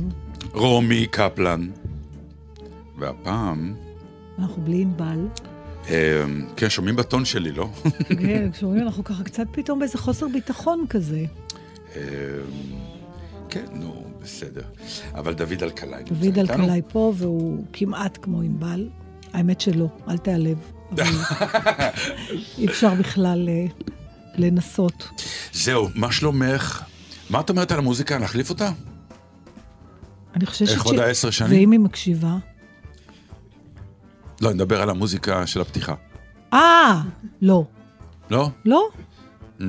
שלום. 0.00 0.10
רומי 0.52 1.06
קפלן. 1.06 1.68
והפעם, 2.98 3.74
אנחנו 4.38 4.62
בלי 4.62 4.82
ענבל. 4.82 5.26
אה, 5.88 6.24
כן, 6.56 6.70
שומעים 6.70 6.96
בטון 6.96 7.24
שלי, 7.24 7.52
לא? 7.52 7.68
כן, 8.08 8.48
כשאומרים 8.52 8.82
אנחנו 8.82 9.04
ככה 9.04 9.24
קצת 9.24 9.46
פתאום 9.52 9.78
באיזה 9.78 9.98
חוסר 9.98 10.28
ביטחון 10.28 10.84
כזה. 10.90 11.24
אה, 11.96 12.02
כן, 13.48 13.64
נו, 13.72 14.04
בסדר. 14.22 14.62
אבל 15.14 15.34
דוד 15.34 15.62
אלקלעי 15.62 16.04
נמצא 16.04 16.14
דוד 16.14 16.38
איתנו. 16.38 16.62
אלקלעי 16.62 16.82
פה, 16.88 17.12
והוא 17.16 17.64
כמעט 17.72 18.18
כמו 18.22 18.40
ענבל. 18.40 18.88
האמת 19.32 19.60
שלא, 19.60 19.86
אל 20.08 20.18
תיעלב. 20.18 20.58
אי 22.58 22.66
אפשר 22.66 22.94
בכלל 22.94 23.48
אה, 23.48 23.66
לנסות. 24.34 25.08
זהו, 25.52 25.88
מה 25.94 26.12
שלומך? 26.12 26.82
מה 27.30 27.40
את 27.40 27.50
אומרת 27.50 27.72
על 27.72 27.78
המוזיקה? 27.78 28.18
להחליף 28.18 28.50
אותה? 28.50 28.70
אני 30.34 30.46
חושבת 30.46 30.68
ש... 30.68 30.72
איך 30.72 30.82
עוד 30.82 30.98
העשר 30.98 31.30
שנים? 31.30 31.50
ואם 31.50 31.70
היא 31.70 31.80
מקשיבה? 31.80 32.36
לא, 34.40 34.48
אני 34.48 34.54
מדבר 34.54 34.82
על 34.82 34.90
המוזיקה 34.90 35.46
של 35.46 35.60
הפתיחה. 35.60 35.94
אה, 36.52 37.02
לא. 37.42 37.64
לא? 38.30 38.50
לא? 38.64 38.88
Mm. 39.60 39.62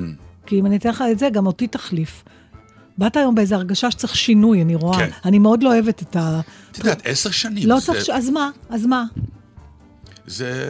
כי 0.46 0.60
אם 0.60 0.66
אני 0.66 0.76
אתן 0.76 0.88
לך 0.88 1.04
את 1.12 1.18
זה, 1.18 1.28
גם 1.32 1.46
אותי 1.46 1.66
תחליף. 1.66 2.24
באת 2.98 3.16
היום 3.16 3.34
באיזו 3.34 3.54
הרגשה 3.54 3.90
שצריך 3.90 4.16
שינוי, 4.16 4.62
אני 4.62 4.74
רואה. 4.74 4.98
כן. 4.98 5.10
אני 5.24 5.38
מאוד 5.38 5.62
לא 5.62 5.68
אוהבת 5.74 6.02
את 6.02 6.16
ה... 6.16 6.40
את 6.70 6.78
יודעת, 6.78 7.02
עשר 7.04 7.30
שנים. 7.30 7.68
לא 7.68 7.80
זה- 7.80 7.86
צריך... 7.86 8.04
ש- 8.04 8.10
אז 8.10 8.30
מה? 8.30 8.50
אז 8.68 8.86
מה? 8.86 9.04
זה, 10.26 10.68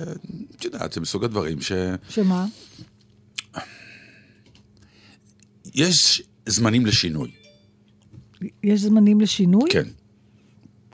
את 0.57 0.65
יודעת, 0.65 0.93
זה 0.93 1.01
מסוג 1.01 1.25
הדברים 1.25 1.61
ש... 1.61 1.73
שמה? 2.09 2.47
יש 5.75 6.23
זמנים 6.47 6.87
לשינוי. 6.87 7.31
יש 8.63 8.81
זמנים 8.81 9.21
לשינוי? 9.21 9.71
כן. 9.71 9.89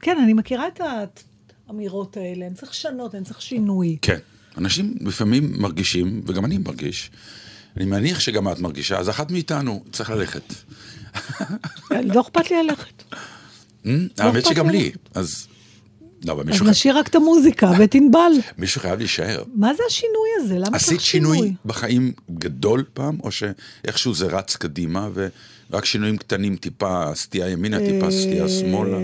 כן, 0.00 0.18
אני 0.22 0.32
מכירה 0.32 0.68
את 0.68 0.80
האמירות 1.68 2.16
האלה. 2.16 2.46
אני 2.46 2.54
צריך 2.54 2.70
לשנות, 2.70 3.14
אני 3.14 3.24
צריך 3.24 3.42
שינוי. 3.42 3.96
כן. 4.02 4.18
אנשים 4.58 4.94
לפעמים 5.00 5.52
מרגישים, 5.58 6.22
וגם 6.26 6.44
אני 6.44 6.58
מרגיש, 6.58 7.10
אני 7.76 7.84
מניח 7.84 8.20
שגם 8.20 8.48
את 8.48 8.58
מרגישה, 8.58 8.98
אז 8.98 9.08
אחת 9.10 9.30
מאיתנו 9.30 9.84
צריך 9.92 10.10
ללכת. 10.10 10.54
לא 11.90 12.20
אכפת 12.20 12.50
לי 12.50 12.62
ללכת. 12.62 13.02
האמת 13.84 14.18
אכפת 14.18 14.46
שגם 14.46 14.70
לי. 14.70 14.92
אז... 15.14 15.46
לא, 16.24 16.32
אבל 16.32 16.40
אז 16.42 16.46
מישהו, 16.46 16.64
חי... 16.64 16.70
נשאיר 16.70 16.98
רק 16.98 17.08
את 17.08 17.14
המוזיקה 17.14 17.72
ואת 17.78 17.94
ענבל. 17.94 18.32
מישהו 18.58 18.80
חייב 18.80 18.98
להישאר. 18.98 19.42
מה 19.54 19.74
זה 19.74 19.82
השינוי 19.88 20.28
הזה? 20.40 20.54
למה 20.58 20.76
עשית 20.76 20.88
צריך 20.88 21.00
שינוי 21.00 21.36
שינוי? 21.36 21.54
בחיים 21.64 22.12
גדול 22.30 22.84
פעם, 22.94 23.18
או 23.20 23.30
שאיכשהו 23.32 24.14
זה 24.14 24.26
רץ 24.26 24.56
קדימה, 24.56 25.08
ורק 25.70 25.84
שינויים 25.84 26.16
קטנים, 26.16 26.56
טיפה 26.56 27.14
סטייה 27.14 27.48
ימינה, 27.48 27.78
טיפה 27.78 28.10
סטייה 28.10 28.48
שמאלה? 28.48 28.98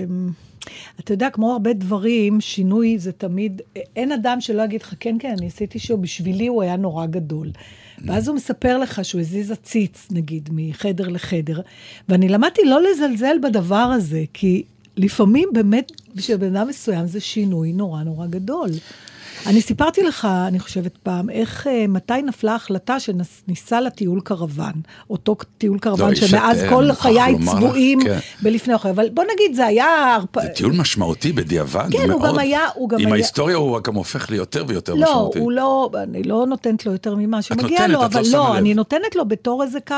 אתה 1.01 1.13
יודע, 1.13 1.31
כמו 1.31 1.53
הרבה 1.53 1.73
דברים, 1.73 2.41
שינוי 2.41 2.99
זה 2.99 3.13
תמיד, 3.13 3.63
אין 3.97 4.13
אדם 4.13 4.41
שלא 4.41 4.63
יגיד 4.63 4.83
לך, 4.83 4.95
כן, 5.01 5.17
כן, 5.19 5.35
אני 5.39 5.47
עשיתי 5.47 5.79
שהוא, 5.79 5.99
בשבילי 5.99 6.47
הוא 6.47 6.63
היה 6.63 6.77
נורא 6.77 7.07
גדול. 7.07 7.51
ואז 8.05 8.29
הוא 8.29 8.37
מספר 8.37 8.79
לך 8.79 9.05
שהוא 9.05 9.21
הזיז 9.21 9.51
עציץ, 9.51 10.07
נגיד, 10.11 10.49
מחדר 10.53 11.09
לחדר, 11.09 11.61
ואני 12.09 12.29
למדתי 12.29 12.65
לא 12.65 12.81
לזלזל 12.83 13.37
בדבר 13.43 13.77
הזה, 13.77 14.25
כי 14.33 14.63
לפעמים 14.97 15.49
באמת, 15.53 15.93
בשביל 16.15 16.37
בן 16.37 16.57
אדם 16.57 16.69
מסוים 16.69 17.07
זה 17.07 17.21
שינוי 17.21 17.73
נורא 17.73 18.03
נורא 18.03 18.27
גדול. 18.27 18.71
אני 19.47 19.61
סיפרתי 19.61 20.03
לך, 20.03 20.29
אני 20.49 20.61
חושבת 20.61 20.97
פעם, 21.03 21.31
איך, 21.31 21.67
אה, 21.67 21.87
מתי 21.89 22.23
נפלה 22.23 22.53
ההחלטה 22.53 22.97
שניסה 23.01 23.81
לטיול 23.81 24.21
קרוון. 24.21 24.73
אותו 25.11 25.37
טיול 25.59 25.79
קרוון 25.79 26.09
לא, 26.11 26.15
שמאז 26.15 26.61
את, 26.63 26.69
כל 26.69 26.91
אה, 26.91 26.95
חיי 26.95 27.35
צבועים 27.47 28.01
כן. 28.05 28.19
בלפני 28.43 28.75
אוכל. 28.75 28.89
אבל 28.89 29.09
בוא 29.09 29.25
נגיד, 29.35 29.57
זה 29.57 29.67
היה... 29.67 30.19
זה 30.43 30.49
טיול 30.49 30.73
משמעותי 30.73 31.33
בדיעבד, 31.33 31.89
כן, 31.93 32.11
הוא. 32.11 32.23
גם 32.23 32.39
היה- 32.39 32.67
הוא 32.75 32.89
גם 32.89 32.99
עם 32.99 33.07
היה- 33.07 33.15
ההיסטוריה 33.15 33.57
הוא 33.57 33.81
גם 33.83 33.95
הופך 33.95 34.31
ליותר 34.31 34.65
ויותר 34.69 34.95
לא, 34.95 35.01
משמעותי. 35.03 35.39
הוא 35.39 35.53
לא, 35.53 35.91
אני 36.03 36.23
לא 36.23 36.47
נותנת 36.47 36.87
לו 36.87 36.93
יותר 36.93 37.15
ממה 37.15 37.43
שמגיע 37.43 37.87
לו, 37.87 37.93
לא 37.93 38.05
אבל 38.07 38.23
לא, 38.33 38.49
לב. 38.51 38.57
אני 38.57 38.75
נותנת 38.75 39.17
לו 39.17 39.25
בתור 39.29 39.63
איזה 39.63 39.79
קו, 39.81 39.95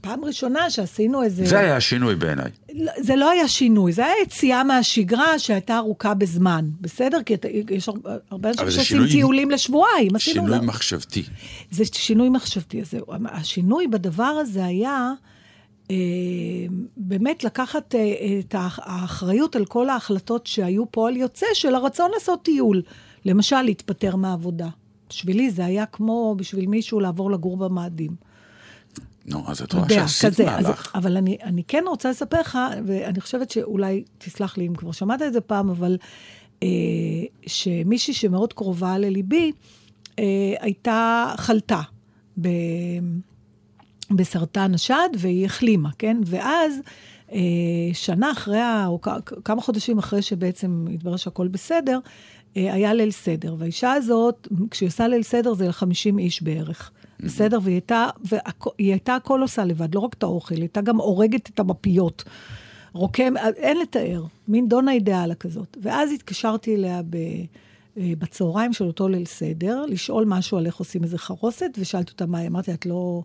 פעם 0.00 0.24
ראשונה 0.24 0.70
שעשינו 0.70 1.22
איזה... 1.22 1.46
זה 1.46 1.58
היה 1.58 1.76
השינוי 1.76 2.14
בעיניי. 2.14 2.50
לא, 2.74 2.92
זה 2.98 3.16
לא 3.16 3.30
היה 3.30 3.48
שינוי, 3.48 3.92
זה 3.92 4.04
היה 4.04 4.14
יציאה 4.22 4.64
מהשגרה 4.64 5.38
שהייתה 5.38 5.76
ארוכה 5.76 6.14
בזמן, 6.14 6.64
בסדר? 6.80 7.18
כי 7.26 7.34
יש 7.70 7.88
הרבה 8.30 8.48
אנשים 8.50 8.67
אבל 8.68 8.76
זה 8.76 8.84
שעושים 8.84 8.96
שינוי- 8.96 9.10
טיולים 9.10 9.50
לשבועיים. 9.50 10.18
שינוי 10.18 10.50
לא- 10.50 10.62
מחשבתי. 10.62 11.22
זה 11.70 11.84
שינוי 11.92 12.28
מחשבתי. 12.28 12.80
אז. 12.80 12.94
השינוי 13.30 13.86
בדבר 13.86 14.24
הזה 14.24 14.64
היה 14.64 15.12
אה, 15.90 15.96
באמת 16.96 17.44
לקחת 17.44 17.94
אה, 17.94 18.00
את 18.40 18.54
האח- 18.54 18.78
האחריות 18.82 19.56
על 19.56 19.64
כל 19.64 19.88
ההחלטות 19.88 20.46
שהיו 20.46 20.90
פועל 20.90 21.16
יוצא 21.16 21.46
של 21.54 21.74
הרצון 21.74 22.10
לעשות 22.14 22.42
טיול. 22.42 22.82
למשל, 23.24 23.62
להתפטר 23.62 24.16
מהעבודה. 24.16 24.68
בשבילי 25.10 25.50
זה 25.50 25.64
היה 25.64 25.86
כמו 25.86 26.34
בשביל 26.38 26.66
מישהו 26.66 27.00
לעבור 27.00 27.30
לגור 27.30 27.56
במאדים. 27.56 28.10
נו, 29.26 29.42
אז 29.46 29.62
את 29.62 29.72
רואה 29.72 29.88
שעשית 29.88 30.30
כזה. 30.30 30.54
אז, 30.56 30.64
מהלך. 30.64 30.92
אבל 30.94 31.16
אני, 31.16 31.36
אני 31.42 31.62
כן 31.68 31.84
רוצה 31.88 32.10
לספר 32.10 32.40
לך, 32.40 32.58
ואני 32.86 33.20
חושבת 33.20 33.50
שאולי, 33.50 34.04
תסלח 34.18 34.56
לי 34.58 34.66
אם 34.66 34.74
כבר 34.74 34.92
שמעת 34.92 35.22
את 35.22 35.32
זה 35.32 35.40
פעם, 35.40 35.70
אבל 35.70 35.96
שמישהי 37.46 38.14
שמאוד 38.14 38.52
קרובה 38.52 38.98
לליבי, 38.98 39.52
אה, 40.18 40.54
הייתה, 40.60 41.32
חלתה 41.36 41.80
ב, 42.40 42.48
בסרטן 44.10 44.74
השד, 44.74 45.08
והיא 45.18 45.46
החלימה, 45.46 45.90
כן? 45.98 46.16
ואז, 46.26 46.80
אה, 47.32 47.38
שנה 47.92 48.32
אחרי, 48.32 48.60
או 48.86 49.00
כמה 49.44 49.60
חודשים 49.60 49.98
אחרי 49.98 50.22
שבעצם 50.22 50.84
התברר 50.94 51.16
שהכל 51.16 51.48
בסדר, 51.48 51.98
אה, 52.56 52.74
היה 52.74 52.94
ליל 52.94 53.10
סדר. 53.10 53.54
והאישה 53.58 53.92
הזאת, 53.92 54.48
כשהיא 54.70 54.86
עושה 54.86 55.08
ליל 55.08 55.22
סדר 55.22 55.54
זה 55.54 55.68
ל-50 55.68 56.18
איש 56.18 56.42
בערך. 56.42 56.90
בסדר? 57.20 57.58
והיא 57.62 57.74
הייתה, 57.74 58.08
והיא 58.24 58.90
הייתה 58.92 59.14
הכל 59.14 59.42
עושה 59.42 59.64
לבד, 59.64 59.94
לא 59.94 60.00
רק 60.00 60.14
את 60.14 60.22
האוכל, 60.22 60.54
היא 60.54 60.62
הייתה 60.62 60.80
גם 60.80 60.96
הורגת 60.96 61.50
את 61.50 61.60
המפיות. 61.60 62.24
רוקם, 62.92 63.36
אין 63.56 63.76
לתאר, 63.80 64.24
מין 64.48 64.68
דונה 64.68 64.92
אידיאלה 64.92 65.34
כזאת. 65.34 65.76
ואז 65.82 66.12
התקשרתי 66.12 66.74
אליה 66.74 67.02
ב, 67.10 67.16
אה, 67.96 68.12
בצהריים 68.18 68.72
של 68.72 68.84
אותו 68.84 69.08
ליל 69.08 69.24
סדר, 69.24 69.84
לשאול 69.88 70.24
משהו 70.24 70.58
על 70.58 70.66
איך 70.66 70.76
עושים 70.76 71.04
איזה 71.04 71.18
חרוסת, 71.18 71.70
ושאלתי 71.78 72.12
אותה 72.12 72.26
מה 72.26 72.38
היא, 72.38 72.48
אמרתי, 72.48 72.72
את 72.72 72.86
לא... 72.86 73.22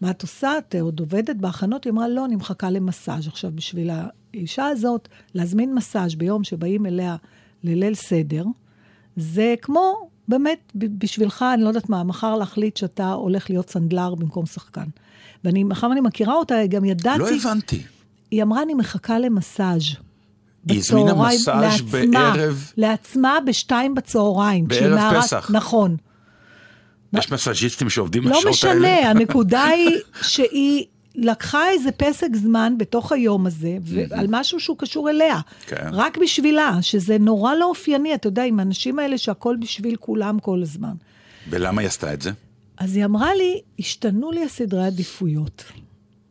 מה 0.00 0.10
את 0.10 0.22
עושה? 0.22 0.58
את 0.58 0.74
עוד 0.80 1.00
עובדת 1.00 1.36
בהכנות? 1.36 1.84
היא 1.84 1.92
אמרה, 1.92 2.08
לא, 2.08 2.24
אני 2.24 2.36
מחכה 2.36 2.70
למסאז'. 2.70 3.28
עכשיו, 3.28 3.50
בשביל 3.54 3.90
האישה 4.34 4.66
הזאת, 4.66 5.08
להזמין 5.34 5.74
מסאז' 5.74 6.14
ביום 6.14 6.44
שבאים 6.44 6.86
אליה 6.86 7.16
לליל 7.64 7.94
סדר, 7.94 8.44
זה 9.16 9.54
כמו, 9.62 10.08
באמת, 10.28 10.72
בשבילך, 10.74 11.44
אני 11.54 11.62
לא 11.62 11.68
יודעת 11.68 11.88
מה, 11.88 12.04
מחר 12.04 12.36
להחליט 12.36 12.76
שאתה 12.76 13.12
הולך 13.12 13.50
להיות 13.50 13.70
סנדלר 13.70 14.14
במקום 14.14 14.46
שחקן. 14.46 14.86
ואני, 15.44 15.64
מאחר 15.64 15.86
ואני 15.86 16.00
מכירה 16.00 16.34
אותה, 16.34 16.54
גם 16.68 16.84
ידעתי... 16.84 17.18
לא 17.18 17.28
הבנתי. 17.28 17.82
היא 18.30 18.42
אמרה, 18.42 18.62
אני 18.62 18.74
מחכה 18.74 19.18
למסאז'. 19.18 19.82
היא 20.68 20.78
הזמינה 20.78 21.14
מסאז' 21.14 21.46
לעצמה, 21.48 22.10
בערב- 22.34 22.72
לעצמה 22.76 23.38
בשתיים 23.46 23.94
בצהריים. 23.94 24.68
בערב 24.68 24.94
נערה- 24.94 25.22
פסח. 25.22 25.50
נכון. 25.52 25.96
יש 27.12 27.32
מסאז'יסטים 27.32 27.90
שעובדים 27.90 28.22
לא 28.28 28.30
בשעות 28.30 28.64
האלה. 28.64 28.74
משנה, 28.80 28.96
הנקודה 29.10 29.64
היא 29.64 29.90
שהיא 30.22 30.84
לקחה 31.14 31.70
איזה 31.70 31.92
פסק 31.92 32.28
זמן 32.34 32.74
בתוך 32.78 33.12
היום 33.12 33.46
הזה, 33.46 33.76
ועל 34.10 34.26
משהו 34.28 34.60
שהוא 34.60 34.78
קשור 34.78 35.10
אליה. 35.10 35.40
כן. 35.66 35.88
רק 35.92 36.18
בשבילה, 36.18 36.78
שזה 36.82 37.18
נורא 37.18 37.54
לא 37.54 37.64
אופייני, 37.64 38.14
אתה 38.14 38.26
יודע, 38.28 38.44
עם 38.44 38.58
האנשים 38.60 38.98
האלה 38.98 39.18
שהכל 39.18 39.56
בשביל 39.60 39.96
כולם 39.96 40.38
כל 40.38 40.62
הזמן. 40.62 40.92
ולמה 41.50 41.80
היא 41.80 41.88
עשתה 41.88 42.14
את 42.14 42.22
זה? 42.22 42.30
אז 42.78 42.96
היא 42.96 43.04
אמרה 43.04 43.34
לי, 43.34 43.60
השתנו 43.78 44.30
לי 44.30 44.44
הסדרי 44.44 44.84
עדיפויות. 44.86 45.64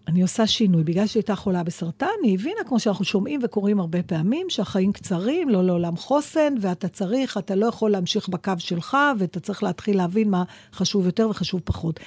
אני 0.08 0.22
עושה 0.22 0.48
שינוי. 0.48 0.84
בגלל 0.84 1.08
שהיא 1.08 1.22
הייתה 1.22 1.36
חולה 1.36 1.64
בסרטן, 1.64 2.08
היא 2.24 2.34
הבינה, 2.40 2.64
כמו 2.66 2.80
שאנחנו 2.80 3.06
שומעים 3.06 3.40
וקוראים 3.44 3.80
הרבה 3.80 4.04
פעמים, 4.04 4.48
שהחיים 4.50 4.92
קצרים, 4.92 5.50
לא 5.50 5.64
לעולם 5.64 5.98
חוסן, 5.98 6.54
ואתה 6.62 6.88
צריך, 6.88 7.38
אתה 7.38 7.56
לא 7.56 7.66
יכול 7.66 7.92
להמשיך 7.92 8.30
בקו 8.30 8.54
שלך, 8.58 8.98
ואתה 9.20 9.40
צריך 9.40 9.64
להתחיל 9.64 9.98
להבין 9.98 10.30
מה 10.30 10.44
חשוב 10.74 11.06
יותר 11.06 11.30
וחשוב 11.30 11.62
פחות. 11.64 12.00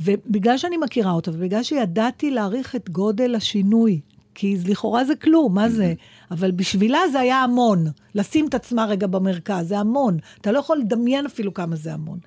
ובגלל 0.00 0.58
שאני 0.58 0.76
מכירה 0.76 1.12
אותה, 1.12 1.30
ובגלל 1.30 1.62
שידעתי 1.62 2.30
להעריך 2.30 2.76
את 2.76 2.90
גודל 2.90 3.34
השינוי, 3.34 4.00
כי 4.34 4.56
לכאורה 4.66 5.04
זה 5.04 5.14
כלום, 5.14 5.54
מה 5.54 5.68
זה? 5.68 5.94
אבל 6.30 6.50
בשבילה 6.50 6.98
זה 7.12 7.20
היה 7.20 7.42
המון. 7.42 7.86
לשים 8.14 8.48
את 8.48 8.54
עצמה 8.54 8.84
רגע 8.84 9.06
במרכז, 9.06 9.68
זה 9.68 9.78
המון. 9.78 10.18
אתה 10.40 10.52
לא 10.52 10.58
יכול 10.58 10.78
לדמיין 10.78 11.26
אפילו 11.26 11.54
כמה 11.54 11.76
זה 11.76 11.92
המון. 11.92 12.18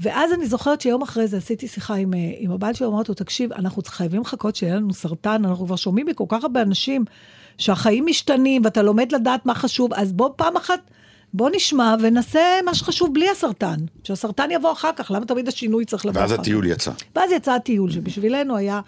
ואז 0.00 0.32
אני 0.32 0.46
זוכרת 0.46 0.80
שיום 0.80 1.02
אחרי 1.02 1.26
זה 1.26 1.36
עשיתי 1.36 1.68
שיחה 1.68 1.94
עם, 1.94 2.14
אה, 2.14 2.18
עם 2.38 2.50
הבעל 2.50 2.74
שלי, 2.74 2.86
אמרתי 2.86 3.08
לו, 3.08 3.14
תקשיב, 3.14 3.52
אנחנו 3.52 3.82
חייבים 3.86 4.20
לחכות 4.20 4.56
שיהיה 4.56 4.76
לנו 4.76 4.92
סרטן, 4.92 5.44
אנחנו 5.44 5.66
כבר 5.66 5.76
שומעים 5.76 6.06
מכל 6.06 6.24
כך 6.28 6.42
הרבה 6.42 6.62
אנשים 6.62 7.04
שהחיים 7.58 8.06
משתנים 8.06 8.62
ואתה 8.64 8.82
לומד 8.82 9.12
לדעת 9.12 9.46
מה 9.46 9.54
חשוב, 9.54 9.94
אז 9.94 10.12
בוא 10.12 10.30
פעם 10.36 10.56
אחת, 10.56 10.90
בוא 11.34 11.50
נשמע 11.54 11.94
ונעשה 12.00 12.40
מה 12.64 12.74
שחשוב 12.74 13.14
בלי 13.14 13.30
הסרטן. 13.30 13.76
שהסרטן 14.04 14.50
יבוא 14.50 14.72
אחר 14.72 14.90
כך, 14.96 15.10
למה 15.10 15.26
תמיד 15.26 15.48
השינוי 15.48 15.84
צריך 15.84 16.06
לבוא 16.06 16.20
ואז 16.20 16.30
אחר 16.30 16.36
כך? 16.36 16.42
הטיול 16.42 16.66
יצא. 16.66 16.92
ואז 17.16 17.30
יצא 17.32 17.52
הטיול, 17.54 17.90
שבשבילנו 17.90 18.56
היה, 18.56 18.80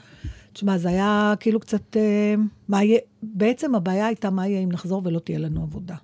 תשמע, 0.52 0.78
זה 0.78 0.88
היה 0.88 1.34
כאילו 1.40 1.60
קצת, 1.60 1.96
אה, 1.96 2.34
מה 2.68 2.84
יהיה, 2.84 2.98
בעצם 3.22 3.74
הבעיה 3.74 4.06
הייתה 4.06 4.30
מה 4.30 4.46
יהיה 4.46 4.60
אם 4.60 4.68
נחזור 4.72 5.02
ולא 5.04 5.18
תהיה 5.18 5.38
לנו 5.38 5.62
עבודה. 5.62 5.94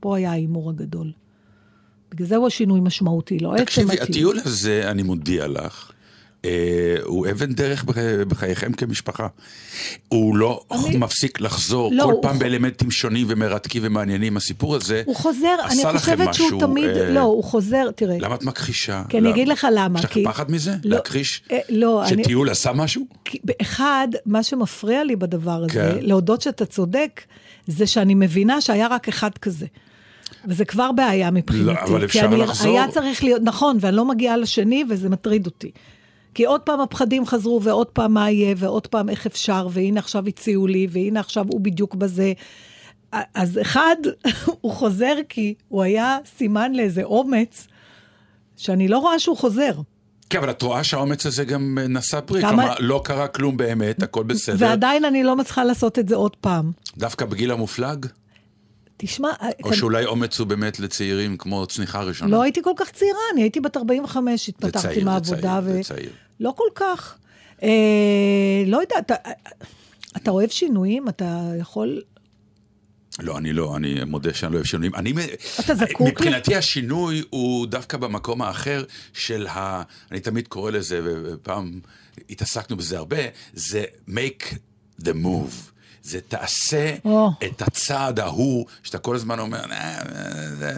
פה 0.00 0.16
היה 0.16 0.30
ההימור 0.30 0.70
הגדול. 0.70 1.12
בגלל 2.14 2.26
זה 2.28 2.36
הוא 2.36 2.46
השינוי 2.46 2.80
משמעותי, 2.80 3.38
לא 3.38 3.54
עצם 3.54 3.64
תקשיבי, 3.64 3.92
הטיול. 3.92 4.02
הטיול 4.08 4.38
הזה, 4.44 4.90
אני 4.90 5.02
מודיע 5.02 5.46
לך, 5.48 5.90
אה, 6.44 6.50
הוא 7.04 7.26
אבן 7.30 7.52
דרך 7.52 7.84
בח- 7.84 7.94
בחייכם 8.28 8.72
כמשפחה. 8.72 9.26
הוא 10.08 10.36
לא 10.36 10.64
אני- 10.72 10.96
מפסיק 10.96 11.40
לחזור 11.40 11.92
לא, 11.92 12.04
כל 12.04 12.12
הוא 12.12 12.22
פעם 12.22 12.36
ח- 12.36 12.38
באלמנטים 12.38 12.90
שונים 12.90 13.26
ומרתקים 13.30 13.82
ומעניינים. 13.84 14.36
הסיפור 14.36 14.74
הזה 14.76 15.02
הוא 15.06 15.16
חוזר, 15.16 15.54
אני 15.64 15.72
עשה 15.80 15.92
לכם 15.92 15.98
חושבת 16.16 16.34
שהוא 16.34 16.46
משהו, 16.46 16.60
תמיד, 16.60 16.88
אה, 16.90 17.10
לא, 17.10 17.20
הוא 17.20 17.44
חוזר, 17.44 17.90
תראה. 17.96 18.16
למה 18.20 18.34
את 18.34 18.42
מכחישה? 18.42 19.02
כי 19.08 19.16
אני 19.18 19.26
למה? 19.26 19.34
אגיד 19.34 19.48
לך 19.48 19.66
למה, 19.74 19.98
יש 19.98 20.04
לך 20.04 20.12
כי- 20.12 20.24
פחד 20.24 20.50
מזה? 20.50 20.70
לא, 20.84 20.96
להכחיש? 20.96 21.42
אה, 21.52 21.58
לא, 21.68 22.04
אני- 22.06 22.24
שטיול 22.24 22.50
עשה 22.50 22.72
משהו? 22.72 23.06
כי 23.24 23.38
באחד, 23.44 24.08
מה 24.26 24.42
שמפריע 24.42 25.04
לי 25.04 25.16
בדבר 25.16 25.62
הזה, 25.64 25.72
כן. 25.72 25.96
להודות 26.00 26.42
שאתה 26.42 26.66
צודק, 26.66 27.20
זה 27.66 27.86
שאני 27.86 28.14
מבינה 28.14 28.60
שהיה 28.60 28.86
רק 28.90 29.08
אחד 29.08 29.30
כזה. 29.38 29.66
וזה 30.44 30.64
כבר 30.64 30.92
בעיה 30.92 31.30
מבחינתי. 31.30 31.64
לא, 31.66 31.74
אבל 31.82 32.04
אפשר 32.04 32.24
אני, 32.24 32.36
לחזור. 32.36 32.72
היה 32.72 32.88
צריך 32.90 33.24
להיות, 33.24 33.42
נכון, 33.44 33.76
ואני 33.80 33.96
לא 33.96 34.04
מגיעה 34.04 34.36
לשני, 34.36 34.84
וזה 34.88 35.08
מטריד 35.08 35.46
אותי. 35.46 35.70
כי 36.34 36.44
עוד 36.44 36.60
פעם 36.60 36.80
הפחדים 36.80 37.26
חזרו, 37.26 37.62
ועוד 37.62 37.86
פעם 37.86 38.14
מה 38.14 38.30
יהיה, 38.30 38.54
ועוד 38.58 38.86
פעם 38.86 39.08
איך 39.08 39.26
אפשר, 39.26 39.68
והנה 39.70 40.00
עכשיו 40.00 40.26
הציעו 40.26 40.66
לי, 40.66 40.86
והנה 40.90 41.20
עכשיו 41.20 41.44
הוא 41.48 41.60
בדיוק 41.60 41.94
בזה. 41.94 42.32
אז 43.34 43.58
אחד, 43.62 43.96
הוא 44.60 44.72
חוזר 44.72 45.14
כי 45.28 45.54
הוא 45.68 45.82
היה 45.82 46.18
סימן 46.38 46.72
לאיזה 46.72 47.02
אומץ, 47.02 47.66
שאני 48.56 48.88
לא 48.88 48.98
רואה 48.98 49.18
שהוא 49.18 49.36
חוזר. 49.36 49.72
כן, 50.30 50.38
אבל 50.38 50.50
את 50.50 50.62
רואה 50.62 50.84
שהאומץ 50.84 51.26
הזה 51.26 51.44
גם 51.44 51.78
אה, 51.80 51.86
נשא 51.88 52.20
פרי. 52.20 52.40
כמה- 52.40 52.50
כלומר, 52.50 52.74
לא 52.80 53.00
קרה 53.04 53.28
כלום 53.28 53.56
באמת, 53.56 54.02
הכל 54.02 54.22
בסדר. 54.22 54.56
ועדיין 54.66 55.04
אני 55.04 55.22
לא 55.22 55.36
מצליחה 55.36 55.64
לעשות 55.64 55.98
את 55.98 56.08
זה 56.08 56.16
עוד 56.16 56.36
פעם. 56.36 56.72
דווקא 56.98 57.24
בגיל 57.24 57.50
המופלג? 57.50 58.06
תשמע, 59.02 59.28
או 59.64 59.68
כאן- 59.68 59.76
שאולי 59.78 60.04
אומץ 60.04 60.38
הוא 60.38 60.46
באמת 60.46 60.80
לצעירים 60.80 61.36
כמו 61.36 61.66
צניחה 61.66 62.02
ראשונה? 62.02 62.30
לא 62.30 62.42
הייתי 62.42 62.62
כל 62.62 62.72
כך 62.76 62.90
צעירה, 62.90 63.18
אני 63.32 63.42
הייתי 63.42 63.60
בת 63.60 63.76
45, 63.76 64.46
זה 64.46 64.52
התפתחתי 64.56 64.82
צעיר, 64.86 64.98
זה 64.98 65.04
מהעבודה. 65.04 65.40
צעיר, 65.60 65.60
זה 65.76 65.80
צעיר. 65.82 66.10
לא 66.40 66.52
כל 66.56 66.64
כך. 66.74 67.16
אה, 67.62 67.68
לא 68.66 68.80
יודעת, 68.80 68.98
אתה, 69.06 69.14
אתה 70.16 70.30
אוהב 70.30 70.50
שינויים? 70.50 71.08
אתה 71.08 71.40
יכול... 71.58 72.02
לא, 73.18 73.38
אני 73.38 73.52
לא, 73.52 73.76
אני 73.76 74.04
מודה 74.04 74.34
שאני 74.34 74.52
לא 74.52 74.56
אוהב 74.56 74.66
שינויים. 74.66 74.94
אני, 74.94 75.12
אתה 75.60 75.74
זקוק 75.74 76.00
ל- 76.00 76.04
מבחינתי 76.10 76.56
השינוי 76.56 77.22
הוא 77.30 77.66
דווקא 77.66 77.96
במקום 77.96 78.42
האחר 78.42 78.84
של 79.12 79.46
ה... 79.46 79.82
אני 80.10 80.20
תמיד 80.20 80.48
קורא 80.48 80.70
לזה, 80.70 81.00
ופעם 81.04 81.80
התעסקנו 82.30 82.76
בזה 82.76 82.98
הרבה, 82.98 83.16
זה 83.54 83.84
make 84.08 84.54
the 85.02 85.12
move. 85.24 85.70
זה 86.10 86.20
תעשה 86.20 86.94
או. 87.04 87.30
את 87.44 87.62
הצעד 87.62 88.20
ההוא, 88.20 88.66
שאתה 88.82 88.98
כל 88.98 89.14
הזמן 89.14 89.38
אומר, 89.38 89.64
"אה, 89.70 89.98
אה, 89.98 90.54
זה-" 90.58 90.76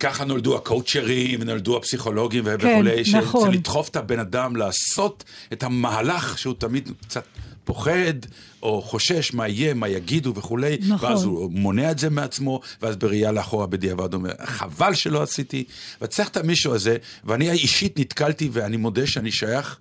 ככה 0.00 0.24
נולדו 0.24 0.56
הקואוצ'רים, 0.56 1.42
נולדו 1.42 1.76
הפסיכולוגים 1.76 2.44
כן, 2.44 2.54
וכולי, 2.54 3.02
נכון. 3.12 3.50
לדחוף 3.54 3.88
את 3.88 3.96
הבן 3.96 4.18
אדם 4.18 4.56
לעשות 4.56 5.24
את 5.52 5.62
המהלך 5.62 6.38
שהוא 6.38 6.54
תמיד 6.58 6.90
קצת 7.06 7.24
פוחד, 7.64 8.14
או 8.62 8.82
חושש 8.82 9.34
מה 9.34 9.48
יהיה, 9.48 9.74
מה 9.74 9.88
יגידו 9.88 10.34
וכולי, 10.34 10.76
נכון. 10.88 11.10
ואז 11.10 11.24
הוא 11.24 11.50
מונע 11.50 11.90
את 11.90 11.98
זה 11.98 12.10
מעצמו, 12.10 12.60
ואז 12.82 12.96
בראייה 12.96 13.32
לאחורה 13.32 13.66
בדיעבד 13.66 14.14
אומר, 14.14 14.30
חבל 14.44 14.94
שלא 14.94 15.22
עשיתי. 15.22 15.64
וצריך 16.02 16.28
את 16.28 16.36
המישהו 16.36 16.74
הזה, 16.74 16.96
ואני 17.24 17.50
אישית 17.50 17.98
נתקלתי, 17.98 18.48
ואני 18.52 18.76
מודה 18.76 19.06
שאני 19.06 19.32
שייך 19.32 19.78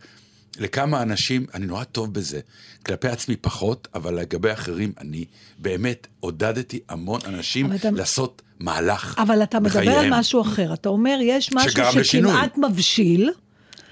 לכמה 0.59 1.01
אנשים, 1.01 1.45
אני 1.53 1.65
נורא 1.65 1.83
טוב 1.83 2.13
בזה. 2.13 2.39
כלפי 2.85 3.07
עצמי 3.07 3.35
פחות, 3.35 3.87
אבל 3.95 4.19
לגבי 4.19 4.53
אחרים, 4.53 4.93
אני 4.99 5.25
באמת 5.57 6.07
עודדתי 6.19 6.79
המון 6.89 7.19
אנשים 7.25 7.73
אתה- 7.73 7.91
לעשות 7.91 8.41
מהלך 8.59 9.15
אבל 9.17 9.43
אתה 9.43 9.59
מדבר 9.59 9.79
על 9.79 9.85
בחייהם. 9.95 10.13
משהו 10.13 10.41
אחר. 10.41 10.73
אתה 10.73 10.89
אומר, 10.89 11.17
יש 11.21 11.53
משהו. 11.53 12.03
שכמעט 12.03 12.57
מבשיל, 12.57 13.29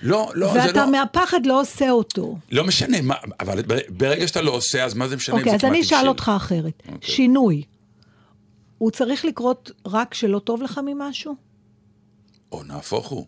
לא, 0.01 0.31
לא, 0.35 0.53
זה 0.53 0.59
ואתה 0.59 0.85
לא... 0.85 0.91
מהפחד 0.91 1.45
לא 1.45 1.61
עושה 1.61 1.89
אותו. 1.89 2.37
לא 2.51 2.63
משנה, 2.63 3.01
מה, 3.01 3.15
אבל 3.39 3.61
ברגע 3.89 4.27
שאתה 4.27 4.41
לא 4.41 4.51
עושה, 4.51 4.83
אז 4.85 4.93
מה 4.93 5.07
זה 5.07 5.15
משנה 5.15 5.35
אם 5.35 5.39
אוקיי, 5.39 5.51
זה 5.51 5.55
אז 5.55 5.61
כמעט 5.61 5.71
אני 5.73 5.81
אשאל? 5.81 6.07
אותך 6.07 6.31
אחרת. 6.35 6.83
אוקיי. 6.87 7.09
שינוי, 7.11 7.63
הוא 8.77 8.91
צריך 8.91 9.25
לקרות 9.25 9.71
רק 9.85 10.11
כשלא 10.11 10.39
טוב 10.39 10.61
לך 10.61 10.79
ממשהו? 10.85 11.35
או 12.51 12.63
נהפוך 12.63 13.07
הוא. 13.07 13.25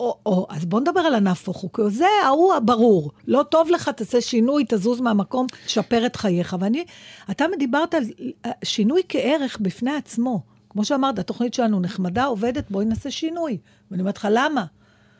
או, 0.00 0.18
או, 0.26 0.46
אז 0.50 0.64
בוא 0.64 0.80
נדבר 0.80 1.00
על 1.00 1.14
הנהפוך 1.14 1.56
הוא, 1.56 1.70
כי 1.74 1.82
זה 1.90 2.06
ההוא 2.24 2.54
הברור. 2.54 3.10
לא 3.26 3.44
טוב 3.50 3.68
לך, 3.70 3.88
תעשה 3.88 4.20
שינוי, 4.20 4.64
תזוז 4.68 5.00
מהמקום, 5.00 5.46
תשפר 5.66 6.06
את 6.06 6.16
חייך. 6.16 6.56
ואני, 6.60 6.84
אתה 7.30 7.44
דיברת 7.58 7.94
על 7.94 8.02
אה, 8.46 8.50
שינוי 8.64 9.02
כערך 9.08 9.58
בפני 9.60 9.90
עצמו. 9.96 10.42
כמו 10.70 10.84
שאמרת, 10.84 11.18
התוכנית 11.18 11.54
שלנו 11.54 11.80
נחמדה, 11.80 12.24
עובדת, 12.24 12.70
בואי 12.70 12.84
נעשה 12.84 13.10
שינוי. 13.10 13.58
ואני 13.90 14.00
אומרת 14.02 14.16
לך, 14.16 14.28
למה? 14.30 14.60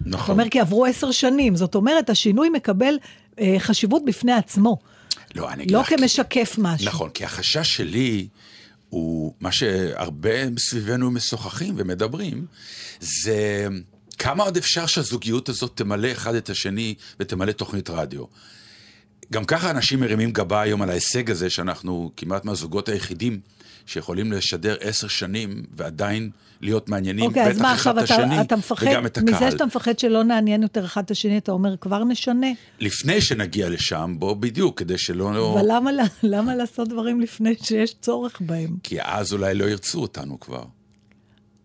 אתה 0.03 0.09
נכון. 0.11 0.33
אומר, 0.33 0.49
כי 0.49 0.61
עברו 0.61 0.85
עשר 0.87 1.11
שנים. 1.11 1.57
זאת 1.57 1.75
אומרת, 1.75 2.11
השינוי 2.11 2.49
מקבל 2.49 2.95
אה, 3.41 3.57
חשיבות 3.59 4.05
בפני 4.05 4.33
עצמו. 4.33 4.77
לא, 5.35 5.51
אני 5.51 5.63
אגיד 5.63 5.75
לא 5.75 5.81
לך, 5.81 5.89
כי- 5.89 5.97
כמשקף 5.97 6.55
משהו. 6.59 6.87
נכון, 6.89 7.11
כי 7.11 7.25
החשש 7.25 7.77
שלי 7.77 8.29
הוא 8.89 9.33
מה 9.41 9.53
שהרבה 9.53 10.31
סביבנו 10.59 11.11
משוחחים 11.11 11.75
ומדברים, 11.77 12.47
זה 13.01 13.69
כמה 14.21 14.45
עוד 14.45 14.57
אפשר 14.57 14.87
שהזוגיות 14.87 15.49
הזאת 15.49 15.73
תמלא 15.75 16.13
אחד 16.13 16.35
את 16.35 16.51
השני 16.51 16.95
ותמלא 17.21 17.53
תוכנית 17.53 17.91
רדיו. 17.91 18.25
גם 19.33 19.45
ככה 19.45 19.71
אנשים 19.71 20.01
מרימים 20.01 20.33
גבה 20.33 20.61
היום 20.61 20.83
על 20.83 20.91
ההישג 20.91 21.31
הזה, 21.31 21.51
שאנחנו 21.51 22.11
כמעט 22.17 22.45
מהזוגות 22.45 22.89
היחידים 22.89 23.41
שיכולים 23.87 24.33
לשדר 24.33 24.77
עשר 24.81 25.09
שנים 25.09 25.63
ועדיין 25.77 26.31
להיות 26.61 26.89
מעניינים, 26.89 27.25
אוקיי, 27.25 27.47
אז 27.47 27.57
בטח 27.57 27.63
מה 27.63 27.75
אחד 27.75 27.99
את 27.99 28.11
השני 28.11 28.35
אתה, 28.35 28.41
אתה 28.41 28.57
מפחד, 28.57 28.87
וגם 28.87 29.07
את 29.07 29.19
הקהל. 29.19 29.35
מזה 29.35 29.51
שאתה 29.51 29.67
מפחד 29.67 29.99
שלא 29.99 30.23
נעניין 30.23 30.63
יותר 30.63 30.85
אחד 30.85 31.05
את 31.05 31.11
השני, 31.11 31.39
אתה 31.39 31.53
אומר, 31.53 31.77
כבר 31.77 32.05
נשנה. 32.05 32.47
לפני 32.81 33.21
שנגיע 33.21 33.69
לשם, 33.69 34.15
בוא 34.19 34.35
בדיוק, 34.35 34.79
כדי 34.79 34.99
שלא... 34.99 35.55
אבל 35.55 35.65
למה, 35.69 35.91
למה 36.23 36.55
לעשות 36.55 36.89
דברים 36.89 37.21
לפני 37.21 37.55
שיש 37.63 37.95
צורך 38.01 38.41
בהם? 38.41 38.77
כי 38.83 39.03
אז 39.03 39.33
אולי 39.33 39.55
לא 39.55 39.65
ירצו 39.65 40.01
אותנו 40.01 40.41
כבר. 40.41 40.65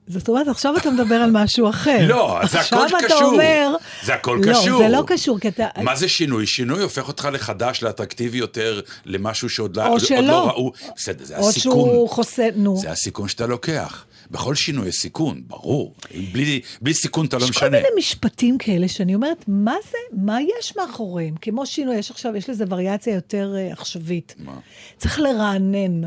זאת 0.07 0.27
אומרת, 0.27 0.47
עכשיו 0.47 0.77
אתה 0.77 0.89
מדבר 0.89 1.15
על 1.15 1.31
משהו 1.31 1.69
אחר. 1.69 2.07
לא, 2.07 2.39
זה 2.49 2.59
הכל 2.59 2.75
עכשיו 2.75 2.99
אתה 2.99 3.07
קשור. 3.07 3.23
אומר... 3.23 3.75
זה 4.03 4.13
הכל 4.13 4.39
לא, 4.43 4.53
קשור. 4.53 4.77
זה 4.77 4.89
לא 4.89 5.03
קשור, 5.07 5.39
כי 5.39 5.47
אתה... 5.47 5.67
מה 5.81 5.95
זה 5.95 6.07
שינוי? 6.07 6.47
שינוי 6.47 6.83
הופך 6.83 7.07
אותך 7.07 7.29
לחדש, 7.31 7.83
לאטרקטיבי 7.83 8.37
יותר, 8.37 8.81
למשהו 9.05 9.49
שעוד 9.49 9.77
לא, 9.77 9.85
או 9.85 9.91
עוד 9.91 9.99
שלא. 9.99 10.21
לא 10.21 10.47
ראו. 10.47 10.71
בסדר, 10.95 11.25
זה 11.25 11.37
או 11.37 11.49
הסיכון. 11.49 11.71
שהוא 11.71 12.09
חוסה... 12.09 12.47
נו. 12.55 12.77
זה 12.77 12.91
הסיכון 12.91 13.27
שאתה 13.27 13.47
לוקח. 13.47 14.05
בכל 14.31 14.55
שינוי 14.55 14.87
יש 14.87 14.95
סיכון, 14.95 15.41
ברור. 15.47 15.93
בלי, 16.31 16.61
בלי 16.81 16.93
סיכון 16.93 17.25
אתה 17.25 17.37
לא 17.37 17.43
יש 17.43 17.51
כל 17.51 17.55
משנה. 17.55 17.69
מיני 17.69 17.87
משפטים 17.97 18.57
כאלה 18.57 18.87
שאני 18.87 19.15
אומרת, 19.15 19.45
מה 19.47 19.75
זה, 19.91 19.97
מה 20.23 20.37
יש 20.59 20.73
מאחוריהם? 20.77 21.35
כמו 21.41 21.65
שינוי, 21.65 21.95
יש 21.95 22.11
עכשיו, 22.11 22.35
יש 22.35 22.49
לזה 22.49 22.65
וריאציה 22.69 23.15
יותר 23.15 23.53
uh, 23.55 23.73
עכשווית. 23.73 24.35
מה? 24.39 24.51
צריך 24.97 25.19
לרענן. 25.19 26.01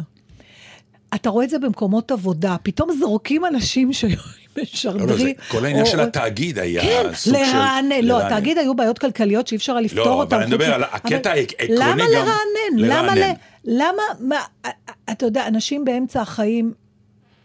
אתה 1.15 1.31
רואה 1.31 1.45
את 1.45 1.51
זה 1.51 1.59
במקומות 1.59 2.11
עבודה, 2.11 2.57
פתאום 2.63 2.91
זורקים 2.99 3.45
אנשים 3.47 3.93
שהיו 3.93 4.17
בשרדרי. 4.57 5.01
לא, 5.01 5.07
לא, 5.07 5.17
זה, 5.17 5.33
כל 5.49 5.65
העניין 5.65 5.85
או- 5.87 5.91
של 5.91 6.01
התאגיד 6.01 6.59
היה 6.59 6.83
כן, 6.83 7.15
סוג 7.15 7.35
של... 7.35 7.41
לרענן. 7.41 7.91
לא, 7.91 8.01
לרענן. 8.19 8.27
התאגיד 8.27 8.59
היו 8.59 8.75
בעיות 8.77 8.99
כלכליות 8.99 9.47
שאי 9.47 9.57
אפשר 9.57 9.73
היה 9.73 9.81
לפתור 9.81 10.05
לא, 10.07 10.13
אותן. 10.13 10.35
אבל 10.37 10.45
אני 10.45 10.51
מדבר 10.55 10.75
על 10.75 10.83
הקטע 10.83 11.31
העקרוני 11.31 11.75
למה 11.81 11.91
גם 11.93 11.99
לרענן? 12.13 12.79
למה 12.79 13.15
ל... 13.15 13.19
לרענן. 13.19 13.35
למה... 13.65 14.03
מה, 14.21 14.37
אתה 15.11 15.27
יודע, 15.27 15.47
אנשים 15.47 15.85
באמצע 15.85 16.21
החיים... 16.23 16.73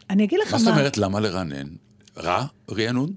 אני 0.09 0.23
אגיד 0.23 0.39
לך 0.39 0.51
מה 0.53 0.57
מה... 0.59 0.63
זאת 0.65 0.73
אומרת 0.73 0.97
למה 0.97 1.19
לרענן? 1.19 1.67
רע 2.17 2.45
רענון? 2.71 3.09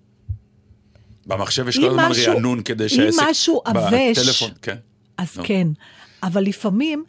במחשב 1.27 1.69
יש 1.69 1.77
אם 1.77 1.83
כל 1.83 1.89
הזמן 1.89 2.11
רענון 2.27 2.63
כדי 2.63 2.85
אם 2.85 2.89
שהעסק... 2.89 3.23
משהו 3.31 3.63
עבש- 3.65 4.19
בטלפון, 4.19 4.51
כן. 4.63 4.77
אז 5.19 5.37
נו. 5.37 5.43
כן. 5.47 5.69
אבל 6.23 6.43
לפעמים 6.43 7.05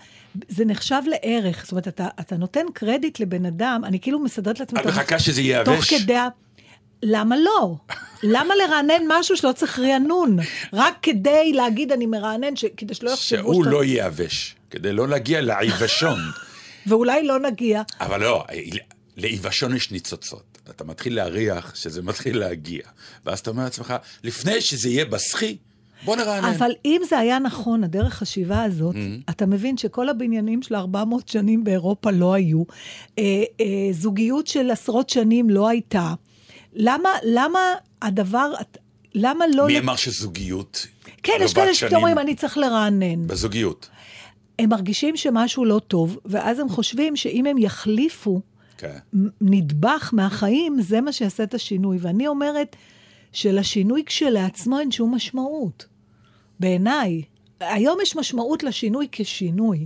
זה 0.49 0.65
נחשב 0.65 1.01
לערך. 1.05 1.63
זאת 1.63 1.71
אומרת, 1.71 1.87
אתה, 1.87 2.07
אתה 2.19 2.37
נותן 2.37 2.65
קרדיט 2.73 3.19
לבן 3.19 3.45
אדם, 3.45 3.81
אני 3.85 3.99
כאילו 3.99 4.19
מסדרת 4.19 4.59
לעצמי... 4.59 4.79
את 4.79 4.85
מחכה 4.85 5.19
שזה 5.19 5.41
יהיה 5.41 5.65
תוך? 5.65 5.85
כדי... 5.85 6.15
ה- 6.15 6.27
למה 7.03 7.35
לא? 7.37 7.75
למה 8.23 8.53
לרענן 8.55 9.01
משהו 9.07 9.37
שלא 9.37 9.51
צריך 9.51 9.79
רענון? 9.79 10.37
רק 10.73 10.97
כדי 11.01 11.53
להגיד 11.53 11.91
אני 11.91 12.05
מרענן, 12.05 12.55
ש... 12.55 12.65
כדי 12.77 12.93
שלא 12.93 13.09
יחשבו 13.09 13.39
שהוא 13.39 13.63
שאתה... 13.63 13.75
לא 13.75 13.83
יהיה 13.83 14.05
יבש, 14.05 14.55
כדי 14.69 14.93
לא 14.93 15.07
להגיע 15.07 15.41
לעיוושון. 15.41 16.19
ואולי 16.87 17.23
לא 17.23 17.39
נגיע. 17.39 17.81
אבל 18.01 18.21
לא, 18.21 18.45
לעיוושון 19.17 19.75
יש 19.75 19.91
ניצוצות. 19.91 20.57
אתה 20.69 20.83
מתחיל 20.83 21.15
להריח 21.15 21.75
שזה 21.75 22.01
מתחיל 22.01 22.37
להגיע. 22.37 22.81
ואז 23.25 23.39
אתה 23.39 23.49
אומר 23.49 23.63
לעצמך, 23.63 23.93
לפני 24.23 24.61
שזה 24.61 24.89
יהיה 24.89 25.05
בסחי, 25.05 25.57
בוא 26.05 26.15
נרענן. 26.15 26.53
אבל 26.53 26.71
אם 26.85 27.01
זה 27.09 27.19
היה 27.19 27.39
נכון, 27.39 27.83
הדרך 27.83 28.13
חשיבה 28.13 28.63
הזאת, 28.63 28.95
Mm-hmm. 28.95 29.29
אתה 29.31 29.45
מבין 29.45 29.77
שכל 29.77 30.09
הבניינים 30.09 30.61
של 30.61 30.75
400 30.75 31.27
שנים 31.27 31.63
באירופה 31.63 32.11
לא 32.11 32.33
היו, 32.33 32.63
אה, 33.19 33.23
אה, 33.61 33.65
זוגיות 33.91 34.47
של 34.47 34.71
עשרות 34.71 35.09
שנים 35.09 35.49
לא 35.49 35.67
הייתה. 35.69 36.13
למה, 36.73 37.09
למה 37.23 37.59
הדבר, 38.01 38.53
למה 39.15 39.45
לא... 39.55 39.65
מי 39.67 39.75
לק- 39.75 39.83
אמר 39.83 39.95
שזוגיות 39.95 40.87
כן, 41.23 41.33
יש 41.41 41.53
כאלה 41.53 41.73
שאומרים, 41.73 42.17
אני 42.17 42.35
צריך 42.35 42.57
לרענן. 42.57 43.27
בזוגיות. 43.27 43.89
הם 44.59 44.69
מרגישים 44.69 45.17
שמשהו 45.17 45.65
לא 45.65 45.81
טוב, 45.87 46.17
ואז 46.25 46.59
הם 46.59 46.69
חושבים 46.69 47.15
שאם 47.15 47.45
הם 47.45 47.57
יחליפו 47.57 48.41
כן. 48.77 48.97
נדבך 49.41 50.09
מהחיים, 50.13 50.81
זה 50.81 51.01
מה 51.01 51.11
שיעשה 51.11 51.43
את 51.43 51.53
השינוי. 51.53 51.97
ואני 52.01 52.27
אומרת 52.27 52.75
שלשינוי 53.33 54.03
כשלעצמו 54.05 54.79
אין 54.79 54.91
שום 54.91 55.15
משמעות. 55.15 55.85
בעיניי. 56.59 57.21
היום 57.59 57.97
יש 58.01 58.15
משמעות 58.15 58.63
לשינוי 58.63 59.07
כשינוי. 59.11 59.85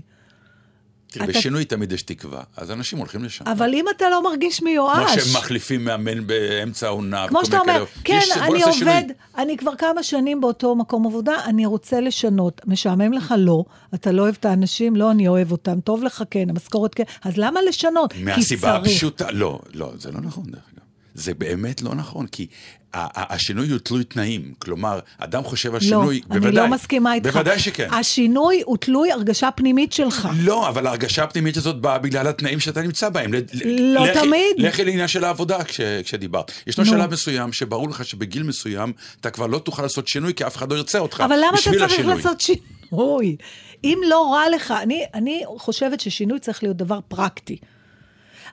תראי, 1.07 1.25
אתה- 1.29 1.37
בשינוי 1.39 1.65
תמיד 1.65 1.91
יש 1.91 2.01
תקווה, 2.03 2.43
אז 2.57 2.71
אנשים 2.71 2.99
הולכים 2.99 3.23
לשם. 3.23 3.45
אבל 3.47 3.73
אם 3.73 3.85
אתה 3.97 4.09
לא 4.09 4.23
מרגיש 4.23 4.59
כמו 4.59 4.69
מיואש... 4.69 5.15
שהם 5.15 5.37
מחליפים 5.37 5.85
מאמן 5.85 6.27
באמצע 6.27 6.87
העונה. 6.87 7.27
כמו 7.27 7.45
שאתה 7.45 7.59
אומר, 7.59 7.73
כאלה. 7.73 7.85
כן, 8.03 8.19
יש- 8.23 8.37
אני 8.37 8.59
נעשה 8.59 8.71
שינוי. 8.73 8.93
עובד, 8.93 9.03
אני 9.37 9.57
כבר 9.57 9.75
כמה 9.75 10.03
שנים 10.03 10.41
באותו 10.41 10.75
מקום 10.75 11.05
עבודה, 11.07 11.33
אני 11.45 11.65
רוצה 11.65 11.99
לשנות. 11.99 12.61
משעמם 12.67 13.13
לך? 13.13 13.33
לא. 13.37 13.63
אתה 13.93 14.11
לא 14.11 14.21
אוהב 14.21 14.35
את 14.39 14.45
האנשים? 14.45 14.95
לא, 14.95 15.11
אני 15.11 15.27
אוהב 15.27 15.51
אותם. 15.51 15.79
טוב 15.81 16.03
לך? 16.03 16.23
כן. 16.31 16.49
המשכורת? 16.49 16.95
כן. 16.95 17.03
אז 17.23 17.37
למה 17.37 17.59
לשנות? 17.67 18.13
מהסיבה. 18.23 18.75
הפשוטה, 18.75 19.31
לא, 19.31 19.59
לא, 19.73 19.91
זה 19.97 20.11
לא 20.11 20.21
נכון 20.21 20.43
דרך 20.43 20.61
אגב. 20.73 20.80
זה 21.21 21.33
באמת 21.33 21.81
לא 21.81 21.95
נכון, 21.95 22.27
כי 22.27 22.47
השינוי 22.93 23.69
הוא 23.69 23.79
תלוי 23.79 24.03
תנאים. 24.03 24.53
כלומר, 24.59 24.99
אדם 25.17 25.43
חושב 25.43 25.73
על 25.73 25.79
שינוי, 25.79 26.19
לא, 26.19 26.25
בוודאי. 26.27 26.49
אני 26.49 26.55
לא 26.55 26.67
מסכימה 26.67 27.13
איתך. 27.13 27.25
בוודאי 27.29 27.59
שכן. 27.59 27.87
השינוי 27.93 28.61
הוא 28.65 28.77
תלוי 28.77 29.11
הרגשה 29.11 29.51
פנימית 29.51 29.93
שלך. 29.93 30.29
לא, 30.39 30.69
אבל 30.69 30.87
ההרגשה 30.87 31.23
הפנימית 31.23 31.57
הזאת 31.57 31.81
באה 31.81 31.97
בגלל 31.97 32.27
התנאים 32.27 32.59
שאתה 32.59 32.81
נמצא 32.81 33.09
בהם. 33.09 33.31
לא 33.65 34.07
לכי- 34.07 34.19
תמיד. 34.19 34.43
לכי 34.57 34.83
לעניין 34.85 35.07
של 35.07 35.23
העבודה 35.23 35.63
כש, 35.63 35.81
כשדיברת. 36.03 36.51
ישנו 36.67 36.83
נו. 36.83 36.89
שלב 36.91 37.11
מסוים 37.13 37.53
שברור 37.53 37.89
לך 37.89 38.05
שבגיל 38.05 38.43
מסוים 38.43 38.93
אתה 39.21 39.29
כבר 39.29 39.47
לא 39.47 39.59
תוכל 39.59 39.81
לעשות 39.83 40.07
שינוי 40.07 40.33
כי 40.33 40.47
אף 40.47 40.55
אחד 40.57 40.71
לא 40.71 40.77
ירצה 40.77 40.99
אותך. 40.99 41.21
אבל 41.25 41.35
למה 41.37 41.51
אתה 41.53 41.71
צריך 41.71 41.81
השינוי. 41.83 42.15
לעשות 42.15 42.41
שינוי? 42.41 43.35
אם 43.83 43.97
לא 44.07 44.33
רע 44.33 44.43
לך, 44.55 44.73
אני, 44.81 45.03
אני 45.13 45.41
חושבת 45.57 45.99
ששינוי 45.99 46.39
צריך 46.39 46.63
להיות 46.63 46.77
דבר 46.77 46.99
פרקטי. 47.07 47.57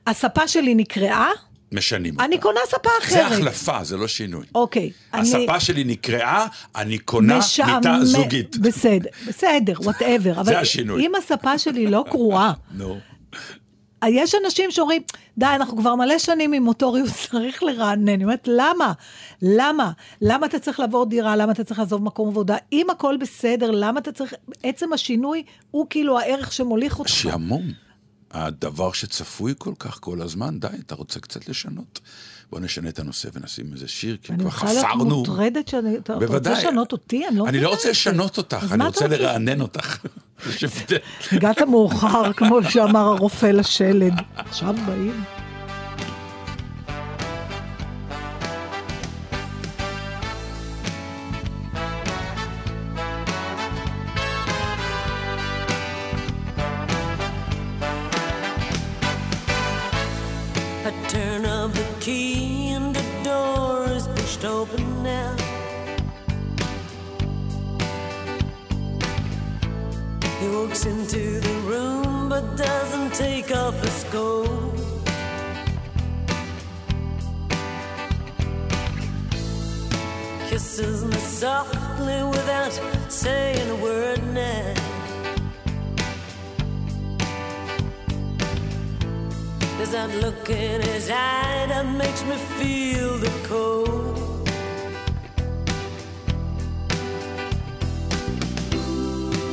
הספה 0.07 0.49
שלי 0.49 0.75
נקרעה, 0.75 1.31
משנים 1.73 2.15
אותה. 2.15 2.25
אני 2.25 2.39
קונה 2.39 2.61
ספה 2.67 2.77
זה 3.09 3.27
אחרת. 3.27 3.33
החלפה, 3.33 3.85
זה 3.85 3.97
לא 3.97 4.09
שינוי. 4.09 4.47
אוקיי. 4.55 4.91
אני- 5.15 5.21
הספה 5.45 5.61
שלי 5.61 5.85
נקרעה, 5.85 6.47
אני 6.77 6.99
קונה 6.99 7.39
משעמם- 7.39 7.75
מיטה 7.77 8.05
זוגית. 8.05 8.57
בסדר, 8.59 9.09
בסדר, 9.29 9.73
וואטאבר. 9.81 10.41
אבל 10.41 10.55
השינוי. 10.57 11.07
אם 11.07 11.13
הספה 11.19 11.59
שלי 11.59 11.87
לא 11.87 12.05
קרועה, 12.11 12.53
נו. 12.79 12.99
יש 14.09 14.35
אנשים 14.45 14.71
שאומרים, 14.71 15.03
די, 15.39 15.47
אנחנו 15.47 15.77
כבר 15.77 15.95
מלא 15.95 16.19
שנים 16.19 16.53
עם 16.53 16.63
מוטוריות, 16.63 17.09
צריך 17.31 17.63
לרענן. 17.63 18.09
אני 18.09 18.25
אומרת, 18.25 18.49
למה? 18.53 18.93
למה? 19.43 19.91
למה 20.23 20.47
אתה 20.47 20.59
צריך 20.59 20.81
לעבור 20.81 21.07
דירה? 21.07 21.37
למה 21.37 21.53
אתה 21.53 21.65
צריך 21.65 21.79
לעזוב 21.81 22.03
מקום 22.03 22.29
עבודה? 22.29 22.57
אם 22.73 22.87
הכל 22.91 23.17
בסדר, 23.21 23.71
למה 23.71 24.01
אתה 24.01 24.13
צריך... 24.13 24.35
עצם 24.63 24.93
השינוי 24.93 25.43
הוא 25.71 25.87
כאילו 25.91 26.19
הערך 26.19 26.53
שמוליך 26.53 26.99
אותך. 26.99 27.09
שעמום. 27.11 27.63
הדבר 28.31 28.93
שצפוי 28.93 29.55
כל 29.59 29.75
כך 29.79 29.99
כל 30.01 30.23
הזמן, 30.23 30.61
די, 30.61 30.67
אתה 30.87 30.95
רוצה 30.95 31.21
קצת 31.21 31.49
לשנות. 31.49 32.01
בוא 32.51 32.61
נשנה 32.61 32.89
את 32.89 32.99
הנושא 32.99 33.29
ונשים 33.33 33.73
איזה 33.73 33.89
שיר, 33.89 34.17
כי 34.23 34.33
אני 34.33 34.39
כבר 34.41 34.49
יכולה 34.49 34.73
להיות 34.73 34.87
חפרנו. 34.87 35.05
מוטרדת 35.17 35.69
שאני... 35.69 35.97
אתה 35.97 36.15
רוצה 36.15 36.27
בוודאי. 36.27 36.53
לשנות 36.53 36.93
אותי? 36.93 37.29
אני 37.29 37.37
לא 37.39 37.43
אני 37.43 37.51
מבינה 37.51 37.65
לא 37.65 37.73
את 37.73 37.77
רוצה. 37.79 37.91
לשנות 37.91 38.39
אותך, 38.39 38.67
אני 38.73 38.85
רוצה 38.85 39.07
לרענן 39.09 39.61
אותך. 39.61 39.97
הגעת 41.33 41.63
מאוחר, 41.63 42.33
כמו 42.33 42.59
שאמר 42.71 43.01
הרופא 43.01 43.47
לשלד. 43.47 44.15
עכשיו 44.37 44.75
באים. 44.87 45.25
Pushed 64.39 64.45
open 64.45 65.03
now. 65.03 65.37
He 70.41 70.49
walks 70.49 70.87
into 70.87 71.41
the 71.41 71.55
room 71.67 72.29
but 72.29 72.57
doesn't 72.57 73.15
take 73.15 73.55
off 73.55 73.81
his 73.83 74.05
coat. 74.05 74.75
Kisses 80.49 81.05
me 81.05 81.17
softly 81.17 82.23
without 82.25 82.73
saying 83.09 83.71
a 83.71 83.77
word 83.77 84.23
now. 84.33 84.75
There's 89.77 89.91
that 89.93 90.11
look 90.21 90.51
in 90.51 90.83
his 90.83 91.09
eye 91.11 91.67
that 91.69 91.87
makes 91.87 92.25
me 92.25 92.37
feel 92.59 93.19
the 93.19 93.31
cold. 93.49 94.18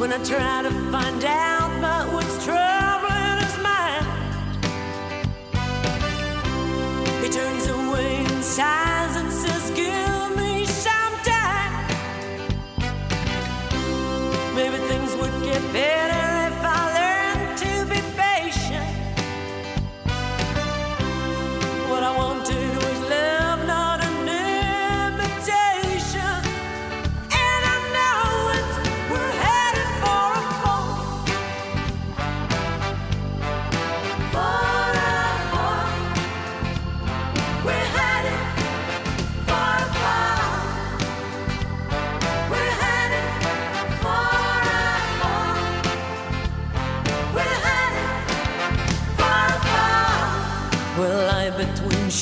When 0.06 0.14
I 0.14 0.24
try 0.24 0.62
to 0.62 0.70
find 0.92 1.26
out 1.26 1.55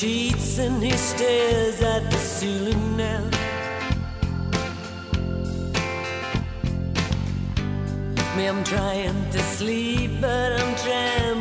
sheets 0.04 0.58
and 0.60 0.84
he 0.84 0.92
stares 0.92 1.82
at 1.82 2.04
the 2.12 2.18
ceiling 2.18 2.98
now. 2.98 3.24
Me, 8.36 8.44
I'm 8.52 8.64
trying 8.66 9.20
to 9.32 9.40
sleep, 9.58 10.12
but 10.20 10.50
I'm 10.60 10.76
trembling 10.76 11.33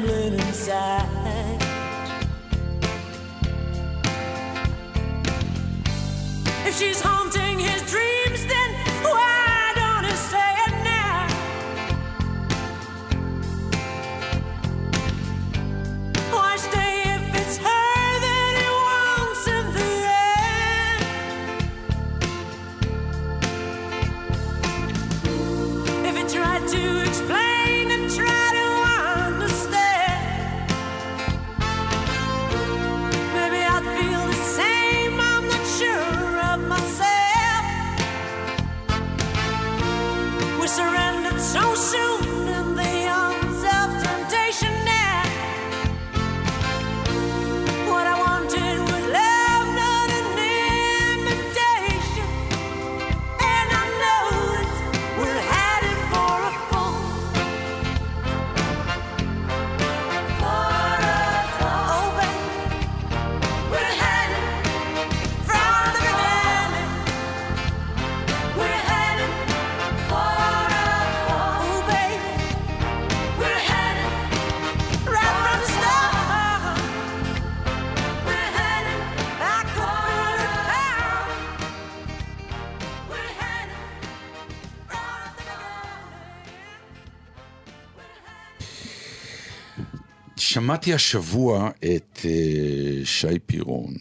שמעתי 90.72 90.94
השבוע 90.94 91.70
את 91.78 92.18
אה, 92.24 93.04
שי 93.04 93.38
פירון, 93.46 93.94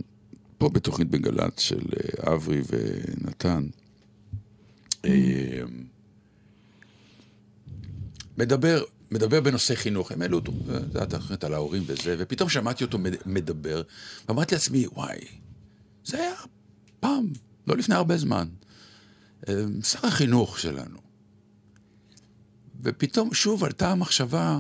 פה 0.58 0.70
בתוכנית 0.70 1.10
בגל"צ 1.10 1.60
של 1.60 1.80
אה, 1.94 2.34
אברי 2.34 2.62
ונתן. 2.70 3.66
אה, 5.06 5.62
מדבר, 8.38 8.84
מדבר 9.12 9.42
בנושא 9.42 9.76
חינוך, 9.76 10.12
הם 10.12 10.22
העלו 10.22 10.38
אותו, 10.38 10.52
זה 10.66 11.00
הייתה 11.00 11.20
תוכנית 11.20 11.44
על 11.44 11.54
ההורים 11.54 11.84
וזה, 11.86 12.16
ופתאום 12.20 12.50
שמעתי 12.50 12.84
אותו 12.84 12.98
מד- 12.98 13.22
מדבר, 13.26 13.82
ואמרתי 14.30 14.56
לעצמי, 14.56 14.88
וואי, 14.88 15.20
זה 16.06 16.18
היה 16.18 16.34
פעם, 17.00 17.28
לא 17.68 17.78
לפני 17.78 17.96
הרבה 17.96 18.18
זמן. 18.18 18.48
שר 19.84 20.08
החינוך 20.08 20.60
שלנו. 20.60 20.98
ופתאום 22.84 23.34
שוב 23.34 23.64
עלתה 23.64 23.92
המחשבה, 23.92 24.60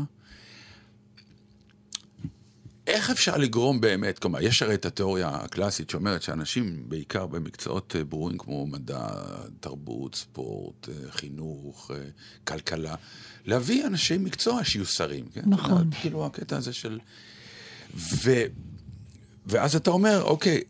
איך 2.91 3.09
אפשר 3.09 3.37
לגרום 3.37 3.81
באמת, 3.81 4.19
כלומר, 4.19 4.41
יש 4.41 4.61
הרי 4.61 4.73
את 4.73 4.85
התיאוריה 4.85 5.29
הקלאסית 5.29 5.89
שאומרת 5.89 6.21
שאנשים, 6.21 6.83
בעיקר 6.89 7.25
במקצועות 7.25 7.95
אה, 7.95 8.03
ברורים 8.03 8.37
כמו 8.37 8.67
מדע, 8.67 9.07
תרבות, 9.59 10.15
ספורט, 10.15 10.89
אה, 10.89 11.11
חינוך, 11.11 11.91
אה, 11.93 11.97
כלכלה, 12.43 12.95
להביא 13.45 13.85
אנשי 13.85 14.17
מקצוע 14.17 14.63
שיהיו 14.63 14.85
שרים. 14.85 15.25
כן? 15.33 15.41
נכון. 15.45 15.89
כאילו 16.01 16.25
הקטע 16.25 16.57
הזה 16.57 16.73
של... 16.73 16.99
ו... 17.95 18.31
ואז 19.45 19.75
אתה 19.75 19.89
אומר, 19.89 20.23
אוקיי, 20.23 20.61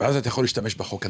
ואז 0.00 0.16
אתה 0.16 0.28
יכול 0.28 0.44
להשתמש 0.44 0.74
בחוק 0.74 1.06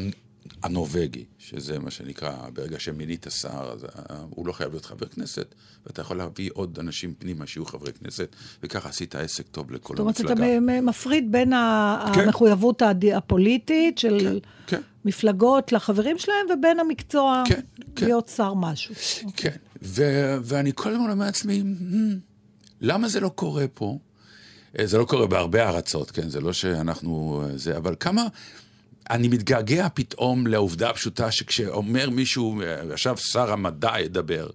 הנורבגי, 0.63 1.25
שזה 1.39 1.79
מה 1.79 1.91
שנקרא, 1.91 2.49
ברגע 2.53 2.79
שמינית 2.79 3.25
שר, 3.29 3.71
אז 3.73 3.83
אה, 3.83 3.89
הוא 4.29 4.47
לא 4.47 4.51
חייב 4.53 4.71
להיות 4.71 4.85
חבר 4.85 5.05
כנסת, 5.07 5.55
ואתה 5.85 6.01
יכול 6.01 6.17
להביא 6.17 6.49
עוד 6.53 6.79
אנשים 6.79 7.13
פנימה 7.19 7.47
שיהיו 7.47 7.65
חברי 7.65 7.93
כנסת, 7.93 8.35
וככה 8.63 8.89
עשית 8.89 9.15
עסק 9.15 9.47
טוב 9.47 9.71
לכל 9.71 9.93
זאת 9.93 9.99
אומרת, 9.99 10.21
אתה 10.21 10.29
המפלגה. 10.29 10.59
מ- 10.81 10.85
מפריד 10.85 11.31
בין 11.31 11.49
כן. 11.49 11.55
המחויבות 12.21 12.81
הפוליטית 13.15 13.97
של 13.97 14.39
כן, 14.67 14.81
מפלגות 15.05 15.71
לחברים 15.71 16.17
שלהם, 16.17 16.45
ובין 16.53 16.79
המקצוע 16.79 17.43
כן, 17.47 17.59
כן. 17.95 18.05
להיות 18.05 18.27
שר 18.35 18.53
משהו. 18.53 18.95
כן. 19.35 19.55
ו- 19.81 20.35
ואני 20.43 20.71
כל 20.75 20.91
הזמן 20.91 21.09
אומר 21.09 21.25
לעצמי, 21.25 21.61
"Hmm, 21.61 22.15
למה 22.81 23.07
זה 23.07 23.19
לא 23.19 23.29
קורה 23.29 23.65
פה? 23.73 23.97
אה, 24.79 24.87
זה 24.87 24.97
לא 24.97 25.05
קורה 25.05 25.27
בהרבה 25.27 25.69
ארצות, 25.69 26.11
כן? 26.11 26.29
זה 26.29 26.41
לא 26.41 26.53
שאנחנו... 26.53 27.41
אה, 27.45 27.57
זה, 27.57 27.77
אבל 27.77 27.95
כמה... 27.99 28.27
אני 29.09 29.27
מתגעגע 29.27 29.87
פתאום 29.93 30.47
לעובדה 30.47 30.89
הפשוטה 30.89 31.31
שכשאומר 31.31 32.09
מישהו, 32.09 32.61
אה, 32.61 32.93
עכשיו 32.93 33.17
שר 33.17 33.51
המדע 33.51 33.93
ידבר, 33.99 34.49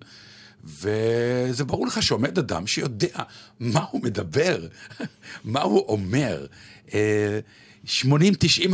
וזה 0.65 1.65
ברור 1.67 1.87
לך 1.87 2.03
שעומד 2.03 2.39
אדם 2.39 2.67
שיודע 2.67 3.23
מה 3.61 3.85
הוא 3.91 4.03
מדבר, 4.03 4.67
מה 5.45 5.63
הוא 5.63 5.85
אומר. 5.89 6.47
אה, 6.95 7.39
80-90 7.87 7.91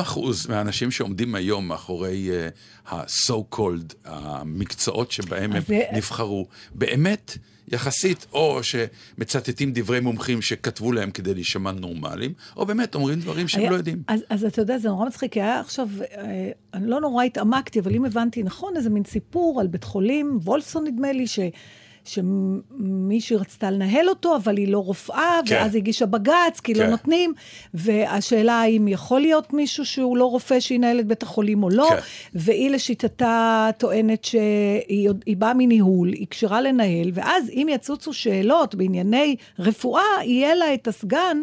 אחוז 0.00 0.46
מהאנשים 0.46 0.90
שעומדים 0.90 1.34
היום 1.34 1.68
מאחורי 1.68 2.30
אה, 2.30 2.48
ה-so 2.88 3.54
called, 3.56 3.94
המקצועות 4.04 5.10
שבהם 5.12 5.52
הם 5.52 5.62
זה- 5.68 5.82
נבחרו, 5.92 6.46
באמת, 6.74 7.38
יחסית, 7.68 8.26
או 8.32 8.60
שמצטטים 8.62 9.70
דברי 9.74 10.00
מומחים 10.00 10.42
שכתבו 10.42 10.92
להם 10.92 11.10
כדי 11.10 11.34
להישמע 11.34 11.72
נורמליים, 11.72 12.32
או 12.56 12.66
באמת 12.66 12.94
אומרים 12.94 13.20
דברים 13.20 13.48
שהם 13.48 13.60
היה- 13.60 13.70
לא 13.70 13.76
יודעים. 13.76 14.02
אז, 14.08 14.20
אז 14.30 14.44
אתה 14.44 14.62
יודע, 14.62 14.78
זה 14.78 14.88
נורא 14.88 15.06
מצחיק, 15.06 15.32
כי 15.32 15.42
היה 15.42 15.60
עכשיו, 15.60 15.88
אה, 16.18 16.50
אני 16.74 16.86
לא 16.86 17.00
נורא 17.00 17.24
התעמקתי, 17.24 17.80
אבל 17.80 17.94
אם 17.94 18.04
הבנתי 18.04 18.42
נכון, 18.42 18.76
איזה 18.76 18.90
מין 18.90 19.04
סיפור 19.04 19.60
על 19.60 19.66
בית 19.66 19.84
חולים, 19.84 20.38
וולפסון 20.42 20.84
נדמה 20.86 21.12
לי, 21.12 21.26
ש... 21.26 21.38
שמישהי 22.08 23.36
רצתה 23.36 23.70
לנהל 23.70 24.08
אותו, 24.08 24.36
אבל 24.36 24.56
היא 24.56 24.68
לא 24.68 24.78
רופאה, 24.78 25.40
כן. 25.46 25.54
ואז 25.54 25.74
הגישה 25.74 26.06
בג"ץ, 26.06 26.60
כי 26.60 26.74
כן. 26.74 26.80
לא 26.80 26.86
נותנים, 26.86 27.34
והשאלה 27.74 28.52
האם 28.52 28.88
יכול 28.88 29.20
להיות 29.20 29.52
מישהו 29.52 29.86
שהוא 29.86 30.16
לא 30.16 30.24
רופא 30.24 30.60
שינהל 30.60 31.00
את 31.00 31.06
בית 31.06 31.22
החולים 31.22 31.62
או 31.62 31.70
לא, 31.70 31.88
כן. 31.90 31.96
והיא 32.34 32.70
לשיטתה 32.70 33.70
טוענת 33.78 34.24
שהיא 34.24 35.36
באה 35.38 35.54
מניהול, 35.54 36.08
היא 36.08 36.26
כשרה 36.30 36.60
לנהל, 36.60 37.10
ואז 37.14 37.50
אם 37.50 37.66
יצוצו 37.70 38.12
שאלות 38.12 38.74
בענייני 38.74 39.36
רפואה, 39.58 40.02
יהיה 40.24 40.54
לה 40.54 40.74
את 40.74 40.88
הסגן. 40.88 41.40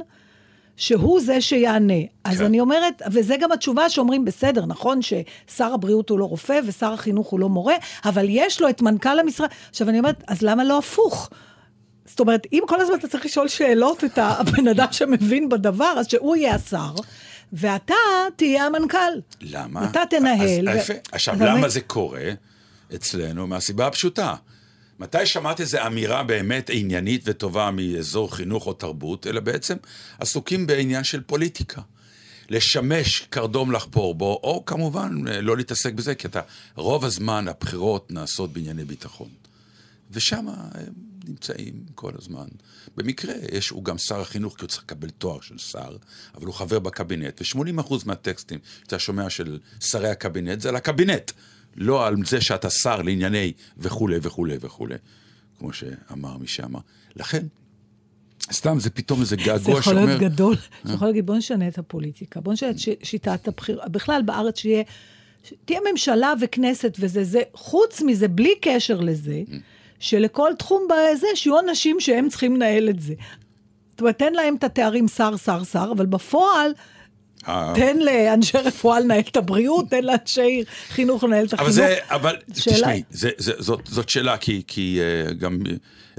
שהוא 0.77 1.21
זה 1.21 1.41
שיענה. 1.41 1.93
אז 2.23 2.37
כן. 2.37 2.45
אני 2.45 2.59
אומרת, 2.59 3.01
וזה 3.11 3.35
גם 3.39 3.51
התשובה 3.51 3.89
שאומרים, 3.89 4.25
בסדר, 4.25 4.65
נכון 4.65 4.99
ששר 5.01 5.73
הבריאות 5.73 6.09
הוא 6.09 6.19
לא 6.19 6.25
רופא 6.25 6.59
ושר 6.67 6.93
החינוך 6.93 7.27
הוא 7.27 7.39
לא 7.39 7.49
מורה, 7.49 7.75
אבל 8.05 8.25
יש 8.29 8.61
לו 8.61 8.69
את 8.69 8.81
מנכ"ל 8.81 9.19
המשרד. 9.19 9.47
עכשיו 9.69 9.89
אני 9.89 9.99
אומרת, 9.99 10.23
אז 10.27 10.41
למה 10.41 10.63
לא 10.63 10.77
הפוך? 10.77 11.29
זאת 12.05 12.19
אומרת, 12.19 12.47
אם 12.53 12.63
כל 12.67 12.81
הזמן 12.81 12.95
אתה 12.95 13.07
צריך 13.07 13.25
לשאול 13.25 13.47
שאלות 13.47 14.03
את 14.03 14.17
הבן 14.17 14.67
אדם 14.67 14.87
שמבין 14.91 15.49
בדבר, 15.49 15.93
אז 15.97 16.07
שהוא 16.09 16.35
יהיה 16.35 16.55
השר, 16.55 16.93
ואתה 17.53 17.93
תהיה 18.35 18.65
המנכ"ל. 18.65 18.97
למה? 19.41 19.89
אתה 19.89 20.01
תנהל. 20.09 20.69
אז, 20.69 20.89
ו-. 20.89 20.93
עכשיו, 21.11 21.35
למה 21.39 21.69
זה 21.69 21.81
קורה 21.81 22.31
אצלנו? 22.95 23.47
מהסיבה 23.47 23.87
הפשוטה. 23.87 24.35
מתי 25.03 25.25
שמעת 25.25 25.61
איזו 25.61 25.77
אמירה 25.87 26.23
באמת 26.23 26.69
עניינית 26.73 27.21
וטובה 27.25 27.71
מאזור 27.71 28.35
חינוך 28.35 28.67
או 28.67 28.73
תרבות, 28.73 29.27
אלא 29.27 29.39
בעצם 29.39 29.77
עסוקים 30.19 30.67
בעניין 30.67 31.03
של 31.03 31.21
פוליטיקה. 31.21 31.81
לשמש 32.49 33.19
קרדום 33.29 33.71
לחפור 33.71 34.15
בו, 34.15 34.39
או 34.43 34.63
כמובן 34.65 35.23
לא 35.27 35.57
להתעסק 35.57 35.93
בזה, 35.93 36.15
כי 36.15 36.27
אתה, 36.27 36.41
רוב 36.75 37.05
הזמן 37.05 37.47
הבחירות 37.47 38.11
נעשות 38.11 38.53
בענייני 38.53 38.85
ביטחון. 38.85 39.29
ושם 40.11 40.47
הם 40.49 40.93
נמצאים 41.27 41.85
כל 41.95 42.11
הזמן. 42.17 42.47
במקרה, 42.97 43.33
יש, 43.51 43.69
הוא 43.69 43.83
גם 43.83 43.97
שר 43.97 44.21
החינוך, 44.21 44.55
כי 44.55 44.61
הוא 44.61 44.69
צריך 44.69 44.83
לקבל 44.83 45.09
תואר 45.09 45.41
של 45.41 45.57
שר, 45.57 45.97
אבל 46.35 46.45
הוא 46.45 46.53
חבר 46.53 46.79
בקבינט, 46.79 47.41
ו-80% 47.41 47.93
מהטקסטים 48.05 48.59
שאתה 48.83 48.99
שומע 48.99 49.29
של 49.29 49.59
שרי 49.79 50.09
הקבינט, 50.09 50.61
זה 50.61 50.69
על 50.69 50.75
הקבינט, 50.75 51.31
לא 51.75 52.07
על 52.07 52.15
זה 52.25 52.41
שאתה 52.41 52.69
שר 52.69 53.01
לענייני 53.01 53.51
וכולי 53.77 54.17
וכולי 54.21 54.57
וכולי, 54.61 54.95
כמו 55.59 55.73
שאמר 55.73 56.37
מי 56.37 56.47
שאמר. 56.47 56.79
לכן, 57.15 57.45
סתם, 58.51 58.79
זה 58.79 58.89
פתאום 58.89 59.21
איזה 59.21 59.29
זה 59.29 59.35
געגוע 59.35 59.79
יכול 59.79 59.93
שאומר... 59.93 60.05
להיות 60.05 60.21
גדול. 60.21 60.55
זה 60.83 60.93
יכול 60.93 61.07
להגיד, 61.07 61.25
בוא 61.25 61.35
נשנה 61.35 61.67
את 61.67 61.77
הפוליטיקה, 61.77 62.41
בוא 62.41 62.53
נשנה 62.53 62.69
את 62.69 62.79
ש- 62.79 62.89
שיטת 63.03 63.47
הבחירה. 63.47 63.87
בכלל, 63.87 64.21
בארץ 64.25 64.59
שיהיה, 64.59 64.83
ש- 65.43 65.53
תהיה 65.65 65.79
ממשלה 65.91 66.33
וכנסת 66.41 66.97
וזה, 66.99 67.23
זה, 67.23 67.41
חוץ 67.53 68.01
מזה, 68.01 68.27
בלי 68.27 68.53
קשר 68.61 68.99
לזה, 68.99 69.41
שלכל 69.99 70.51
תחום 70.59 70.87
בזה, 70.87 71.27
שיהיו 71.35 71.59
אנשים 71.59 71.99
שהם 71.99 72.29
צריכים 72.29 72.55
לנהל 72.55 72.89
את 72.89 72.99
זה. 72.99 73.13
זאת 73.91 74.01
אומרת, 74.01 74.19
תן 74.19 74.33
להם 74.33 74.55
את 74.55 74.63
התארים 74.63 75.07
שר, 75.07 75.37
שר, 75.37 75.63
שר, 75.63 75.89
אבל 75.95 76.05
בפועל, 76.05 76.71
אה, 76.71 76.73
תן 77.75 77.97
לאנשי 77.99 78.57
רפואה 78.57 78.99
לנהל 78.99 79.19
את 79.19 79.37
הבריאות, 79.37 79.89
תן 79.89 80.03
לאנשי 80.03 80.63
חינוך 80.89 81.23
לנהל 81.23 81.45
את 81.45 81.53
החינוך. 81.53 81.69
אבל 81.69 81.75
זה, 81.75 81.95
אבל 82.07 82.35
תשמעי, 82.53 83.03
זה, 83.09 83.29
זה, 83.37 83.51
זאת, 83.85 84.09
שאלה, 84.09 84.37
כי, 84.37 84.63
כי 84.67 84.99
uh, 85.29 85.33
גם 85.33 85.59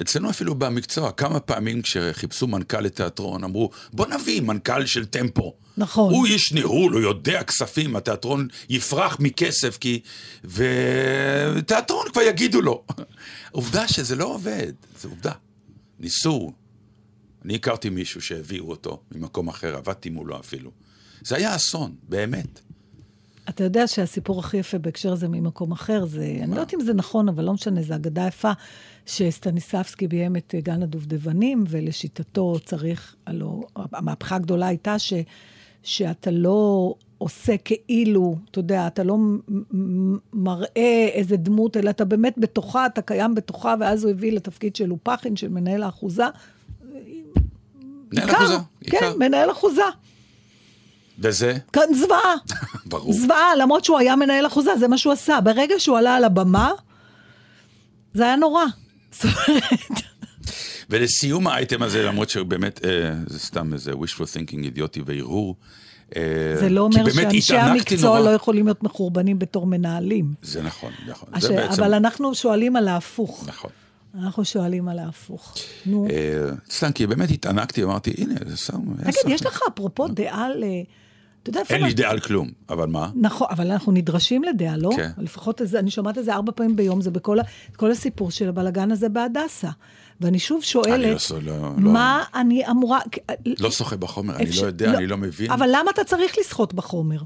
אצלנו 0.01 0.31
אפילו 0.31 0.55
במקצוע, 0.55 1.13
כמה 1.13 1.41
פעמים 1.41 1.83
כשחיפשו 1.83 2.47
מנכ"ל 2.47 2.81
לתיאטרון, 2.81 3.45
אמרו, 3.45 3.71
בוא 3.93 4.07
נביא 4.07 4.41
מנכ"ל 4.41 4.87
של 4.87 5.05
טמפו. 5.05 5.55
נכון. 5.77 6.15
הוא 6.15 6.27
איש 6.27 6.53
ניהול, 6.53 6.93
הוא 6.93 7.01
יודע 7.01 7.43
כספים, 7.43 7.97
התיאטרון 7.97 8.49
יפרח 8.69 9.17
מכסף, 9.21 9.79
כי... 9.79 10.01
ותיאטרון 10.45 12.07
כבר 12.13 12.23
יגידו 12.23 12.61
לו. 12.61 12.85
עובדה 13.51 13.89
שזה 13.89 14.17
לא 14.17 14.25
עובד, 14.25 14.73
זו 15.01 15.09
עובדה. 15.09 15.33
ניסו. 16.01 16.53
אני 17.45 17.55
הכרתי 17.55 17.91
מישהו 17.91 18.21
שהביאו 18.21 18.71
אותו 18.71 19.03
ממקום 19.15 19.49
אחר, 19.49 19.77
עבדתי 19.77 20.11
מולו 20.11 20.41
אפילו. 20.41 20.71
זה 21.25 21.37
היה 21.37 21.57
אסון, 21.57 21.95
באמת. 22.09 22.61
אתה 23.49 23.65
יודע 23.65 23.87
שהסיפור 23.87 24.41
הכי 24.41 24.57
יפה 24.57 24.79
בהקשר 24.79 25.13
הזה 25.13 25.29
ממקום 25.29 25.73
אחר, 25.73 26.07
זה, 26.07 26.37
אני 26.43 26.51
לא 26.51 26.55
יודעת 26.55 26.75
אם 26.75 26.81
זה 26.81 26.95
נכון, 26.95 27.29
אבל 27.29 27.45
לא 27.45 27.53
משנה, 27.53 27.83
זו 27.83 27.95
אגדה 27.95 28.27
יפה, 28.27 28.53
שסטניסבסקי 29.07 30.09
ביים 30.09 30.37
את 30.37 30.55
גן 30.63 30.83
הדובדבנים, 30.83 31.65
ולשיטתו 31.69 32.57
צריך, 32.65 33.15
הלוא, 33.27 33.63
המהפכה 33.77 34.37
הגדולה 34.37 34.67
הייתה 34.67 34.99
ש, 34.99 35.13
שאתה 35.83 36.31
לא 36.31 36.95
עושה 37.19 37.57
כאילו, 37.57 38.37
אתה 38.51 38.59
יודע, 38.59 38.87
אתה 38.87 39.03
לא 39.03 39.19
מראה 40.33 41.09
איזה 41.13 41.37
דמות, 41.37 41.77
אלא 41.77 41.91
אתה 41.91 42.05
באמת 42.05 42.35
בתוכה, 42.39 42.87
אתה 42.87 43.03
קיים 43.03 43.35
בתוכה, 43.35 43.75
ואז 43.81 44.05
הוא 44.05 44.11
הביא 44.11 44.33
לתפקיד 44.33 44.77
של 44.77 44.87
לופחין, 44.87 45.37
של 45.37 45.49
מנהל 45.49 45.83
האחוזה. 45.83 46.25
מנהל 48.13 48.31
אחוזה, 48.31 48.55
כן, 48.81 48.97
עיקר. 48.97 49.17
מנהל 49.19 49.51
אחוזה. 49.51 49.83
וזה, 51.19 51.57
כאן 51.73 51.95
זוועה. 51.95 52.35
ברור. 52.87 53.13
זוועה, 53.13 53.57
למרות 53.57 53.85
שהוא 53.85 53.99
היה 53.99 54.17
מנהל 54.17 54.47
אחוזה, 54.47 54.71
זה 54.79 54.89
מה 54.89 54.99
שהוא 54.99 55.13
עשה. 55.13 55.41
ברגע 55.41 55.75
שהוא 55.79 55.99
עלה 55.99 56.17
על 56.17 56.25
הבמה, 56.25 56.73
זה 58.15 58.25
היה 58.25 58.37
נורא. 58.37 58.65
זאת 59.13 59.25
אומרת, 59.25 60.03
ולסיום 60.91 61.47
האייטם 61.47 61.83
הזה, 61.83 62.03
למרות 62.03 62.31
שבאמת, 62.31 62.85
אה, 62.85 62.91
זה 63.27 63.39
סתם 63.39 63.73
איזה 63.73 63.93
wishful 63.93 64.25
thinking 64.35 64.65
אידיוטי 64.65 65.03
והרהור. 65.07 65.57
אה, 66.17 66.23
זה 66.61 66.69
לא 66.69 66.81
אומר 66.81 67.11
שאנשי 67.11 67.57
המקצוע 67.57 68.19
נורא. 68.19 68.31
לא 68.31 68.35
יכולים 68.35 68.65
להיות 68.65 68.83
מחורבנים 68.83 69.39
בתור 69.39 69.67
מנהלים. 69.67 70.35
זה 70.43 70.63
נכון, 70.63 70.93
נכון. 71.09 71.29
הש... 71.33 71.43
זה 71.43 71.49
בעצם... 71.49 71.83
אבל 71.83 71.95
אנחנו 71.95 72.35
שואלים 72.35 72.77
על 72.77 72.89
ההפוך. 72.89 73.45
נכון. 73.47 73.71
אנחנו 74.19 74.45
שואלים 74.45 74.89
על 74.89 74.99
ההפוך. 74.99 75.55
נו. 75.87 76.07
אה, 76.11 76.51
סתם, 76.71 76.93
כי 76.93 77.07
באמת 77.07 77.31
התענקתי, 77.31 77.83
אמרתי, 77.83 78.15
הנה, 78.19 78.35
זה 78.47 78.57
סתם... 78.57 78.77
תגיד, 78.97 79.15
יש 79.29 79.47
לך 79.47 79.61
אפרופו 79.69 80.09
דעה 80.09 80.49
ל... 80.49 80.65
אתה 81.51 81.61
יודע. 81.61 81.63
אין 81.71 81.83
לי 81.83 81.93
דעה 81.95 82.11
על 82.11 82.21
כלום, 82.21 82.49
אבל 82.69 82.87
מה? 82.87 83.11
נכון, 83.15 83.47
אבל 83.51 83.71
אנחנו 83.71 83.93
נדרשים 83.93 84.45
לדעה, 84.45 84.77
לא? 84.77 84.91
כן. 84.97 85.11
לפחות 85.19 85.61
אני 85.79 85.91
שומעת 85.91 86.19
את 86.19 86.25
זה 86.25 86.35
ארבע 86.35 86.53
פעמים 86.57 86.77
ביום, 86.77 87.01
זה 87.01 87.11
בכל 87.11 87.39
כל 87.77 87.91
הסיפור 87.91 88.31
של 88.31 88.49
הבלגן 88.49 88.91
הזה 88.93 89.09
בהדסה. 89.09 89.69
ואני 90.21 90.39
שוב 90.39 90.63
שואלת, 90.63 90.89
אני 91.05 91.13
לא 91.13 91.19
סו- 91.19 91.41
לא- 91.41 91.71
מה 91.77 92.23
אני 92.35 92.71
אמורה... 92.71 92.99
לא 93.59 93.71
שוחה 93.71 93.97
בחומר, 93.97 94.37
אני 94.37 94.45
אפשר- 94.45 94.63
לא 94.63 94.67
יודע, 94.67 94.95
אני 94.99 95.07
לא 95.07 95.17
מבין. 95.17 95.51
אבל 95.51 95.69
למה 95.73 95.91
אתה 95.91 96.05
צריך 96.05 96.35
לשחות 96.41 96.75
בחומר? 96.75 97.19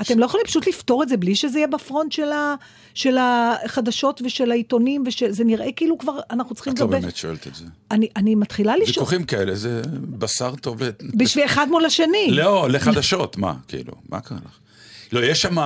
אתם 0.00 0.18
לא 0.18 0.24
יכולים 0.24 0.46
פשוט 0.46 0.66
לפתור 0.66 1.02
את 1.02 1.08
זה 1.08 1.16
בלי 1.16 1.34
שזה 1.34 1.58
יהיה 1.58 1.66
בפרונט 1.66 2.12
של, 2.12 2.32
ה, 2.32 2.54
של 2.94 3.16
החדשות 3.20 4.22
ושל 4.24 4.50
העיתונים, 4.50 5.04
וזה 5.28 5.44
נראה 5.44 5.72
כאילו 5.72 5.98
כבר 5.98 6.18
אנחנו 6.30 6.54
צריכים 6.54 6.72
את 6.74 6.80
לא. 6.80 6.86
באמת 6.86 7.16
שואלת 7.16 7.46
את 7.46 7.54
זה. 7.54 7.64
אני, 7.90 8.08
אני 8.16 8.34
מתחילה 8.34 8.76
לשאול, 8.76 8.88
ויכוחים 8.88 9.24
כאלה, 9.24 9.54
זה 9.54 9.82
בשר 10.18 10.54
טוב. 10.56 10.78
בשביל 11.14 11.44
אחד 11.44 11.66
מול 11.70 11.84
השני. 11.84 12.28
לא, 12.30 12.70
לחדשות, 12.70 13.36
מה, 13.38 13.54
כאילו, 13.68 13.92
מה 14.08 14.20
קרה 14.20 14.38
לך? 14.44 14.58
לא, 15.12 15.24
יש 15.24 15.42
שם 15.42 15.56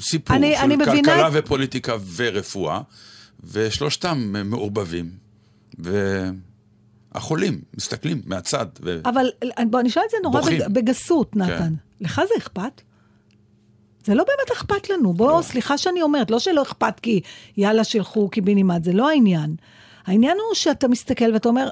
סיפור 0.00 0.36
אני- 0.36 0.54
של 0.56 0.62
אני 0.64 0.76
מבינה 0.76 0.92
כלכלה 0.94 1.28
את- 1.28 1.32
ופוליטיקה 1.36 1.96
ורפואה, 2.16 2.80
ושלושתם 3.52 4.34
מעורבבים. 4.44 5.10
והחולים 7.14 7.60
מסתכלים 7.76 8.22
מהצד. 8.26 8.66
ו... 8.82 9.00
אבל 9.04 9.26
בוא, 9.70 9.80
אני 9.80 9.88
אשאל 9.88 10.02
את 10.06 10.10
זה 10.10 10.16
נורא 10.22 10.40
בוכים. 10.40 10.58
בג, 10.58 10.68
בגסות, 10.68 11.36
נתן. 11.36 11.58
כן. 11.58 11.72
לך 12.00 12.20
זה 12.28 12.34
אכפת? 12.38 12.82
זה 14.04 14.14
לא 14.14 14.24
באמת 14.24 14.56
אכפת 14.56 14.90
לנו. 14.90 15.12
בוא, 15.12 15.36
לא. 15.36 15.42
סליחה 15.42 15.78
שאני 15.78 16.02
אומרת, 16.02 16.30
לא 16.30 16.38
שלא 16.38 16.62
אכפת 16.62 17.00
כי 17.00 17.20
יאללה, 17.56 17.84
שילכו 17.84 18.28
קיבינימט, 18.28 18.84
זה 18.84 18.92
לא 18.92 19.08
העניין. 19.08 19.56
העניין 20.06 20.36
הוא 20.48 20.54
שאתה 20.54 20.88
מסתכל 20.88 21.32
ואתה 21.32 21.48
אומר, 21.48 21.68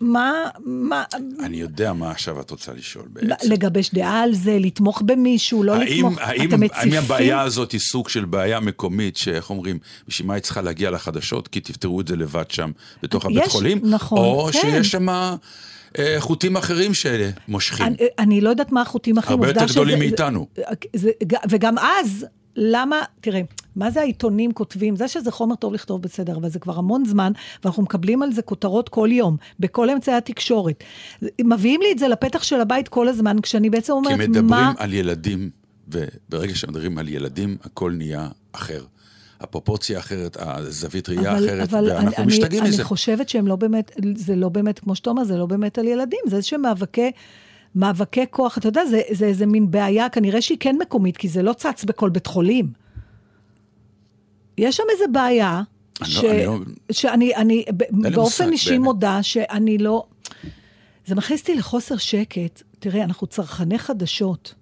מה, 0.00 0.32
מה, 0.64 1.04
אני 1.40 1.56
יודע 1.56 1.92
מה 1.92 2.10
עכשיו 2.10 2.40
את 2.40 2.50
רוצה 2.50 2.72
לשאול 2.72 3.04
בעצם. 3.12 3.50
לגבש 3.50 3.90
דעה 3.94 4.22
על 4.22 4.34
זה, 4.34 4.58
לתמוך 4.58 5.02
במישהו, 5.06 5.62
לא 5.62 5.74
האם, 5.74 6.06
לתמוך, 6.06 6.18
האם, 6.20 6.48
אתם 6.48 6.60
מציפים... 6.60 6.92
האם 6.92 7.02
הבעיה 7.02 7.40
הזאת 7.40 7.72
היא 7.72 7.80
סוג 7.80 8.08
של 8.08 8.24
בעיה 8.24 8.60
מקומית, 8.60 9.16
שאיך 9.16 9.50
אומרים, 9.50 9.78
בשביל 10.08 10.28
מה 10.28 10.34
היא 10.34 10.42
צריכה 10.42 10.60
להגיע 10.60 10.90
לחדשות? 10.90 11.48
כי 11.48 11.60
תפתרו 11.60 12.00
את 12.00 12.08
זה 12.08 12.16
לבד 12.16 12.50
שם, 12.50 12.70
בתוך 13.02 13.24
הבית 13.24 13.42
יש, 13.46 13.52
חולים? 13.52 13.80
נכון, 13.82 14.18
או 14.18 14.48
כן. 14.52 14.60
שיש 14.60 14.90
שם 14.90 15.08
אה, 15.08 15.34
חוטים 16.18 16.56
אחרים 16.56 16.90
שמושכים. 16.94 17.86
אני, 17.86 17.96
אני 18.18 18.40
לא 18.40 18.50
יודעת 18.50 18.72
מה 18.72 18.80
החוטים 18.82 19.18
אחרים. 19.18 19.38
הרבה 19.42 19.48
יותר 19.60 19.72
גדולים 19.72 19.96
שזה- 19.96 20.04
מאיתנו. 20.06 20.46
זה, 20.56 20.62
זה, 20.96 21.10
וגם 21.50 21.78
אז, 21.78 22.26
למה, 22.56 22.96
תראה, 23.20 23.40
מה 23.76 23.90
זה 23.90 24.00
העיתונים 24.00 24.52
כותבים? 24.52 24.96
זה 24.96 25.08
שזה 25.08 25.30
חומר 25.30 25.54
טוב 25.54 25.74
לכתוב 25.74 26.02
בסדר, 26.02 26.36
אבל 26.36 26.48
זה 26.48 26.58
כבר 26.58 26.78
המון 26.78 27.04
זמן, 27.04 27.32
ואנחנו 27.64 27.82
מקבלים 27.82 28.22
על 28.22 28.32
זה 28.32 28.42
כותרות 28.42 28.88
כל 28.88 29.08
יום, 29.12 29.36
בכל 29.60 29.90
אמצעי 29.90 30.14
התקשורת. 30.14 30.84
מביאים 31.40 31.80
לי 31.80 31.92
את 31.92 31.98
זה 31.98 32.08
לפתח 32.08 32.42
של 32.42 32.60
הבית 32.60 32.88
כל 32.88 33.08
הזמן, 33.08 33.36
כשאני 33.42 33.70
בעצם 33.70 33.86
כי 33.92 33.92
אומרת, 33.92 34.28
מדברים 34.28 34.46
מה... 34.46 34.72
על 34.78 34.92
ילדים, 34.92 35.50
וברגע 35.88 36.54
שמדברים 36.54 36.98
על 36.98 37.08
ילדים, 37.08 37.56
הכל 37.64 37.92
נהיה 37.96 38.28
אחר. 38.52 38.84
הפרופורציה 39.42 39.98
אחרת, 39.98 40.36
הזווית 40.40 41.08
ראייה 41.08 41.38
אחרת, 41.38 41.72
ואנחנו 41.72 42.22
אני, 42.22 42.26
משתגעים 42.26 42.64
מזה. 42.64 42.76
אני 42.76 42.84
חושבת 42.84 43.28
שהם 43.28 43.46
לא 43.46 43.56
באמת, 43.56 43.92
זה 44.14 44.36
לא 44.36 44.48
באמת, 44.48 44.78
כמו 44.78 44.94
שאתה 44.94 45.10
אומר, 45.10 45.24
זה 45.24 45.36
לא 45.36 45.46
באמת 45.46 45.78
על 45.78 45.86
ילדים, 45.86 46.20
זה 46.26 46.36
איזשהם 46.36 46.62
מאבקי, 46.62 47.10
מאבקי 47.74 48.24
כוח, 48.30 48.58
אתה 48.58 48.68
יודע, 48.68 48.86
זה, 48.86 49.00
זה 49.10 49.26
איזה 49.26 49.46
מין 49.46 49.70
בעיה, 49.70 50.08
כנראה 50.08 50.42
שהיא 50.42 50.58
כן 50.60 50.76
מקומית, 50.80 51.16
כי 51.16 51.28
זה 51.28 51.42
לא 51.42 51.52
צץ 51.52 51.84
בכל 51.84 52.10
בית 52.10 52.26
חולים. 52.26 52.72
יש 54.58 54.76
שם 54.76 54.82
איזה 54.92 55.04
בעיה, 55.12 55.62
אני 56.02 56.10
ש, 56.10 56.24
לא- 56.24 56.30
אני 56.30 56.46
לא- 56.46 56.58
שאני 56.92 57.36
אני, 57.36 57.64
באופן 57.90 58.52
אישי 58.52 58.70
באמת. 58.70 58.80
מודה 58.80 59.22
שאני 59.22 59.78
לא... 59.78 60.04
זה 61.06 61.14
מכניס 61.14 61.40
אותי 61.40 61.54
לחוסר 61.54 61.96
שקט. 61.96 62.62
תראה, 62.78 63.04
אנחנו 63.04 63.26
צרכני 63.26 63.78
חדשות. 63.78 64.54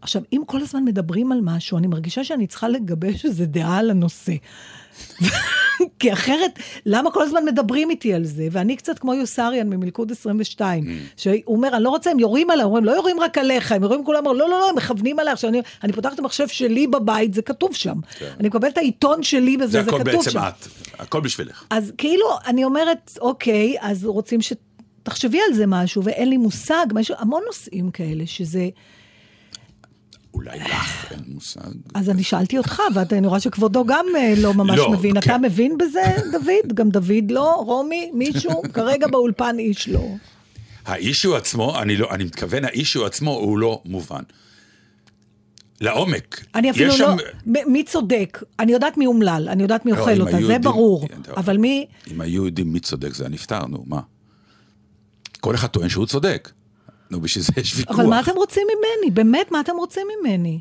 עכשיו, 0.00 0.22
אם 0.32 0.42
כל 0.46 0.60
הזמן 0.60 0.84
מדברים 0.84 1.32
על 1.32 1.40
משהו, 1.42 1.78
אני 1.78 1.86
מרגישה 1.86 2.24
שאני 2.24 2.46
צריכה 2.46 2.68
לגבש 2.68 3.24
איזו 3.24 3.44
דעה 3.46 3.78
על 3.78 3.90
הנושא. 3.90 4.32
כי 5.98 6.12
אחרת, 6.12 6.58
למה 6.86 7.10
כל 7.10 7.22
הזמן 7.22 7.44
מדברים 7.44 7.90
איתי 7.90 8.14
על 8.14 8.24
זה? 8.24 8.48
ואני 8.52 8.76
קצת 8.76 8.98
כמו 8.98 9.14
יוסריאן 9.14 9.68
ממלכוד 9.68 10.12
22, 10.12 10.84
Mm. 10.84 10.88
שהוא 11.16 11.34
אומר, 11.46 11.76
אני 11.76 11.84
לא 11.84 11.88
רוצה, 11.90 12.10
הם 12.10 12.18
יורים 12.18 12.50
עליי, 12.50 12.64
אומרים, 12.64 12.84
לא 12.84 12.92
יורים 12.92 13.20
רק 13.20 13.38
עליך, 13.38 13.72
הם 13.72 13.82
יורים 13.82 14.04
כולם, 14.04 14.24
לא, 14.24 14.34
לא, 14.38 14.48
לא, 14.48 14.68
הם 14.68 14.76
מכוונים 14.76 15.18
עליי. 15.18 15.32
עכשיו, 15.32 15.50
אני, 15.50 15.62
אני 15.82 15.92
פותחת 15.92 16.14
את 16.14 16.18
המחשב 16.18 16.48
שלי 16.48 16.86
בבית, 16.86 17.34
זה 17.34 17.42
כתוב 17.42 17.74
שם. 17.74 17.98
אני 18.40 18.48
מקבלת 18.48 18.72
את 18.72 18.78
העיתון 18.78 19.22
שלי 19.22 19.56
בזה, 19.56 19.66
זה 19.66 19.82
זה, 19.82 19.90
הכל 19.90 19.98
כתוב 19.98 20.12
בעצם 20.12 20.30
שם. 20.30 20.38
את, 20.40 20.68
הכל 20.98 21.20
בשבילך. 21.20 21.64
אז 21.70 21.92
כאילו, 21.98 22.26
אני 22.46 22.64
אומרת, 22.64 23.18
אוקיי, 23.20 23.76
אז 23.80 24.04
רוצים 24.04 24.40
שתחשבי 24.40 25.38
על 25.48 25.54
זה 25.54 25.66
משהו, 25.66 26.04
ואין 26.04 26.28
לי 26.30 26.36
מושג, 26.36 26.86
משהו, 26.94 27.14
המון 27.18 27.42
נושאים 27.46 27.90
כאלה, 27.90 28.26
שזה... 28.26 28.68
אולי 30.34 30.58
לך 30.58 31.06
אין 31.12 31.20
מושג. 31.26 31.60
אז 31.94 32.10
אני 32.10 32.22
שאלתי 32.22 32.58
אותך, 32.58 32.82
ואני 32.94 33.26
רואה 33.26 33.40
שכבודו 33.40 33.84
גם 33.86 34.06
אה, 34.16 34.34
לא 34.36 34.54
ממש 34.54 34.78
לא, 34.78 34.90
מבין. 34.90 35.12
כן. 35.12 35.18
אתה 35.18 35.38
מבין 35.38 35.78
בזה, 35.78 36.02
דוד? 36.32 36.74
גם 36.74 36.90
דוד 36.90 37.30
לא? 37.30 37.62
רומי? 37.66 38.10
מישהו? 38.14 38.62
כרגע 38.72 39.06
באולפן 39.06 39.56
איש 39.58 39.88
לא. 39.88 40.08
האישו 40.86 41.36
עצמו, 41.36 41.78
אני, 41.82 41.96
לא, 41.96 42.08
אני 42.10 42.24
מתכוון, 42.24 42.64
האישו 42.64 43.06
עצמו 43.06 43.30
הוא 43.30 43.58
לא 43.58 43.82
מובן. 43.84 44.22
לעומק. 45.80 46.44
אני 46.54 46.70
אפילו 46.70 46.88
לא... 46.88 46.94
שם- 46.96 47.16
מי 47.66 47.84
צודק? 47.84 48.42
אני 48.60 48.72
יודעת 48.72 48.96
מי 48.96 49.06
אומלל, 49.06 49.48
אני 49.50 49.62
יודעת 49.62 49.86
מי 49.86 49.92
לא, 49.92 49.98
אוכל 49.98 50.20
אותה, 50.20 50.30
זה 50.32 50.38
יודעים- 50.40 50.60
ברור. 50.60 51.08
כן, 51.08 51.22
טוב. 51.22 51.34
אבל 51.36 51.56
מי... 51.56 51.86
אם 52.12 52.20
היו 52.20 52.46
יודעים 52.46 52.72
מי 52.72 52.80
צודק, 52.80 53.14
זה 53.14 53.24
היה 53.24 53.30
נפתר, 53.30 53.66
נו, 53.66 53.84
מה? 53.86 54.00
כל 55.40 55.54
אחד 55.54 55.66
טוען 55.68 55.88
שהוא 55.88 56.06
צודק. 56.06 56.50
נו, 57.10 57.20
בשביל 57.20 57.44
זה 57.44 57.52
יש 57.56 57.74
ויכוח. 57.76 57.98
אבל 57.98 58.06
מה 58.08 58.20
אתם 58.20 58.32
רוצים 58.36 58.66
ממני? 58.76 59.10
באמת, 59.10 59.52
מה 59.52 59.60
אתם 59.60 59.72
רוצים 59.76 60.06
ממני? 60.20 60.60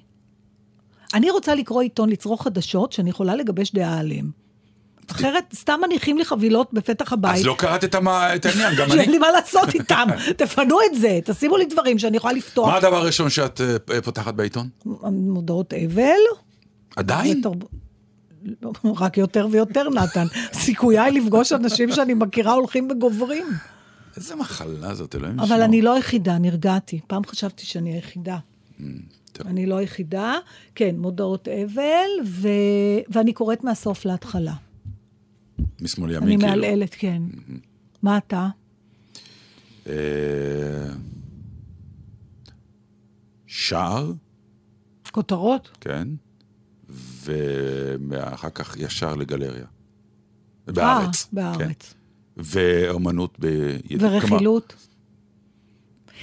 אני 1.14 1.32
רוצה 1.32 1.56
לקרוא 1.56 1.82
עיתון, 1.82 2.10
לצרוך 2.10 2.44
חדשות, 2.44 2.92
שאני 2.92 3.10
יכולה 3.10 3.36
לגבש 3.36 3.72
דעה 3.74 4.00
עליהן. 4.00 4.30
אחרת, 5.12 5.44
סתם 5.56 5.80
מניחים 5.86 6.18
לי 6.18 6.26
חבילות 6.26 6.68
בפתח 6.74 7.14
הבית. 7.14 7.36
אז 7.40 7.46
לא 7.46 7.56
קראת 7.58 7.84
את 7.84 7.96
העניין, 8.46 8.76
גם 8.78 8.88
שאין 8.90 9.00
אני. 9.00 9.12
לי 9.12 9.18
מה 9.18 9.32
לעשות 9.32 9.76
איתם. 9.76 10.08
תפנו 10.38 10.78
את 10.92 11.00
זה, 11.02 11.20
תשימו 11.26 11.58
לי 11.58 11.66
דברים 11.66 12.00
שאני 12.00 12.18
יכולה 12.18 12.34
לפתוח. 12.34 12.68
מה 12.70 12.76
הדבר 12.76 12.96
הראשון 12.98 13.30
שאת 13.30 13.62
אה, 13.62 14.02
פותחת 14.02 14.34
בעיתון? 14.34 14.70
מודעות 15.12 15.74
אבל. 15.74 16.14
עדיין? 16.96 17.40
ותרב- 17.40 18.98
רק 18.98 19.18
יותר 19.18 19.48
ויותר, 19.52 19.90
נתן. 19.90 20.26
סיכוייי 20.54 21.12
לפגוש 21.12 21.54
אנשים 21.54 21.92
שאני 21.92 22.14
מכירה 22.14 22.54
הולכים 22.54 22.88
וגוברים. 22.92 23.46
איזה 24.18 24.36
מחלה 24.36 24.94
זאת, 24.94 25.16
אלוהים 25.16 25.40
אבל 25.40 25.46
ישמור. 25.46 25.66
אני 25.66 25.82
לא 25.82 25.96
היחידה, 25.96 26.38
נרגעתי. 26.38 27.00
פעם 27.08 27.26
חשבתי 27.26 27.66
שאני 27.66 27.94
היחידה. 27.94 28.38
טוב. 29.32 29.48
אני 29.48 29.66
לא 29.66 29.78
היחידה. 29.78 30.36
כן, 30.76 30.96
מודעות 31.00 31.48
אבל, 31.48 32.26
ו... 32.26 32.48
ואני 33.10 33.34
קוראת 33.34 33.64
מהסוף 33.64 34.06
להתחלה. 34.06 34.54
משמאל 35.82 36.16
אני 36.16 36.26
ימין, 36.26 36.40
כאילו. 36.40 36.52
מהלעלת, 36.52 36.96
כן. 37.00 37.22
מה 38.02 38.18
אתה? 38.18 38.48
אה, 39.88 39.94
שער, 43.48 44.12
כותרות? 45.12 45.78
כן, 45.82 46.08
ואחר 48.10 48.50
כך 48.50 48.78
ישר 48.78 49.16
לגלריה. 49.16 49.66
בארץ. 50.68 51.22
אה, 51.24 51.28
בארץ. 51.32 51.94
ואומנות 52.38 53.40
ביד... 53.40 54.04
ורכילות? 54.04 54.76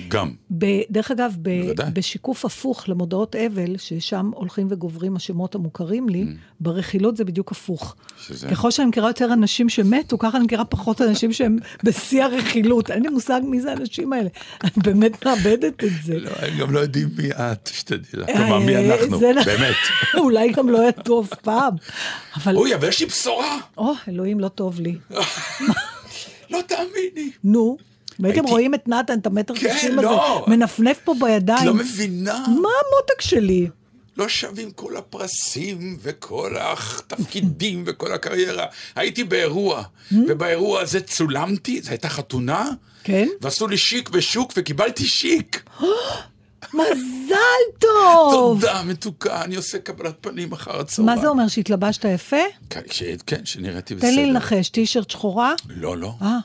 גם. 0.08 0.30
ב- 0.58 0.80
דרך 0.90 1.10
אגב, 1.10 1.36
ב- 1.42 1.60
בוודאי. 1.62 1.90
בשיקוף 1.92 2.44
הפוך 2.44 2.88
למודעות 2.88 3.36
אבל, 3.36 3.76
ששם 3.78 4.30
הולכים 4.34 4.66
וגוברים 4.70 5.16
השמות 5.16 5.54
המוכרים 5.54 6.08
לי, 6.08 6.24
ברכילות 6.60 7.16
זה 7.16 7.24
בדיוק 7.24 7.52
הפוך. 7.52 7.94
Mm. 7.98 8.12
שזה- 8.26 8.48
ככל 8.48 8.70
שאני 8.70 8.88
מכירה 8.88 9.08
יותר 9.08 9.32
אנשים 9.32 9.68
שמתו, 9.68 10.18
ככה 10.18 10.36
אני 10.36 10.44
מכירה 10.44 10.64
פחות 10.64 11.00
אנשים 11.02 11.32
שהם 11.32 11.56
בשיא 11.84 12.24
הרכילות. 12.24 12.90
אין 12.90 13.02
לי 13.02 13.08
מושג 13.08 13.40
מי 13.44 13.60
זה 13.60 13.70
האנשים 13.70 14.12
האלה. 14.12 14.28
אני 14.64 14.70
באמת 14.76 15.26
מאבדת 15.26 15.84
את 15.84 15.90
זה. 16.04 16.18
לא, 16.18 16.30
הם 16.38 16.58
גם 16.58 16.70
לא 16.74 16.80
יודעים 16.80 17.08
מי 17.16 17.30
את, 17.30 17.70
שתדעי 17.72 18.00
לך. 18.22 18.30
כלומר, 18.36 18.58
מי 18.58 18.76
אה, 18.76 18.94
אנחנו, 19.02 19.18
זה- 19.18 19.32
באמת. 19.44 19.74
אולי 20.20 20.52
גם 20.52 20.68
לא 20.68 20.88
ידעו 20.88 21.22
אף 21.22 21.34
פעם. 21.34 21.74
אבל, 22.36 22.56
אוי, 22.56 22.74
אבל 22.74 22.88
יש 22.88 23.00
לי 23.00 23.06
בשורה. 23.06 23.58
או, 23.78 23.92
אלוהים, 24.08 24.40
לא 24.40 24.48
טוב 24.48 24.80
לי. 24.80 24.96
לא 26.56 26.62
תאמיני. 26.62 27.30
נו. 27.44 27.76
והייתם 28.18 28.44
רואים 28.44 28.74
את 28.74 28.88
נתן, 28.88 29.18
את 29.18 29.26
המטר 29.26 29.54
כן, 29.54 29.74
תשעים 29.74 29.98
הזה, 29.98 30.06
לא. 30.06 30.44
מנפנף 30.48 30.98
פה 31.04 31.12
את 31.12 31.18
בידיים. 31.20 31.66
לא 31.66 31.74
מבינה. 31.74 32.32
מה 32.32 32.68
המותק 32.68 33.20
שלי? 33.20 33.68
לא 34.16 34.28
שווים 34.28 34.70
כל 34.70 34.96
הפרסים 34.96 35.96
וכל 36.02 36.54
התפקידים 36.60 37.84
וכל 37.86 38.12
הקריירה. 38.12 38.66
הייתי 38.94 39.24
באירוע, 39.24 39.82
ובאירוע 40.12 40.80
הזה 40.80 41.00
צולמתי, 41.00 41.80
זו 41.82 41.90
הייתה 41.90 42.08
חתונה, 42.08 42.70
כן? 43.04 43.28
ועשו 43.40 43.66
לי 43.66 43.78
שיק 43.78 44.10
ושוק 44.12 44.52
וקיבלתי 44.56 45.06
שיק. 45.06 45.62
מזל 46.74 47.34
טוב! 47.78 48.60
תודה, 48.60 48.82
מתוקה, 48.82 49.42
אני 49.44 49.56
עושה 49.56 49.78
קבלת 49.78 50.14
פנים 50.20 50.52
אחר 50.52 50.80
הצהריים. 50.80 51.14
מה 51.16 51.22
זה 51.22 51.28
אומר, 51.28 51.48
שהתלבשת 51.48 52.04
יפה? 52.04 52.36
כן, 52.70 52.80
ש- 52.90 53.02
כן, 53.26 53.40
שנראיתי 53.44 53.94
בסדר. 53.94 54.08
תן 54.08 54.14
לי 54.14 54.26
לנחש, 54.26 54.68
טישרט 54.68 55.10
שחורה? 55.10 55.52
לא, 55.68 55.96
לא, 55.96 56.12
אה, 56.22 56.38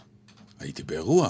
הייתי 0.60 0.84
באירוע. 0.84 1.30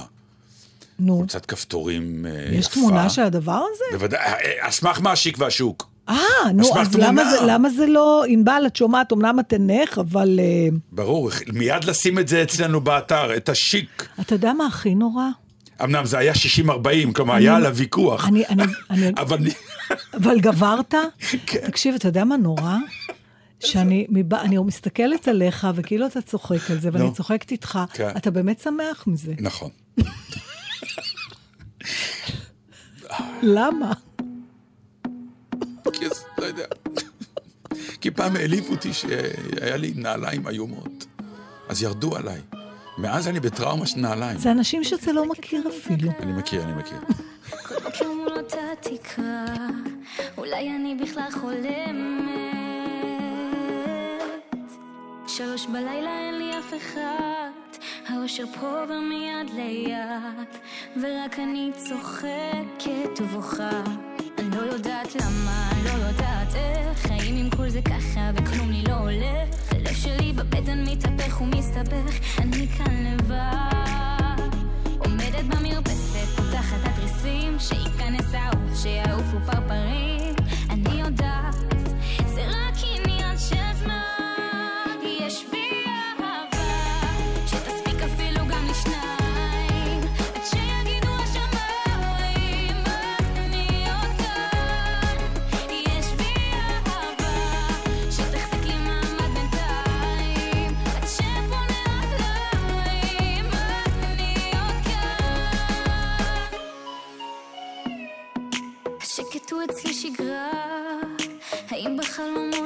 נו. 0.99 1.17
חולצת 1.17 1.45
כפתורים 1.45 2.25
אה, 2.25 2.31
יפה. 2.31 2.55
יש 2.55 2.67
תמונה 2.67 3.09
של 3.09 3.21
הדבר 3.21 3.61
הזה? 3.73 3.83
בוודאי, 3.97 4.19
אה, 4.19 4.33
אה, 4.33 4.65
על 4.65 4.71
סמך 4.71 5.01
מה 5.01 5.11
השיק 5.11 5.35
והשוק? 5.39 5.89
אה, 6.09 6.15
נו, 6.53 6.79
אז 6.79 6.95
למה. 6.95 7.29
זה- 7.31 7.37
למה 7.45 7.69
זה 7.69 7.85
לא... 7.87 8.23
ענבל, 8.27 8.63
את 8.67 8.75
שומעת, 8.75 9.13
אמנם 9.13 9.39
את 9.39 9.53
אינך, 9.53 9.97
אבל... 9.97 10.39
אה, 10.39 10.67
ברור, 10.91 11.29
מיד 11.53 11.83
לשים 11.83 12.19
את 12.19 12.27
זה 12.27 12.43
אצלנו 12.43 12.81
באתר, 12.81 13.35
את 13.37 13.49
השיק. 13.49 14.07
אתה 14.19 14.35
יודע 14.35 14.53
מה 14.53 14.65
הכי 14.65 14.95
נורא? 14.95 15.23
אמנם 15.83 16.05
זה 16.05 16.17
היה 16.17 16.33
60-40, 16.67 16.67
כלומר 17.15 17.33
היה 17.33 17.55
עליו 17.55 17.75
ויכוח. 17.75 18.27
אני, 18.27 18.43
אני, 18.47 18.63
אני, 18.89 19.09
אבל 19.17 19.37
אני- 19.37 19.49
אבל 20.13 20.39
גברת? 20.39 20.93
כן. 21.45 21.59
תקשיב, 21.67 21.95
אתה 21.95 22.07
יודע 22.07 22.23
מה 22.23 22.37
נורא? 22.37 22.75
שאני 23.59 24.05
מבע... 24.09 24.41
אני 24.41 24.57
מסתכלת 24.57 25.27
עליך, 25.27 25.67
וכאילו 25.75 26.05
אתה 26.05 26.21
צוחק 26.21 26.71
על 26.71 26.79
זה, 26.79 26.89
ואני. 26.93 27.11
צוחקת 27.13 27.51
איתך, 27.51 27.79
כן. 27.93 28.09
אתה 28.17 28.31
באמת 28.31 28.59
שמח 28.59 29.03
מזה. 29.07 29.33
נכון. 29.39 29.69
למה? 33.41 33.91
כי 35.93 36.05
אז, 36.05 36.23
לא 36.37 36.45
יודע. 36.45 36.65
כי 38.01 38.11
פעם 38.11 38.35
העליבו 38.35 38.71
אותי 38.71 38.93
שהיה 38.93 39.77
לי 39.77 39.93
נעליים 39.95 40.47
איומות. 40.47 41.05
אז 41.69 41.83
ירדו 41.83 42.15
עליי. 42.15 42.39
מאז 43.01 43.27
אני 43.27 43.39
בטראומה 43.39 43.85
של 43.85 43.99
נעליים. 43.99 44.37
זה 44.37 44.51
אנשים 44.51 44.83
שאתה 44.83 45.11
לא 45.11 45.25
מכיר 45.25 45.63
אפילו. 45.69 46.11
אני 46.19 46.31
מכיר, 46.31 46.63
אני 46.63 46.73
מכיר. 46.73 46.97
כל 47.63 47.75
בוקר 47.83 48.11
מול 48.13 48.37
אותה 48.37 48.57
תקרה, 48.79 49.45
אולי 50.37 50.69
אני 50.75 50.95
בכלל 50.95 51.31
חולמת. 51.31 52.29
שלוש 55.27 55.65
בלילה 55.65 56.19
אין 56.19 56.37
לי 56.37 56.59
אף 56.59 56.73
אחד, 56.77 57.79
האושר 58.07 58.45
פה 58.59 58.83
ומיד 58.89 59.49
ליד, 59.55 60.49
ורק 61.01 61.39
אני 61.39 61.71
צוחקת 61.75 63.21
ובוכה. 63.21 63.83
אני 64.37 64.49
לא 64.57 64.61
יודעת 64.61 65.15
למה, 65.15 65.69
לא 65.83 65.89
יודעת 65.89 66.55
איך, 66.55 67.05
האם 67.11 67.35
עם 67.37 67.49
כל 67.49 67.69
זה 67.69 67.81
ככה 67.81 68.31
וכלום 68.35 68.71
לי 68.71 68.83
לא 68.87 68.93
הולך. 68.93 69.58
שלי 70.03 70.33
בבטן 70.33 70.83
מתהפך 70.87 71.41
ומסתבך, 71.41 72.19
אני 72.37 72.67
כאן 72.67 73.13
לבד. 73.13 74.57
עומדת 74.99 75.43
במרפסת, 75.43 76.27
פותחת 76.35 76.77
התריסים, 76.83 77.59
שייכנס 77.59 78.33
האור, 78.33 78.75
שיעופו 78.75 79.37
פרפרים. 79.45 80.28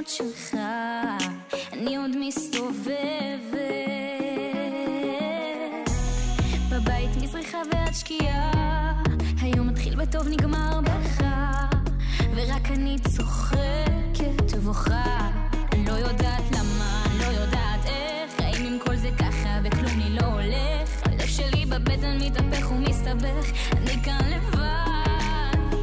בחלומות 0.04 0.10
שלך 0.10 0.58
אני 1.74 1.98
עוד 1.98 2.12
מסתובבת? 2.20 2.94
בבית 6.72 7.10
מזריחה 7.22 7.58
ועד 7.72 7.94
שקיעה, 7.94 8.94
היום 9.42 9.68
מתחיל 9.68 9.96
בטוב 9.96 10.28
נגמר 10.28 10.82
בך, 10.82 11.24
ורק 12.36 12.72
אני 12.72 12.96
צוחקת 13.16 14.54
ובוכה. 14.54 15.30
אני 15.72 15.86
לא 15.86 15.92
יודעת 15.94 16.44
למה, 16.52 17.04
אני 17.06 17.20
לא 17.20 17.40
יודעת 17.40 17.86
איך, 17.86 18.40
האם 18.40 18.66
עם 18.66 18.80
כל 18.80 18.96
זה 18.96 19.10
ככה 19.20 19.60
וכלום 19.64 20.00
לי 20.00 20.10
לא 20.10 20.26
הולך, 20.26 21.04
הלב 21.06 21.28
שלי 21.28 21.66
בבטן 21.66 22.18
מתהפך 22.22 22.72
ומסתבך, 22.72 23.52
אני 23.72 24.04
כאן 24.04 24.30
לבד. 24.30 25.78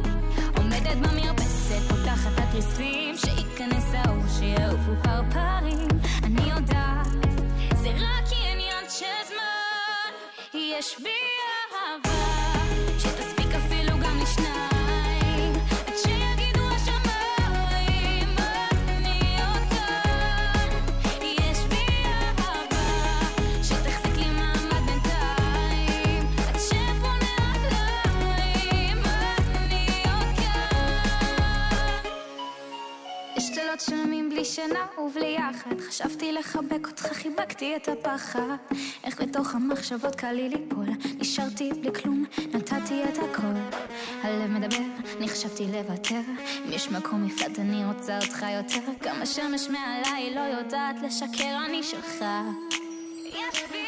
עומדת 0.57 0.97
במרפסת, 0.97 1.81
פותחת 1.89 2.31
את 2.35 2.39
התריסים, 2.39 3.15
שייכנס 3.61 3.93
האור, 3.93 4.23
שיעופו 4.39 4.91
פרפרים. 5.03 5.87
אני 6.23 6.49
יודעת, 6.49 7.07
זה 7.75 7.89
רק 7.89 8.25
עניין 8.51 8.85
של 8.89 9.05
זמן. 9.27 10.11
יש 10.53 10.99
בי 11.03 11.20
שינה 34.55 34.87
ובלי 34.97 35.37
יחד 35.39 35.81
חשבתי 35.87 36.31
לחבק 36.31 36.87
אותך, 36.87 37.05
חיבקתי 37.13 37.75
את 37.75 37.87
הפחד. 37.87 38.55
איך 39.03 39.21
לתוך 39.21 39.55
המחשבות 39.55 40.15
קל 40.15 40.31
לי 40.31 40.49
ליפול 40.49 40.85
נשארתי 41.19 41.69
בלי 41.81 41.93
כלום, 41.93 42.25
נתתי 42.53 43.03
את 43.03 43.17
הכל. 43.17 43.77
הלב 44.21 44.51
מדבר, 44.51 44.83
אני 45.17 45.29
חשבתי 45.29 45.67
לוותר. 45.67 46.19
אם 46.65 46.71
יש 46.71 46.89
מקום 46.89 47.25
מפלט 47.25 47.59
אני 47.59 47.85
רוצה 47.85 48.17
אותך 48.17 48.45
יותר. 48.57 48.91
גם 49.01 49.21
השמש 49.21 49.67
מעליי 49.67 50.35
לא 50.35 50.39
יודעת 50.39 50.95
לשקר, 51.01 51.57
אני 51.65 51.83
שלך. 51.83 52.25
יש 53.25 53.63
בי 53.71 53.80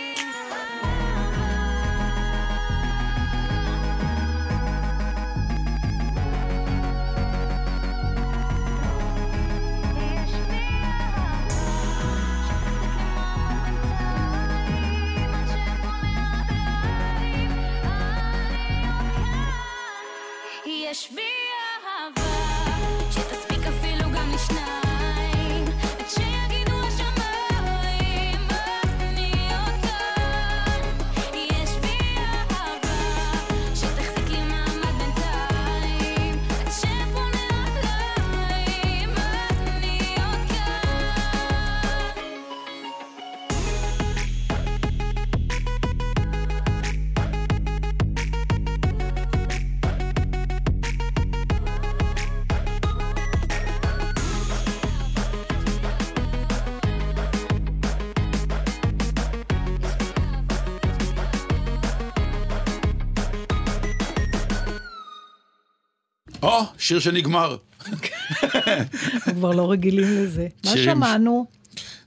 שיר 66.83 66.99
שנגמר. 66.99 67.57
כבר 69.35 69.51
לא 69.51 69.71
רגילים 69.71 70.23
לזה. 70.23 70.47
מה 70.65 70.71
שמענו? 70.71 71.45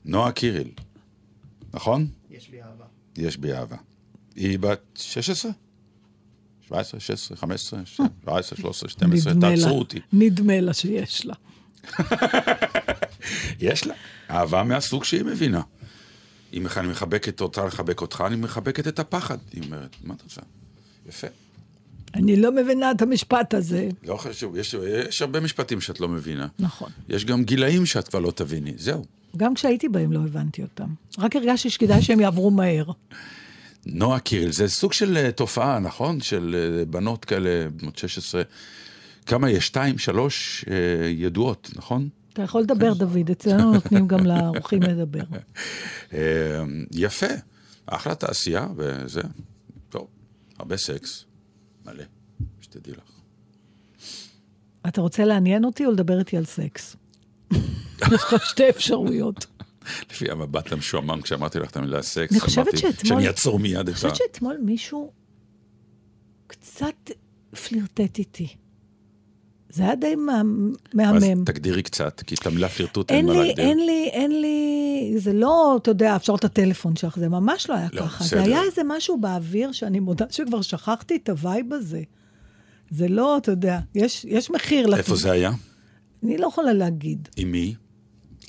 נועה 0.05 0.31
קיריל, 0.31 0.69
נכון? 1.73 2.07
יש 2.31 2.49
בי 2.49 2.61
אהבה. 2.61 2.85
יש 3.17 3.37
בי 3.37 3.53
אהבה. 3.53 3.75
היא 4.35 4.59
בת 4.59 4.81
16? 4.95 5.51
17, 6.67 6.99
16, 6.99 7.37
15, 7.37 7.79
17, 7.85 8.57
13, 8.57 8.89
12, 8.89 9.33
נדמה 9.33 9.49
לה. 9.49 9.55
תעצרו 9.55 9.79
אותי. 9.79 9.99
נדמה 10.13 10.61
לה 10.61 10.73
שיש 10.73 11.25
לה. 11.25 11.33
יש 13.59 13.87
לה. 13.87 13.93
אהבה 14.29 14.63
מהסוג 14.63 15.03
שהיא 15.03 15.23
מבינה. 15.23 15.61
אם 16.53 16.67
אני 16.77 16.87
מחבקת 16.87 17.41
אותה 17.41 17.65
לחבק 17.65 18.01
אותך, 18.01 18.23
אני 18.27 18.35
מחבקת 18.35 18.87
את 18.87 18.99
הפחד. 18.99 19.37
היא 19.53 19.63
אומרת, 19.63 19.95
מה 20.03 20.13
את 20.13 20.21
רוצה? 20.21 20.41
יפה. 21.07 21.27
אני 22.17 22.35
לא 22.35 22.51
מבינה 22.51 22.91
את 22.91 23.01
המשפט 23.01 23.53
הזה. 23.53 23.89
לא 24.03 24.17
חשוב, 24.17 24.57
יש, 24.57 24.75
יש 25.09 25.21
הרבה 25.21 25.39
משפטים 25.39 25.81
שאת 25.81 25.99
לא 25.99 26.07
מבינה. 26.07 26.47
נכון. 26.59 26.89
יש 27.09 27.25
גם 27.25 27.43
גילאים 27.43 27.85
שאת 27.85 28.07
כבר 28.07 28.19
לא 28.19 28.31
תביני, 28.31 28.73
זהו. 28.77 29.05
גם 29.37 29.53
כשהייתי 29.53 29.89
בהם 29.89 30.11
לא 30.11 30.19
הבנתי 30.19 30.61
אותם. 30.61 30.87
רק 31.17 31.35
הרגשתי 31.35 31.69
שכדאי 31.69 32.01
שהם 32.01 32.19
יעברו 32.19 32.51
מהר. 32.51 32.85
נועה 33.85 34.19
קירל, 34.19 34.51
זה 34.51 34.67
סוג 34.67 34.93
של 34.93 35.17
אה, 35.17 35.31
תופעה, 35.31 35.79
נכון? 35.79 36.21
של 36.21 36.55
אה, 36.79 36.85
בנות 36.85 37.25
כאלה, 37.25 37.69
בנות 37.69 37.97
16. 37.97 38.41
כמה 39.25 39.49
יש? 39.49 39.67
שתיים, 39.67 39.97
שלוש 39.97 40.65
אה, 40.69 41.07
ידועות, 41.07 41.71
נכון? 41.75 42.09
אתה 42.33 42.41
יכול 42.41 42.61
לדבר, 42.61 42.93
דוד, 42.93 43.29
אצלנו 43.31 43.73
נותנים 43.73 44.07
גם 44.07 44.25
לאורחים 44.25 44.83
לדבר. 44.83 45.23
יפה, 46.91 47.27
אחלה 47.85 48.15
תעשייה, 48.15 48.67
וזה, 48.75 49.21
טוב, 49.89 50.07
הרבה 50.59 50.77
סקס, 50.77 51.25
מלא, 51.87 52.03
שתדעי 52.61 52.93
לך. 52.93 53.11
אתה 54.87 55.01
רוצה 55.01 55.25
לעניין 55.25 55.65
אותי 55.65 55.85
או 55.85 55.91
לדבר 55.91 56.19
איתי 56.19 56.37
על 56.37 56.45
סקס? 56.45 56.95
יש 57.53 58.13
לך 58.13 58.35
שתי 58.45 58.69
אפשרויות. 58.69 59.45
לפי 60.11 60.31
המבט 60.31 60.71
המשועמם 60.71 61.21
כשאמרתי 61.21 61.59
לך 61.59 61.69
את 61.71 61.77
המילה 61.77 62.01
סקס, 62.03 62.31
אני 62.31 62.39
חושבת 62.39 62.77
שאתמול- 62.77 63.05
שאני 63.07 63.27
אעצור 63.27 63.59
מיד 63.59 63.75
אני 63.77 63.83
את 63.83 63.89
ה... 63.89 63.93
חושבת 63.93 64.15
שאתמול 64.15 64.57
מישהו 64.63 65.11
קצת 66.47 67.11
פלירטט 67.67 68.17
איתי. 68.19 68.47
זה 69.69 69.83
היה 69.83 69.95
די 69.95 70.15
מה- 70.15 70.41
אז 70.41 70.43
מהמם. 70.93 71.45
תגדירי 71.45 71.83
קצת, 71.83 72.21
כי 72.27 72.35
את 72.35 72.45
המילה 72.47 72.69
פלירטוט 72.69 73.11
אין 73.11 73.17
אין 73.17 73.25
מה 73.25 73.33
לי, 73.41 73.47
להגדיר. 73.47 73.65
אין 73.65 73.77
לי, 73.85 74.09
אין 74.11 74.41
לי, 74.41 74.66
זה 75.17 75.33
לא, 75.33 75.77
אתה 75.81 75.91
יודע, 75.91 76.15
אפשר 76.15 76.35
את 76.35 76.43
הטלפון 76.43 76.95
שלך, 76.95 77.19
זה 77.19 77.29
ממש 77.29 77.69
לא 77.69 77.75
היה 77.75 77.87
לא, 77.93 78.01
ככה. 78.01 78.23
בסדר. 78.23 78.43
זה 78.43 78.49
היה 78.49 78.63
איזה 78.63 78.81
משהו 78.85 79.17
באוויר 79.21 79.71
שאני 79.71 79.99
מודה 79.99 80.25
שכבר 80.29 80.61
שכחתי 80.61 81.15
את 81.23 81.29
ה 81.29 81.38
vibe 81.38 81.73
הזה. 81.73 82.01
זה 82.89 83.07
לא, 83.07 83.37
אתה 83.37 83.51
יודע, 83.51 83.79
יש, 83.95 84.25
יש 84.29 84.51
מחיר. 84.51 84.95
איפה 84.95 85.13
לת- 85.13 85.19
זה 85.19 85.31
היה? 85.31 85.51
אני 86.23 86.37
לא 86.37 86.47
יכולה 86.47 86.73
להגיד. 86.73 87.29
עם 87.35 87.51
מי? 87.51 87.75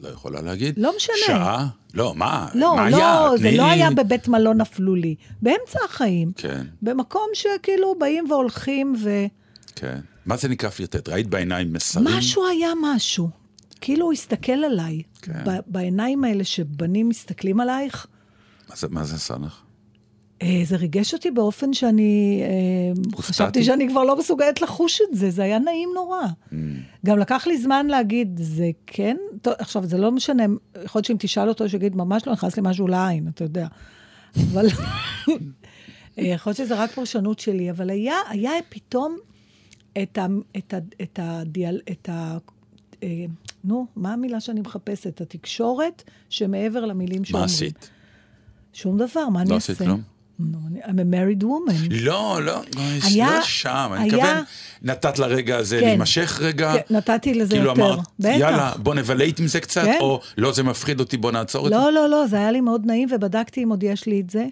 לא 0.01 0.09
יכולה 0.09 0.41
להגיד. 0.43 0.75
לא 0.79 0.93
משנה. 0.97 1.15
שעה? 1.27 1.69
לא, 1.95 2.15
מה? 2.17 2.49
לא, 2.55 2.77
מה 2.77 2.91
לא, 2.91 2.97
היה? 2.97 3.29
זה 3.37 3.49
תני- 3.49 3.57
לא 3.57 3.65
היה 3.71 3.91
בבית 3.91 4.29
מלון 4.29 4.61
אפלולי. 4.61 5.15
באמצע 5.43 5.79
החיים. 5.85 6.33
כן, 6.37 6.67
במקום 6.83 7.27
שכאילו 7.35 7.95
באים 7.99 8.25
והולכים 8.31 8.95
ו... 9.05 9.11
כן. 9.77 9.99
מה 10.27 10.37
זה 10.37 10.49
נקרא 10.49 10.71
פלירטט? 10.71 11.09
ראית 11.09 11.27
בעיניים 11.27 11.73
מסרים? 11.73 12.07
משהו 12.19 12.47
היה 12.47 12.69
משהו. 12.83 13.31
כאילו 13.81 14.05
הוא 14.05 14.13
הסתכל 14.13 14.53
עליי. 14.53 15.03
כן. 15.23 15.33
בעיניים 15.67 16.25
האלה 16.25 16.45
שבנים 16.45 17.09
מסתכלים 17.09 17.61
עלייך, 17.61 18.07
מה 18.69 18.77
זה- 18.77 18.89
מה 18.91 19.05
זה 19.05 19.35
לך? 19.45 19.63
אה, 20.43 20.61
זה 20.65 20.77
ריגש 20.77 21.15
אותי 21.15 21.31
באופן 21.31 21.73
שאני 21.73 22.43
אה, 22.43 23.21
חשבתי 23.23 23.65
שאני 23.65 23.89
כבר 23.89 24.05
לא 24.05 24.19
מסוגלת 24.19 24.61
לחוש 24.63 25.01
את 25.01 25.17
זה, 25.17 25.31
זה 25.31 25.43
היה 25.43 25.59
נעים 25.59 25.89
נורא. 25.95 26.21
Mm. 26.51 26.55
גם 27.07 27.19
לקח 27.19 27.47
לי 27.47 27.59
זמן 27.59 27.87
להגיד, 27.87 28.41
זה 28.43 28.71
כן? 28.87 29.17
טוב, 29.43 29.55
עכשיו, 29.59 29.87
זה 29.87 29.99
לא 29.99 30.13
משנה, 30.13 30.43
יכול 30.85 30.99
להיות 30.99 31.05
שאם 31.07 31.17
תשאל 31.19 31.49
אותו, 31.49 31.69
שיגיד, 31.69 31.97
ממש 31.97 32.27
לא 32.27 32.33
נכנס 32.33 32.57
לי 32.57 32.63
משהו 32.67 32.89
לעין, 32.89 33.29
אתה 33.29 33.45
יודע. 33.45 33.67
אבל 34.37 34.67
אה, 35.29 35.37
יכול 36.25 36.51
להיות 36.51 36.57
שזה 36.57 36.75
רק 36.83 36.91
פרשנות 36.91 37.39
שלי, 37.39 37.71
אבל 37.71 37.91
היה, 37.91 38.17
היה 38.29 38.51
פתאום 38.69 39.17
את 40.03 40.19
ה... 40.19 40.27
את 40.57 40.75
ה... 40.75 40.79
את 41.03 41.19
הדיאל... 41.23 41.81
את 41.91 42.09
ה... 42.09 42.39
אה, 43.03 43.25
נו, 43.65 43.87
מה 43.97 44.13
המילה 44.13 44.41
שאני 44.41 44.61
מחפשת? 44.61 45.21
התקשורת 45.21 46.03
שמעבר 46.31 46.85
למילים 46.85 47.21
מה 47.21 47.27
שאומרים. 47.27 47.45
עשית? 47.45 47.91
שום 48.73 48.99
דבר, 48.99 49.29
מה 49.29 49.41
אני 49.41 49.51
לא 49.51 49.55
אעשה? 49.55 49.73
עשית 49.73 49.87
כלום? 49.87 50.03
אני- 50.67 50.83
I'm 50.83 50.87
a 50.87 51.15
married 51.15 51.43
woman. 51.45 51.89
לא, 51.91 52.39
לא, 52.43 52.63
היה- 53.03 53.31
לא 53.37 53.43
שם. 53.43 53.91
אני 53.97 54.05
היה- 54.05 54.15
מתכוון, 54.17 54.45
נתת 54.83 55.19
לרגע 55.19 55.57
הזה 55.57 55.79
כן. 55.81 55.87
להימשך 55.87 56.39
רגע? 56.43 56.73
כן, 56.89 56.97
נתתי 56.97 57.35
לזה 57.35 57.51
כאילו 57.55 57.71
יותר. 57.71 57.83
אמרת, 57.95 57.99
בטח. 58.19 58.29
יאללה, 58.39 58.73
בוא 58.83 58.95
נבלייט 58.95 59.41
עם 59.41 59.47
זה 59.47 59.61
קצת, 59.61 59.85
כן. 59.85 59.99
או 60.01 60.21
לא, 60.39 60.53
זה 60.53 60.63
מפחיד 60.63 61.01
אותי, 61.01 61.17
בוא 61.17 61.33
נעצור 61.33 61.67
את 61.67 61.73
זה. 61.73 61.79
לא, 61.79 61.93
לא, 61.93 62.09
לא, 62.09 62.27
זה 62.27 62.37
היה 62.37 62.51
לי 62.53 62.61
מאוד 62.61 62.87
נעים, 62.87 63.09
ובדקתי 63.13 63.63
אם 63.65 63.71
עוד 63.71 63.83
יש 63.83 64.07
לי 64.07 64.21
את 64.21 64.31
זה. 64.31 64.47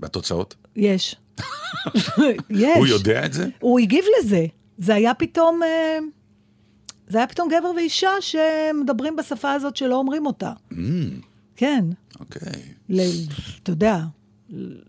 בתוצאות? 0.00 0.54
יש. 0.76 1.16
יש. 2.50 2.76
הוא 2.76 2.86
יודע 2.86 3.24
את 3.26 3.32
זה? 3.32 3.48
הוא 3.60 3.78
הגיב 3.80 4.04
לזה. 4.20 4.46
זה 4.78 4.94
היה 4.94 5.14
פתאום... 5.14 5.60
אה, 5.62 5.98
זה 7.08 7.18
היה 7.18 7.26
פתאום 7.26 7.48
גבר 7.48 7.70
ואישה 7.76 8.10
שמדברים 8.20 9.16
בשפה 9.16 9.52
הזאת 9.52 9.76
שלא 9.76 9.94
אומרים 9.96 10.26
אותה. 10.26 10.52
כן. 11.56 11.84
אוקיי. 12.20 12.62
ל, 12.88 13.00
אתה 13.62 13.72
יודע, 13.72 14.00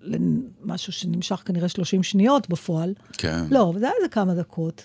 למשהו 0.02 0.94
שנמשך 0.94 1.42
כנראה 1.46 1.70
30 1.70 2.04
שניות 2.04 2.50
בפועל. 2.50 2.94
כן. 3.18 3.44
לא, 3.52 3.74
זה 3.80 3.86
היה 3.86 3.94
איזה 3.98 4.10
כמה 4.10 4.34
דקות. 4.36 4.84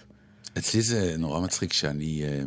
אצלי 0.58 0.82
זה 0.82 1.14
נורא 1.18 1.40
מצחיק 1.40 1.72
שאני 1.72 2.22
אה, 2.24 2.42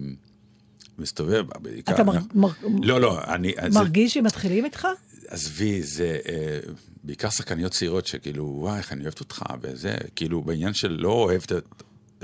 מסתובב, 0.99 1.43
בעיקר... 1.61 1.93
אתה 1.93 2.03
מר- 2.03 2.19
מר- 2.35 2.49
לא, 2.83 3.01
לא, 3.01 3.23
אני... 3.23 3.53
זה- 3.69 3.79
מרגיש 3.79 4.13
שמתחילים 4.13 4.65
איתך? 4.65 4.87
עזבי, 5.27 5.83
זה 5.83 6.17
אה, 6.29 6.59
בעיקר 7.03 7.29
שחקניות 7.29 7.71
צעירות 7.71 8.07
שכאילו, 8.07 8.43
וואי, 8.59 8.77
איך 8.77 8.91
אני 8.93 9.01
אוהבת 9.03 9.19
אותך, 9.19 9.43
וזה, 9.61 9.95
כאילו, 10.15 10.41
בעניין 10.41 10.73
של 10.73 10.91
לא 10.99 11.09
אוהבת, 11.11 11.51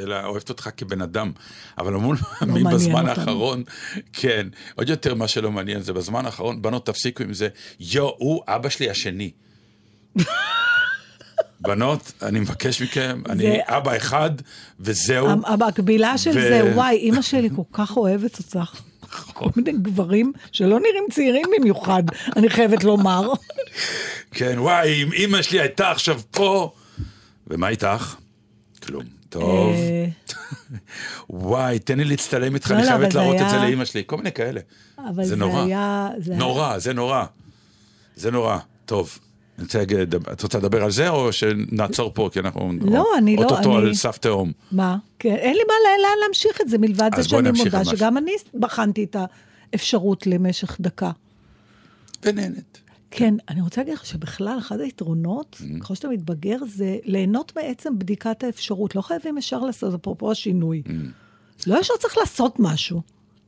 אלא 0.01 0.25
אוהבת 0.25 0.49
אותך 0.49 0.69
כבן 0.77 1.01
אדם. 1.01 1.31
אבל 1.77 1.95
המון 1.95 2.15
פעמים 2.17 2.63
מעניין 2.63 2.75
בזמן 2.75 3.09
אותנו. 3.09 3.21
האחרון, 3.21 3.63
כן, 4.13 4.47
עוד 4.75 4.89
יותר 4.89 5.15
מה 5.15 5.27
שלא 5.27 5.51
מעניין 5.51 5.81
זה, 5.81 5.93
בזמן 5.93 6.25
האחרון, 6.25 6.61
בנות, 6.61 6.85
תפסיקו 6.85 7.23
עם 7.23 7.33
זה, 7.33 7.47
יו, 7.79 8.09
הוא 8.17 8.41
אבא 8.47 8.69
שלי 8.69 8.89
השני. 8.89 9.31
בנות, 11.61 12.11
אני 12.21 12.39
מבקש 12.39 12.81
מכם, 12.81 13.21
אני 13.29 13.43
זה- 13.43 13.57
אבא 13.65 13.97
אחד, 13.97 14.29
וזהו. 14.79 15.27
המ- 15.29 15.45
המקבילה 15.45 16.17
של 16.17 16.29
ו- 16.29 16.33
זה, 16.33 16.71
וואי, 16.75 16.95
אימא 16.97 17.21
שלי 17.21 17.49
כל 17.55 17.61
כך 17.73 17.97
אוהבת 17.97 18.37
אותך. 18.39 18.81
כל 19.33 19.49
מיני 19.55 19.71
גברים 19.71 20.31
שלא 20.51 20.79
נראים 20.79 21.03
צעירים 21.11 21.45
במיוחד, 21.59 22.03
אני 22.35 22.49
חייבת 22.49 22.83
לומר. 22.83 23.29
כן, 24.31 24.55
וואי, 24.59 25.03
אם 25.03 25.11
אימא 25.11 25.41
שלי 25.41 25.59
הייתה 25.61 25.91
עכשיו 25.91 26.21
פה, 26.31 26.73
ומה 27.47 27.69
איתך? 27.69 28.15
כלום. 28.85 29.20
טוב. 29.31 29.73
אה, 29.73 30.05
וואי, 31.29 31.79
תן 31.79 31.97
לי 31.97 32.05
להצטלם 32.05 32.55
איתך, 32.55 32.71
לא, 32.71 32.75
אני 32.75 32.83
לא, 32.83 32.89
חייבת 32.89 33.13
להראות 33.13 33.35
את 33.41 33.49
זה 33.49 33.57
לאימא 33.57 33.85
שלי. 33.85 34.03
כל 34.05 34.17
מיני 34.17 34.31
כאלה. 34.31 34.61
זה 35.21 35.35
נורא. 35.35 35.65
נורא, 36.27 36.77
זה 36.79 36.93
נורא. 36.93 37.25
זה 38.15 38.31
נורא. 38.31 38.57
טוב. 38.85 39.19
אני 39.57 39.65
רוצה 39.65 39.79
להגיד, 39.79 40.15
את 40.15 40.43
רוצה 40.43 40.57
לדבר 40.57 40.83
על 40.83 40.91
זה, 40.91 41.09
או 41.09 41.33
שנעצור 41.33 42.11
פה, 42.13 42.29
כי 42.33 42.39
אנחנו... 42.39 42.71
לא, 42.81 43.07
אני 43.17 43.35
לא, 43.35 43.43
אוטוטו 43.43 43.75
על 43.77 43.93
סף 43.93 44.17
תהום. 44.17 44.51
מה? 44.71 44.97
כן, 45.19 45.35
אין 45.35 45.53
לי 45.55 45.63
מה 45.67 45.73
לאן 45.83 46.19
להמשיך 46.25 46.61
את 46.61 46.69
זה, 46.69 46.77
מלבד 46.77 47.09
זה 47.15 47.23
שאני 47.23 47.51
מודה. 47.51 47.85
שגם 47.85 48.17
אני 48.17 48.31
בחנתי 48.53 49.03
את 49.03 49.15
האפשרות 49.73 50.27
למשך 50.27 50.77
דקה. 50.79 51.11
ונהנת. 52.23 52.80
כן, 53.11 53.33
אני 53.49 53.61
רוצה 53.61 53.81
להגיד 53.81 53.93
לך 53.93 54.05
שבכלל, 54.05 54.57
אחד 54.59 54.79
היתרונות, 54.81 55.57
Mm-hmm. 55.61 55.79
ככל 55.83 55.95
שאתה 55.95 56.07
מתבגר, 56.07 56.57
זה 56.67 56.97
ליהנות 57.03 57.51
מעצם 57.55 57.99
בדיקת 57.99 58.43
האפשרות. 58.43 58.95
לא 58.95 59.01
חייבים 59.01 59.37
ישר 59.37 59.59
לעשות, 59.59 59.93
אפרופו 59.93 60.31
השינוי. 60.31 60.83
Mm-hmm. 60.85 60.89
לא 61.67 61.79
ישר 61.79 61.93
צריך 61.99 62.17
לעשות 62.17 62.55
משהו. 62.59 63.01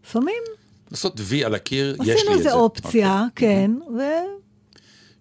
לפעמים 0.06 0.44
לעשות 0.92 1.14
וי 1.24 1.44
על 1.46 1.56
הקיר, 1.56 1.92
יש 1.92 2.00
לי 2.00 2.02
את 2.02 2.06
זה. 2.06 2.14
עשינו 2.14 2.38
איזה 2.38 2.54
אופציה, 2.54 3.24
אוקיי. 3.30 3.56
כן, 3.68 3.72
ו... 3.98 4.02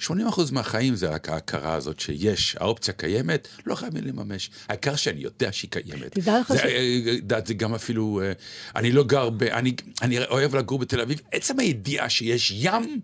80% 0.01 0.11
מהחיים 0.53 0.95
זה 0.95 1.09
רק 1.09 1.29
ההכרה 1.29 1.75
הזאת 1.75 2.01
שיש, 2.01 2.57
האופציה 2.61 2.95
קיימת, 2.95 3.49
לא 3.67 3.75
חייבים 3.75 4.05
לממש. 4.05 4.51
העיקר 4.69 4.97
שאני 4.97 5.21
יודע 5.21 5.53
שהיא 5.53 5.71
קיימת. 5.71 6.13
תדע 6.13 6.41
לך 6.41 6.53
זה, 6.53 6.59
ש- 6.59 6.63
אה, 7.33 7.41
זה 7.47 7.55
גם 7.55 7.75
אפילו, 7.75 8.21
אה, 8.25 8.33
אני 8.77 8.93
לא 8.93 9.05
גר 9.05 9.31
ב... 9.31 9.43
אני, 9.43 9.75
אני 10.03 10.25
אוהב 10.25 10.57
לגור 10.57 10.79
בתל 10.79 11.01
אביב, 11.01 11.21
עצם 11.33 11.59
הידיעה 11.61 12.09
שיש 12.11 12.53
ים, 12.57 13.01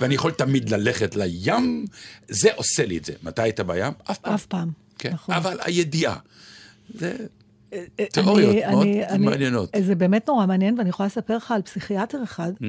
ואני 0.00 0.14
יכול 0.14 0.30
תמיד 0.30 0.68
ללכת 0.70 1.16
לים, 1.16 1.84
זה 2.28 2.48
עושה 2.54 2.86
לי 2.86 2.98
את 2.98 3.04
זה. 3.04 3.12
מתי 3.22 3.42
היית 3.42 3.60
בים? 3.60 3.92
אף 4.10 4.18
פעם. 4.18 4.34
אף 4.34 4.46
פעם. 4.46 4.70
כן, 4.98 5.12
נכון. 5.12 5.34
אבל 5.34 5.58
הידיעה. 5.64 6.16
זה... 6.94 7.16
אה, 7.72 7.84
תיאוריות 8.12 8.50
אני- 8.64 8.72
מאוד 8.74 8.82
אני- 8.86 9.06
אני- 9.06 9.26
מעניינות. 9.26 9.70
זה 9.86 9.94
באמת 9.94 10.28
נורא 10.28 10.46
מעניין, 10.46 10.78
ואני 10.78 10.88
יכולה 10.88 11.06
לספר 11.06 11.36
לך 11.36 11.50
על 11.50 11.62
פסיכיאטר 11.62 12.22
אחד 12.22 12.52
Mm. 12.56 12.62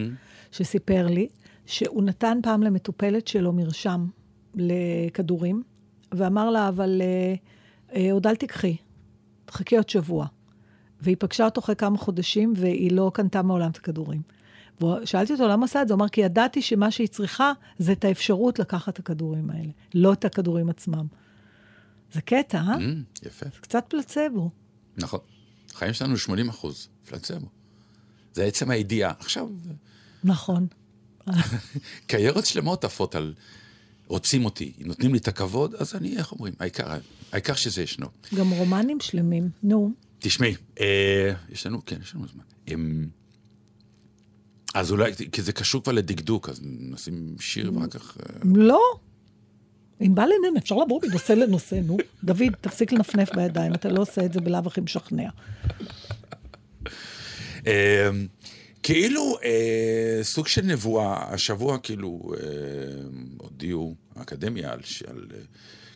שסיפר 0.51 1.07
לי 1.07 1.27
שהוא 1.65 2.03
נתן 2.03 2.37
פעם 2.43 2.63
למטופלת 2.63 3.27
שלו 3.27 3.53
מרשם 3.53 4.05
לכדורים, 4.55 5.63
ואמר 6.11 6.49
לה, 6.49 6.67
אבל 6.67 7.01
אה, 7.01 7.35
אה, 7.95 8.11
עוד 8.11 8.27
אל 8.27 8.35
תיקחי, 8.35 8.75
תחכי 9.45 9.77
עוד 9.77 9.89
שבוע. 9.89 10.25
והיא 11.01 11.15
פגשה 11.19 11.45
אותו 11.45 11.61
אחרי 11.61 11.75
כמה 11.75 11.97
חודשים, 11.97 12.53
והיא 12.57 12.91
לא 12.91 13.11
קנתה 13.13 13.41
מעולם 13.41 13.71
את 13.71 13.77
הכדורים. 13.77 14.21
ושאלתי 14.81 15.33
אותו 15.33 15.47
למה 15.47 15.65
עשה 15.65 15.81
את 15.81 15.87
זה, 15.87 15.93
הוא 15.93 15.99
אמר, 15.99 16.09
כי 16.09 16.21
ידעתי 16.21 16.61
שמה 16.61 16.91
שהיא 16.91 17.07
צריכה 17.07 17.51
זה 17.77 17.91
את 17.91 18.05
האפשרות 18.05 18.59
לקחת 18.59 18.93
את 18.93 18.99
הכדורים 18.99 19.49
האלה, 19.49 19.71
לא 19.93 20.13
את 20.13 20.25
הכדורים 20.25 20.69
עצמם. 20.69 21.05
זה 22.13 22.21
קטע, 22.21 22.57
אה? 22.57 22.75
Mm, 22.75 23.27
יפה. 23.27 23.45
זה 23.45 23.61
קצת 23.61 23.85
פלצבו. 23.87 24.49
נכון. 24.97 25.19
החיים 25.73 25.93
שלנו 25.93 26.17
80 26.17 26.49
אחוז, 26.49 26.87
פלצבו. 27.09 27.47
זה 28.33 28.43
עצם 28.43 28.69
הידיעה. 28.69 29.13
עכשיו, 29.19 29.49
נכון. 30.23 30.67
קריירות 32.07 32.45
שלמות 32.45 32.83
עפות 32.83 33.15
על 33.15 33.33
רוצים 34.07 34.45
אותי, 34.45 34.73
נותנים 34.79 35.13
לי 35.13 35.19
את 35.19 35.27
הכבוד, 35.27 35.75
אז 35.75 35.95
אני, 35.95 36.17
איך 36.17 36.31
אומרים, 36.31 36.53
העיקר, 36.59 36.97
העיקר 37.31 37.53
שזה 37.53 37.81
ישנו. 37.81 38.07
גם 38.35 38.49
רומנים 38.49 38.99
שלמים, 38.99 39.49
נו. 39.63 39.91
תשמעי, 40.19 40.55
אה, 40.79 41.33
יש 41.49 41.65
לנו, 41.65 41.85
כן, 41.85 41.97
יש 42.01 42.15
לנו 42.15 42.27
זמן. 42.27 42.43
אה, 42.69 42.75
אז 44.75 44.91
אולי, 44.91 45.11
כי 45.31 45.41
זה 45.41 45.53
קשור 45.53 45.83
כבר 45.83 45.91
לדקדוק, 45.91 46.49
אז 46.49 46.61
נשים 46.63 47.35
שיר 47.39 47.71
ואחר 47.75 47.87
כך... 47.87 48.17
אה, 48.17 48.39
לא. 48.55 48.81
אם 50.01 50.15
בא 50.15 50.25
לעניין, 50.25 50.57
אפשר 50.57 50.75
לעבור 50.75 51.01
מנושא 51.07 51.33
לנושא, 51.33 51.75
נו. 51.75 51.97
דוד, 52.23 52.55
תפסיק 52.61 52.91
לנפנף 52.91 53.35
בידיים, 53.35 53.73
אתה 53.73 53.89
לא 53.89 54.01
עושה 54.01 54.25
את 54.25 54.33
זה 54.33 54.41
בלאו 54.41 54.61
הכי 54.65 54.81
משכנע. 54.81 55.29
אה, 57.67 58.09
כאילו 58.83 59.37
אה, 59.43 60.19
סוג 60.23 60.47
של 60.47 60.61
נבואה, 60.61 61.33
השבוע 61.33 61.77
כאילו 61.77 62.33
אה, 62.33 62.39
הודיעו 63.37 63.95
האקדמיה 64.15 64.71
על, 64.71 64.79
אה, 65.11 65.39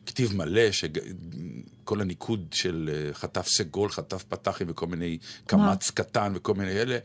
כתיב 0.05 0.35
מלא, 0.35 0.71
שכל 0.71 2.01
הניקוד 2.01 2.45
של 2.51 2.89
אה, 2.93 3.13
חטף 3.13 3.47
סגול, 3.47 3.89
חטף 3.89 4.23
פתחים 4.23 4.67
וכל 4.69 4.87
מיני 4.87 5.17
קמץ 5.47 5.91
קטן 5.91 6.33
וכל 6.35 6.53
מיני 6.53 6.71
אלה, 6.71 6.97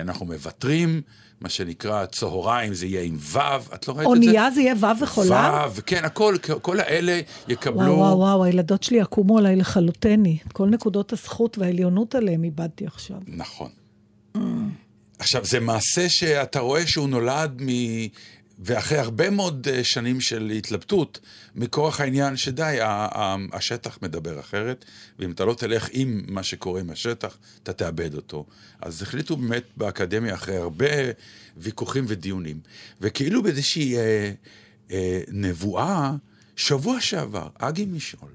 אנחנו 0.00 0.26
מוותרים, 0.26 1.02
מה 1.40 1.48
שנקרא 1.48 2.06
צהריים 2.06 2.74
זה 2.74 2.86
יהיה 2.86 3.02
עם 3.02 3.16
ו', 3.20 3.38
את 3.74 3.88
לא 3.88 3.92
ראית 3.92 4.00
את 4.00 4.04
זה? 4.04 4.04
אונייה 4.04 4.50
זה 4.50 4.60
יהיה 4.60 4.74
ו' 4.74 5.02
וחולה? 5.02 5.66
ו', 5.74 5.80
כן, 5.86 6.04
הכל, 6.04 6.36
כל 6.62 6.80
האלה 6.80 7.20
יקבלו... 7.48 7.92
וואו, 7.92 7.98
וואו, 7.98 8.18
וואו, 8.18 8.44
הילדות 8.44 8.82
שלי 8.82 8.98
יקומו 8.98 9.38
עליי 9.38 9.56
לכלותני. 9.56 10.38
כל 10.52 10.68
נקודות 10.68 11.12
הזכות 11.12 11.58
והעליונות 11.58 12.14
עליהם 12.14 12.44
איבדתי 12.44 12.86
עכשיו. 12.86 13.16
נכון. 13.26 13.70
עכשיו, 15.18 15.44
זה 15.44 15.60
מעשה 15.60 16.08
שאתה 16.08 16.60
רואה 16.60 16.86
שהוא 16.86 17.08
נולד 17.08 17.62
מ... 17.62 17.68
ואחרי 18.58 18.98
הרבה 18.98 19.30
מאוד 19.30 19.68
אה, 19.70 19.84
שנים 19.84 20.20
של 20.20 20.50
התלבטות, 20.50 21.20
מכורח 21.54 22.00
העניין 22.00 22.36
שדי, 22.36 22.78
השטח 23.52 23.98
מדבר 24.02 24.40
אחרת, 24.40 24.84
ואם 25.18 25.30
אתה 25.30 25.44
לא 25.44 25.54
תלך 25.54 25.88
עם 25.92 26.22
מה 26.28 26.42
שקורה 26.42 26.80
עם 26.80 26.90
השטח, 26.90 27.38
אתה 27.62 27.72
תאבד 27.72 28.14
אותו. 28.14 28.46
אז 28.80 29.02
החליטו 29.02 29.36
באמת 29.36 29.64
באקדמיה, 29.76 30.34
אחרי 30.34 30.56
הרבה 30.56 30.86
ויכוחים 31.56 32.04
ודיונים, 32.08 32.60
וכאילו 33.00 33.42
באיזושהי 33.42 33.96
אה, 33.96 34.32
אה, 34.90 35.20
נבואה, 35.28 36.12
שבוע 36.56 37.00
שעבר, 37.00 37.48
אגי 37.58 37.84
משעול 37.84 38.30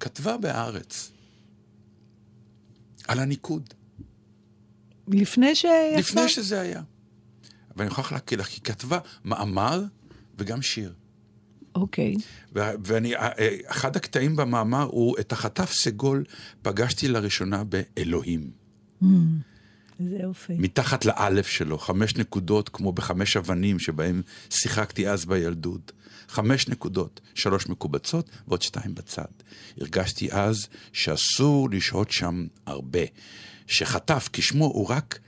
כתבה 0.00 0.36
בהארץ 0.36 1.10
על 3.08 3.18
הניקוד. 3.18 3.74
לפני 5.08 5.54
שיצא? 5.54 5.96
לפני 5.98 6.28
שזה 6.28 6.60
היה. 6.60 6.82
ואני 7.76 7.88
מוכרח 7.88 8.12
להקריא 8.12 8.40
לך, 8.40 8.48
היא 8.48 8.60
כתבה 8.64 8.98
מאמר 9.24 9.82
וגם 10.38 10.62
שיר. 10.62 10.92
אוקיי. 11.74 12.14
ו- 12.54 12.60
ואני, 12.84 13.16
אה, 13.16 13.28
אה, 13.38 13.56
אחד 13.66 13.96
הקטעים 13.96 14.36
במאמר 14.36 14.82
הוא, 14.82 15.16
את 15.20 15.32
החטף 15.32 15.72
סגול 15.72 16.24
פגשתי 16.62 17.08
לראשונה 17.08 17.64
באלוהים. 17.64 18.50
איזה 20.00 20.16
יופי. 20.16 20.52
מתחת 20.58 21.04
לאלף 21.04 21.46
שלו, 21.46 21.78
חמש 21.78 22.16
נקודות 22.16 22.68
כמו 22.68 22.92
בחמש 22.92 23.36
אבנים 23.36 23.78
שבהם 23.78 24.22
שיחקתי 24.50 25.08
אז 25.08 25.24
בילדות. 25.24 25.92
חמש 26.28 26.68
נקודות, 26.68 27.20
שלוש 27.34 27.68
מקובצות 27.68 28.30
ועוד 28.48 28.62
שתיים 28.62 28.94
בצד. 28.94 29.24
הרגשתי 29.80 30.32
אז 30.32 30.68
שאסור 30.92 31.70
לשהות 31.70 32.10
שם 32.10 32.46
הרבה. 32.66 33.00
שחטף, 33.66 34.28
כשמו 34.32 34.64
הוא 34.64 34.88
רק 34.88 35.18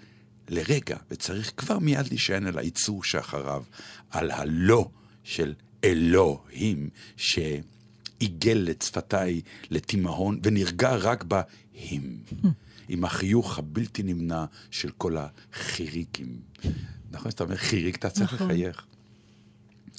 לרגע, 0.49 0.97
וצריך 1.11 1.53
כבר 1.57 1.79
מיד 1.79 2.09
להישען 2.09 2.47
על 2.47 2.59
היצור 2.59 3.05
שאחריו, 3.05 3.63
על 4.11 4.31
הלא 4.31 4.89
של 5.25 5.55
אלוהים, 5.85 6.89
שעיגל 7.17 8.69
את 8.71 8.83
שפתיי 8.83 9.41
לתימהון 9.71 10.41
ונרגע 10.43 10.97
רק 10.97 11.25
בהים. 11.25 12.19
עם 12.89 13.05
החיוך 13.05 13.59
הבלתי 13.59 14.03
נמנע 14.03 14.45
של 14.71 14.91
כל 14.99 15.17
החיריקים. 15.17 16.39
נכון, 17.11 17.29
כשאתה 17.31 17.45
אומר 17.45 17.57
חיריק, 17.57 17.97
אתה 17.97 18.11
צריך 18.11 18.35
נכון. 18.35 18.47
לחייך. 18.47 18.87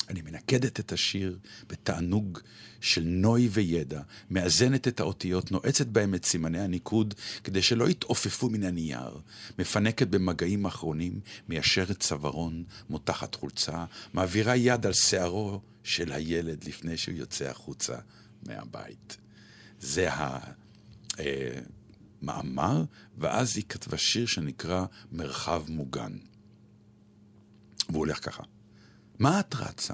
אני 0.09 0.21
מנקדת 0.21 0.79
את 0.79 0.91
השיר 0.91 1.39
בתענוג 1.69 2.39
של 2.81 3.03
נוי 3.03 3.47
וידע, 3.51 4.01
מאזנת 4.29 4.87
את 4.87 4.99
האותיות, 4.99 5.51
נועצת 5.51 5.87
בהם 5.87 6.15
את 6.15 6.25
סימני 6.25 6.59
הניקוד, 6.59 7.13
כדי 7.43 7.61
שלא 7.61 7.89
יתעופפו 7.89 8.49
מן 8.49 8.63
הנייר, 8.63 9.19
מפנקת 9.59 10.07
במגעים 10.07 10.65
אחרונים, 10.65 11.19
מיישרת 11.49 11.99
צווארון, 11.99 12.63
מותחת 12.89 13.35
חולצה, 13.35 13.85
מעבירה 14.13 14.55
יד 14.55 14.85
על 14.85 14.93
שערו 14.93 15.61
של 15.83 16.11
הילד 16.11 16.63
לפני 16.63 16.97
שהוא 16.97 17.15
יוצא 17.15 17.45
החוצה 17.45 17.95
מהבית. 18.43 19.17
זה 19.79 20.09
המאמר, 22.21 22.83
ואז 23.17 23.57
היא 23.57 23.63
כתבה 23.69 23.97
שיר 23.97 24.25
שנקרא 24.25 24.85
מרחב 25.11 25.63
מוגן. 25.67 26.17
והוא 27.89 27.99
הולך 27.99 28.25
ככה. 28.25 28.43
מה 29.19 29.39
את 29.39 29.55
רצה? 29.55 29.93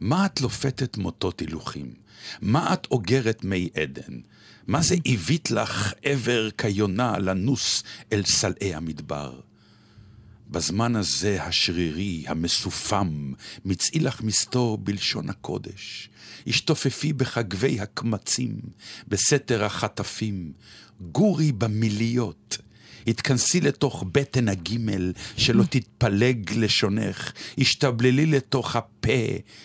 מה 0.00 0.26
את 0.26 0.40
לופתת 0.40 0.96
מוטות 0.96 1.40
הילוכים? 1.40 1.94
מה 2.40 2.74
את 2.74 2.86
אוגרת 2.90 3.44
מי 3.44 3.68
עדן? 3.74 4.20
מה 4.66 4.82
זה 4.82 4.96
הבית 5.06 5.50
לך 5.50 5.92
עבר 6.02 6.50
כיונה 6.50 7.18
לנוס 7.18 7.82
אל 8.12 8.22
סלעי 8.24 8.74
המדבר? 8.74 9.40
בזמן 10.50 10.96
הזה 10.96 11.42
השרירי, 11.42 12.24
המסופם, 12.26 13.32
מצאי 13.64 14.00
לך 14.00 14.20
מסתור 14.20 14.78
בלשון 14.78 15.30
הקודש. 15.30 16.08
השתופפי 16.46 17.12
בחגבי 17.12 17.80
הקמצים, 17.80 18.60
בסתר 19.08 19.64
החטפים, 19.64 20.52
גורי 21.00 21.52
במיליות. 21.52 22.58
התכנסי 23.06 23.60
לתוך 23.60 24.04
בטן 24.12 24.48
הגימל, 24.48 25.12
שלא 25.36 25.64
תתפלג 25.70 26.50
לשונך. 26.56 27.32
השתבללי 27.58 28.26
לתוך 28.26 28.76
הפה, 28.76 29.22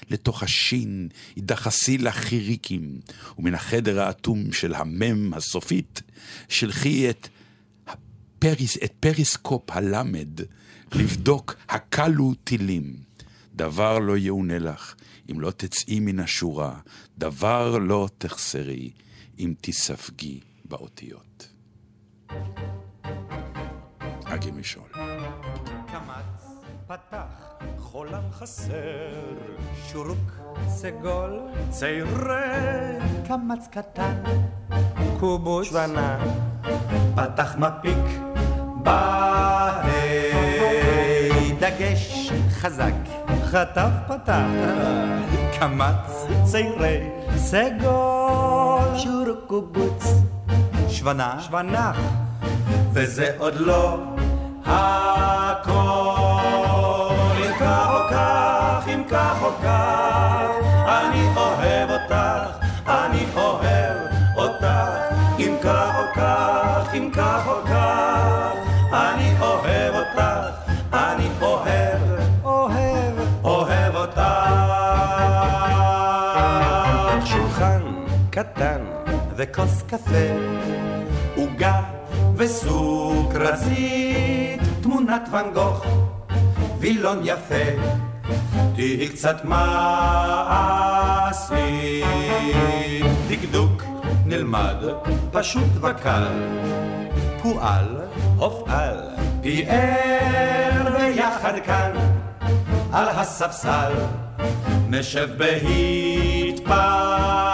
לתוך 0.09 0.43
השין, 0.43 1.07
התדחסי 1.37 1.97
לחיריקים. 1.97 2.99
ומן 3.37 3.53
החדר 3.53 4.01
האטום 4.01 4.51
של 4.51 4.73
המם 4.73 5.33
הסופית, 5.33 6.01
שלחי 6.49 7.09
את 7.09 7.27
הפריס, 7.87 8.77
את 8.83 8.93
פריסקופ 8.99 9.71
הלמד, 9.71 10.29
לבדוק 10.95 11.55
הכלו 11.69 12.33
טילים. 12.43 12.95
דבר 13.55 13.99
לא 13.99 14.17
יאונה 14.17 14.59
לך, 14.59 14.95
אם 15.31 15.39
לא 15.39 15.51
תצאי 15.51 15.99
מן 15.99 16.19
השורה, 16.19 16.79
דבר 17.17 17.77
לא 17.77 18.09
תחסרי, 18.17 18.91
אם 19.39 19.53
תספגי 19.61 20.39
באותיות. 20.65 21.47
אגי 22.27 22.66
משעול. 24.57 24.89
קמץ, 25.91 26.59
פתח, 26.87 27.57
חולם 27.79 28.23
חסר, 28.31 28.73
שורוק, 29.87 30.31
סגול, 30.67 31.39
צעירי, 31.69 32.33
קמץ 33.27 33.67
קטן, 33.71 34.23
קובוץ, 35.19 35.67
שוונה, 35.67 36.19
פתח 37.15 37.55
מפיק, 37.57 38.19
בה"א, 38.83 39.91
דגש 41.59 42.31
חזק, 42.49 42.93
חטף 43.43 43.91
פתח, 44.07 44.45
קמץ, 45.59 46.25
צעירי, 46.43 47.09
סגול, 47.35 48.97
שורוק, 48.97 49.39
קובוץ, 49.47 50.03
שוונה, 50.89 51.41
שוונח, 51.41 51.97
וזה 52.93 53.35
עוד 53.37 53.55
לא 53.55 54.16
הכל. 54.67 55.73
אם 57.37 57.51
כך 57.59 57.89
או 57.93 58.09
כך, 58.09 58.87
אם 58.87 59.03
כך 59.09 59.37
או 59.43 59.49
כך, 59.63 60.49
אני 60.87 61.27
אוהב 61.35 61.89
אותך, 61.91 62.65
אני 62.87 63.25
אוהב 63.35 63.97
אותך. 64.35 64.67
אם 65.39 65.55
כך 65.63 65.95
או 65.99 66.03
כך, 66.15 66.93
אם 66.93 67.09
כך 67.13 67.47
או 67.47 67.53
כך, 67.65 68.53
אני 68.93 69.39
אוהב 69.39 69.95
אותך, 69.95 70.21
אני 70.93 71.29
אוהב, 71.41 72.01
אוהב, 72.43 73.13
אוהב 73.43 73.95
אותך. 73.95 74.21
שולחן 77.25 77.81
קטן 78.29 78.81
וכוס 79.35 79.81
קפה, 79.81 80.27
עוגה 81.35 81.81
וסוכרזית, 82.37 83.81
תמונת 84.81 85.29
ואן 85.31 85.53
גוך, 85.53 85.85
וילון 86.79 87.19
יפה, 87.23 87.65
תהי 88.75 89.09
קצת 89.09 89.45
מעשית. 89.45 89.67
דקדוק 93.29 93.83
נלמד, 94.25 94.75
פשוט 95.31 95.69
וקל, 95.81 96.27
פועל, 97.43 97.97
הופעל, 98.37 98.99
פיאר 99.41 100.97
ביחד 100.97 101.53
כאן, 101.65 101.91
על 102.93 103.09
הספסל, 103.09 103.93
נשב 104.89 105.29
בהתפעלות, 105.37 107.46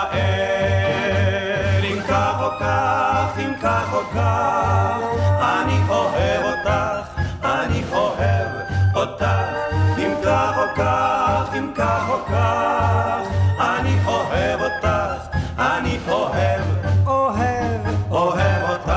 אם 3.93 4.03
כך. 4.13 4.97
אני 5.39 5.79
אוהב 5.89 6.45
אותך, 6.45 7.21
אני 7.43 7.83
אוהב 7.91 8.47
אותך, 8.95 9.25
אם 9.97 10.11
כך 10.23 10.57
או 10.57 10.63
כך, 10.75 11.55
אם 11.57 11.71
כך 11.75 12.09
או 12.09 12.17
כך, 12.25 13.27
אני 13.59 13.97
אוהב 14.05 14.61
אותך, 14.61 15.37
אני 15.59 15.97
אוהב, 16.09 16.61
אוהב, 17.05 17.81
אוהב 18.11 18.69
אותך. 18.69 18.91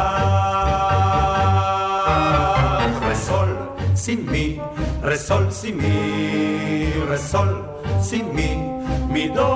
רסול, 3.10 3.56
סימי, 3.94 4.58
רסול, 5.02 5.50
סימי, 5.50 6.92
רסול, 7.08 7.62
סימי, 8.00 8.68
מידו, 9.08 9.54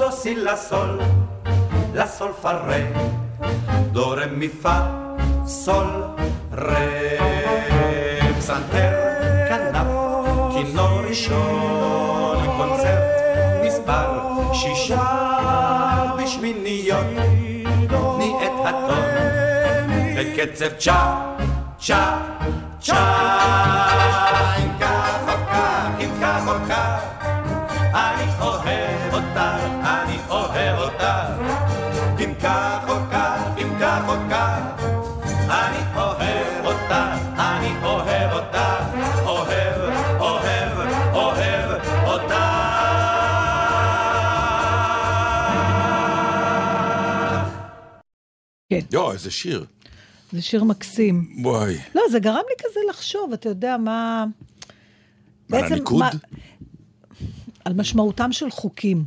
דו, 0.00 0.12
סי, 0.12 0.34
לה, 0.34 0.56
סול, 0.56 1.00
לה, 1.94 2.06
סול, 2.06 2.32
פה, 2.42 2.50
רה, 2.50 3.21
דו, 3.92 4.10
רה, 4.10 4.26
מי, 4.26 4.48
פה, 4.48 4.70
סול, 5.46 5.86
רה, 6.52 6.88
פסנתר, 8.38 8.92
כנף, 9.48 9.86
כינור 10.52 11.00
ראשון, 11.08 12.46
קונצרט, 12.56 13.02
מספר 13.66 14.18
שישה 14.52 15.02
בשמיניות, 16.18 17.06
תני 17.88 18.34
את 18.42 18.66
הטון, 18.66 19.04
בקצב 20.16 20.68
צ'ה, 20.78 21.34
צ'ה, 21.78 22.18
צ'ה, 22.80 23.22
יואו, 48.90 49.12
איזה 49.12 49.30
שיר. 49.30 49.64
זה 50.32 50.42
שיר 50.42 50.64
מקסים. 50.64 51.36
וואי. 51.44 51.76
לא, 51.94 52.02
זה 52.10 52.18
גרם 52.18 52.42
לי 52.48 52.54
כזה 52.58 52.80
לחשוב, 52.88 53.32
אתה 53.32 53.48
יודע, 53.48 53.76
מה... 53.76 54.24
על 55.52 55.64
הניקוד? 55.64 56.02
על 57.64 57.72
משמעותם 57.72 58.32
של 58.32 58.50
חוקים. 58.50 59.04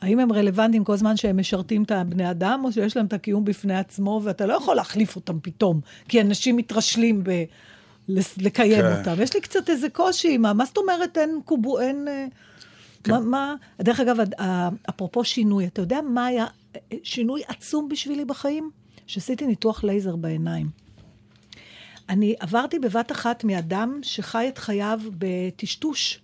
האם 0.00 0.18
הם 0.18 0.32
רלוונטיים 0.32 0.84
כל 0.84 0.96
זמן 0.96 1.16
שהם 1.16 1.40
משרתים 1.40 1.82
את 1.82 1.90
הבני 1.90 2.30
אדם, 2.30 2.60
או 2.64 2.72
שיש 2.72 2.96
להם 2.96 3.06
את 3.06 3.12
הקיום 3.12 3.44
בפני 3.44 3.78
עצמו, 3.78 4.20
ואתה 4.24 4.46
לא 4.46 4.54
יכול 4.54 4.76
להחליף 4.76 5.16
אותם 5.16 5.40
פתאום, 5.42 5.80
כי 6.08 6.20
אנשים 6.20 6.56
מתרשלים 6.56 7.24
ב... 7.24 7.30
לקיים 8.38 8.82
כן. 8.82 8.98
אותם. 8.98 9.22
יש 9.22 9.34
לי 9.34 9.40
קצת 9.40 9.70
איזה 9.70 9.88
קושי, 9.88 10.38
מה, 10.38 10.52
מה 10.52 10.64
זאת 10.64 10.76
אומרת 10.76 11.18
אין 11.18 11.40
קובו, 11.44 11.80
אין... 11.80 12.08
אה, 12.08 12.26
כן. 13.04 13.12
מה, 13.12 13.20
מה... 13.20 13.54
דרך 13.82 14.00
אגב, 14.00 14.16
אפרופו 14.88 15.24
שינוי, 15.24 15.66
אתה 15.66 15.82
יודע 15.82 16.00
מה 16.00 16.26
היה 16.26 16.46
שינוי 17.02 17.42
עצום 17.48 17.88
בשבילי 17.88 18.24
בחיים? 18.24 18.70
שעשיתי 19.06 19.46
ניתוח 19.46 19.84
לייזר 19.84 20.16
בעיניים. 20.16 20.70
אני 22.08 22.34
עברתי 22.40 22.78
בבת 22.78 23.12
אחת 23.12 23.44
מאדם 23.44 24.00
שחי 24.02 24.48
את 24.48 24.58
חייו 24.58 25.00
בטשטוש 25.18 26.20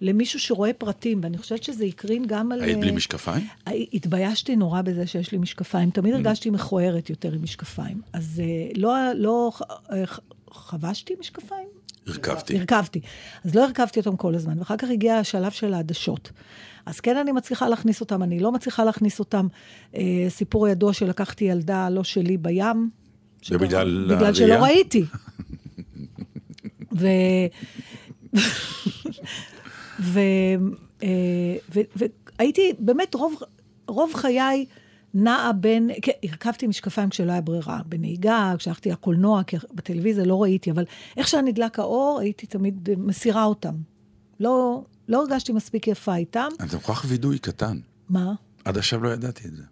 למישהו 0.00 0.40
שרואה 0.40 0.72
פרטים, 0.72 1.20
ואני 1.22 1.38
חושבת 1.38 1.62
שזה 1.62 1.84
הקרין 1.84 2.26
גם 2.26 2.52
על... 2.52 2.62
היית 2.62 2.78
בלי 2.78 2.90
אה, 2.90 2.94
משקפיים? 2.94 3.46
התביישתי 3.66 4.56
נורא 4.56 4.82
בזה 4.82 5.06
שיש 5.06 5.32
לי 5.32 5.38
משקפיים. 5.38 5.90
תמיד 5.90 6.14
הרגשתי 6.14 6.50
מכוערת 6.50 7.10
יותר 7.10 7.32
עם 7.32 7.42
משקפיים. 7.42 8.00
אז 8.12 8.42
אה, 8.44 8.70
לא, 8.76 8.94
לא 9.14 9.52
אה, 9.92 10.04
חבשתי 10.50 11.14
משקפיים? 11.20 11.68
הרכבתי. 12.06 12.58
הרכבתי. 12.58 13.00
אז 13.44 13.54
לא 13.54 13.64
הרכבתי 13.64 14.00
אותם 14.00 14.16
כל 14.16 14.34
הזמן, 14.34 14.58
ואחר 14.58 14.76
כך 14.76 14.88
הגיע 14.90 15.16
השלב 15.16 15.50
של 15.50 15.74
העדשות. 15.74 16.30
אז 16.86 17.00
כן, 17.00 17.16
אני 17.16 17.32
מצליחה 17.32 17.68
להכניס 17.68 18.00
אותם, 18.00 18.22
אני 18.22 18.40
לא 18.40 18.52
מצליחה 18.52 18.84
להכניס 18.84 19.18
אותם. 19.18 19.46
אה, 19.96 20.26
סיפור 20.28 20.68
ידוע 20.68 20.92
שלקחתי 20.92 21.44
ילדה 21.44 21.88
לא 21.88 22.04
שלי 22.04 22.36
בים. 22.36 22.90
ובגלל 23.50 24.14
בגלל 24.16 24.34
שלא 24.34 24.44
הראייה? 24.44 24.62
ראיתי. 24.62 25.04
ו... 26.98 27.06
ו... 30.00 30.20
אה, 31.02 31.56
ו... 31.74 31.80
והייתי 31.96 32.72
באמת 32.78 33.14
רוב, 33.14 33.34
רוב 33.88 34.14
חיי 34.14 34.66
נעה 35.14 35.52
בין, 35.52 35.90
כן, 36.02 36.12
הרכבתי 36.22 36.66
משקפיים 36.66 37.08
כשלא 37.08 37.32
היה 37.32 37.40
ברירה, 37.40 37.80
בנהיגה, 37.86 38.54
כשהלכתי 38.58 38.90
לקולנוע, 38.90 39.42
כי 39.42 39.56
בטלוויזיה 39.74 40.24
לא 40.24 40.42
ראיתי, 40.42 40.70
אבל 40.70 40.84
איך 41.16 41.28
שנדלק 41.28 41.78
האור, 41.78 42.18
הייתי 42.20 42.46
תמיד 42.46 42.88
מסירה 42.98 43.44
אותם. 43.44 43.74
לא, 44.40 44.82
לא 45.10 45.20
הרגשתי 45.20 45.52
מספיק 45.52 45.86
יפה 45.88 46.16
איתם. 46.16 46.48
אתה 46.64 46.78
כל 46.78 46.92
כך 46.94 47.04
וידוי 47.08 47.38
קטן. 47.38 47.78
מה? 48.08 48.32
עד 48.64 48.78
עכשיו 48.78 49.02
לא 49.02 49.08
ידעתי 49.08 49.48
את 49.48 49.56
זה. 49.56 49.62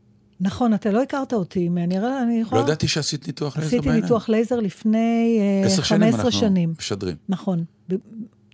נכון, 0.41 0.75
אתה 0.75 0.91
לא 0.91 1.03
הכרת 1.03 1.33
אותי, 1.33 1.69
אני, 1.69 1.99
אני 1.99 1.99
לא 2.01 2.43
יכולה... 2.43 2.61
ידעתי 2.61 2.89
שעשית 2.89 3.27
ניתוח 3.27 3.57
לייזר 3.57 3.69
עשיתי 3.69 3.83
בעיניים. 3.83 4.03
ניתוח 4.03 4.29
לייזר 4.29 4.57
לפני 4.57 5.39
אה, 5.41 5.67
עשר 5.67 5.83
15 5.83 5.85
שנים 5.85 6.15
אנחנו 6.15 6.33
שנים. 6.33 6.75
משדרים. 6.79 7.17
נכון, 7.29 7.65
ב- 7.89 7.95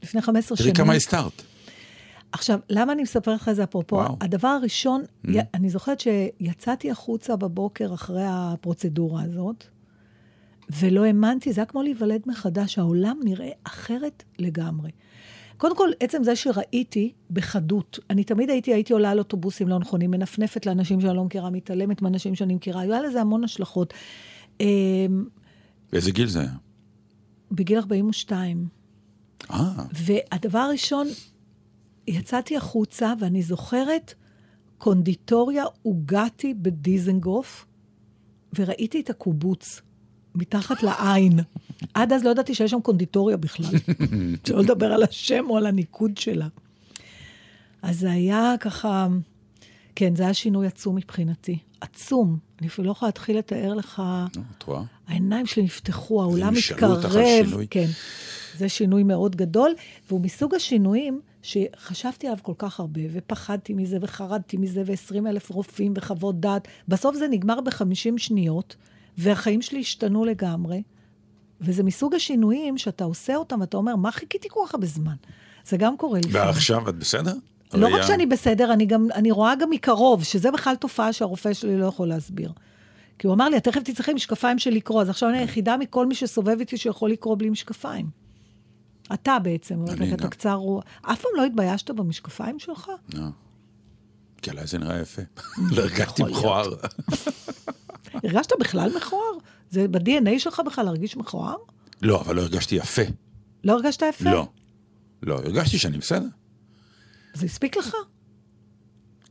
לפני 0.02 0.22
15 0.22 0.56
תראי 0.56 0.66
שנים. 0.66 0.74
כמה 0.74 0.92
הסתרת. 0.92 1.42
עכשיו, 2.32 2.58
למה 2.70 2.92
אני 2.92 3.02
מספרת 3.02 3.40
לך 3.40 3.48
את 3.48 3.56
זה 3.56 3.64
אפרופו? 3.64 3.96
וואו. 3.96 4.16
הדבר 4.20 4.48
הראשון, 4.48 5.02
mm. 5.26 5.28
אני 5.54 5.70
זוכרת 5.70 6.00
שיצאתי 6.00 6.90
החוצה 6.90 7.36
בבוקר 7.36 7.94
אחרי 7.94 8.24
הפרוצדורה 8.26 9.22
הזאת, 9.22 9.64
ולא 10.80 11.04
האמנתי, 11.04 11.52
זה 11.52 11.60
היה 11.60 11.66
כמו 11.66 11.82
להיוולד 11.82 12.22
מחדש, 12.26 12.78
העולם 12.78 13.20
נראה 13.24 13.50
אחרת 13.64 14.22
לגמרי. 14.38 14.90
קודם 15.64 15.76
כל, 15.76 15.90
עצם 16.00 16.24
זה 16.24 16.36
שראיתי 16.36 17.12
בחדות, 17.30 17.98
אני 18.10 18.24
תמיד 18.24 18.50
הייתי, 18.50 18.74
הייתי 18.74 18.92
עולה 18.92 19.10
על 19.10 19.18
אוטובוסים 19.18 19.68
לא 19.68 19.78
נכונים, 19.78 20.10
מנפנפת 20.10 20.66
לאנשים 20.66 21.00
שאני 21.00 21.16
לא 21.16 21.24
מכירה, 21.24 21.50
מתעלמת 21.50 22.02
מאנשים 22.02 22.34
שאני 22.34 22.54
מכירה, 22.54 22.80
היה 22.80 23.02
לזה 23.02 23.20
המון 23.20 23.44
השלכות. 23.44 23.94
אמ, 24.60 25.24
באיזה 25.92 26.10
גיל 26.10 26.26
זה 26.26 26.40
היה? 26.40 26.52
בגיל 27.52 27.78
42. 27.78 28.66
אה, 29.50 29.72
והדבר 29.92 30.58
הראשון, 30.58 31.06
יצאתי 32.06 32.56
החוצה, 32.56 33.12
ואני 33.20 33.42
זוכרת 33.42 34.14
קונדיטוריה 34.78 35.64
עוגתי 35.82 36.54
בדיזנגוף, 36.54 37.66
וראיתי 38.58 39.00
את 39.00 39.10
הקובוץ 39.10 39.82
מתחת 40.34 40.82
לעין. 40.82 41.40
עד 41.94 42.12
אז 42.12 42.24
לא 42.24 42.30
ידעתי 42.30 42.54
שיש 42.54 42.70
שם 42.70 42.80
קונדיטוריה 42.80 43.36
בכלל. 43.36 43.78
שלא 44.46 44.60
לדבר 44.60 44.92
על 44.92 45.02
השם 45.02 45.44
או 45.48 45.56
על 45.56 45.66
הניקוד 45.66 46.18
שלה. 46.18 46.48
אז 47.82 47.98
זה 47.98 48.10
היה 48.10 48.54
ככה, 48.60 49.08
כן, 49.94 50.16
זה 50.16 50.22
היה 50.22 50.34
שינוי 50.34 50.66
עצום 50.66 50.96
מבחינתי. 50.96 51.58
עצום. 51.80 52.38
אני 52.60 52.68
אפילו 52.68 52.86
לא 52.86 52.92
יכולה 52.92 53.08
להתחיל 53.08 53.38
לתאר 53.38 53.74
לך, 53.74 54.02
נו, 54.36 54.42
את 54.58 54.62
רואה? 54.62 54.82
העיניים 55.08 55.46
שלי 55.46 55.62
נפתחו, 55.62 56.22
העולם 56.22 56.54
מתקרב. 56.54 57.54
כן. 57.70 57.86
זה 58.58 58.68
שינוי 58.68 59.02
מאוד 59.02 59.36
גדול, 59.36 59.74
והוא 60.08 60.20
מסוג 60.20 60.54
השינויים 60.54 61.20
שחשבתי 61.42 62.26
עליו 62.26 62.38
כל 62.42 62.52
כך 62.58 62.80
הרבה, 62.80 63.00
ופחדתי 63.12 63.74
מזה, 63.74 63.98
וחרדתי 64.00 64.56
מזה, 64.56 64.82
ו-20 64.86 65.28
אלף 65.28 65.50
רופאים 65.50 65.92
וחוות 65.96 66.40
דעת. 66.40 66.68
בסוף 66.88 67.16
זה 67.16 67.28
נגמר 67.28 67.60
ב-50 67.60 68.18
שניות, 68.18 68.76
והחיים 69.18 69.62
שלי 69.62 69.80
השתנו 69.80 70.24
לגמרי, 70.24 70.82
וזה 71.60 71.82
מסוג 71.82 72.14
השינויים 72.14 72.78
שאתה 72.78 73.04
עושה 73.04 73.36
אותם, 73.36 73.60
ואתה 73.60 73.76
אומר, 73.76 73.96
מה 73.96 74.12
חיכיתי 74.12 74.48
כל 74.50 74.60
כך 74.66 74.74
הרבה 74.74 74.86
זמן? 74.86 75.14
זה 75.66 75.76
גם 75.76 75.96
קורה 75.96 76.18
לפעמים. 76.18 76.36
ועכשיו 76.36 76.88
את 76.88 76.94
בסדר? 76.94 77.34
לא 77.74 77.88
רק? 77.94 78.02
שאני 78.02 78.26
בסדר, 78.26 78.72
אני 78.72 78.86
גם, 78.86 79.08
אני 79.14 79.30
רואה 79.30 79.54
גם 79.54 79.70
מקרוב, 79.70 80.24
שזה 80.24 80.50
בכלל 80.50 80.74
תופעה 80.74 81.12
שהרופא 81.12 81.52
שלי 81.52 81.78
לא 81.78 81.86
יכול 81.86 82.08
להסביר. 82.08 82.52
כי 83.18 83.26
הוא 83.26 83.34
אמר 83.34 83.48
לי, 83.48 83.56
את 83.56 83.64
תכף 83.64 83.82
תצטרכי 83.82 84.14
משקפיים 84.14 84.58
של 84.58 84.70
לקרוא, 84.70 85.02
אז 85.02 85.08
עכשיו 85.08 85.28
אני 85.28 85.38
היחידה 85.38 85.76
מכל 85.76 86.06
מי 86.06 86.14
שסובב 86.14 86.56
איתי 86.60 86.76
שיכול 86.76 87.10
לקרוא 87.10 87.36
בלי 87.38 87.50
משקפיים. 87.50 88.10
אתה 89.14 89.38
בעצם, 89.38 89.84
אני 89.88 90.14
אתה 90.14 90.24
גם. 90.24 90.30
קצר 90.30 90.54
רוח. 90.54 90.84
אף 91.02 91.22
פעם 91.22 91.30
לא 91.36 91.44
התביישת 91.44 91.90
במשקפיים 91.90 92.58
שלך? 92.58 92.90
לא. 93.14 93.22
כי 94.42 94.50
עליי 94.50 94.66
זה 94.66 94.78
נראה 94.78 95.00
יפה. 95.00 95.22
לא 95.76 95.82
הרגשתי 95.82 96.22
מכוער. 96.22 96.68
הרגשת 98.14 98.52
בכלל 98.60 98.96
מכוער? 98.96 99.32
זה 99.70 99.88
ב-DNA 99.88 100.38
שלך 100.38 100.62
בכלל 100.66 100.84
להרגיש 100.84 101.16
מכוער? 101.16 101.56
לא, 102.02 102.20
אבל 102.20 102.36
לא 102.36 102.42
הרגשתי 102.42 102.74
יפה. 102.74 103.02
לא 103.64 103.72
הרגשת 103.72 104.02
יפה? 104.08 104.30
לא. 104.30 104.48
לא, 105.22 105.34
הרגשתי 105.34 105.78
שאני 105.78 105.98
בסדר. 105.98 106.26
זה 107.34 107.46
הספיק 107.46 107.76
לך? 107.76 107.94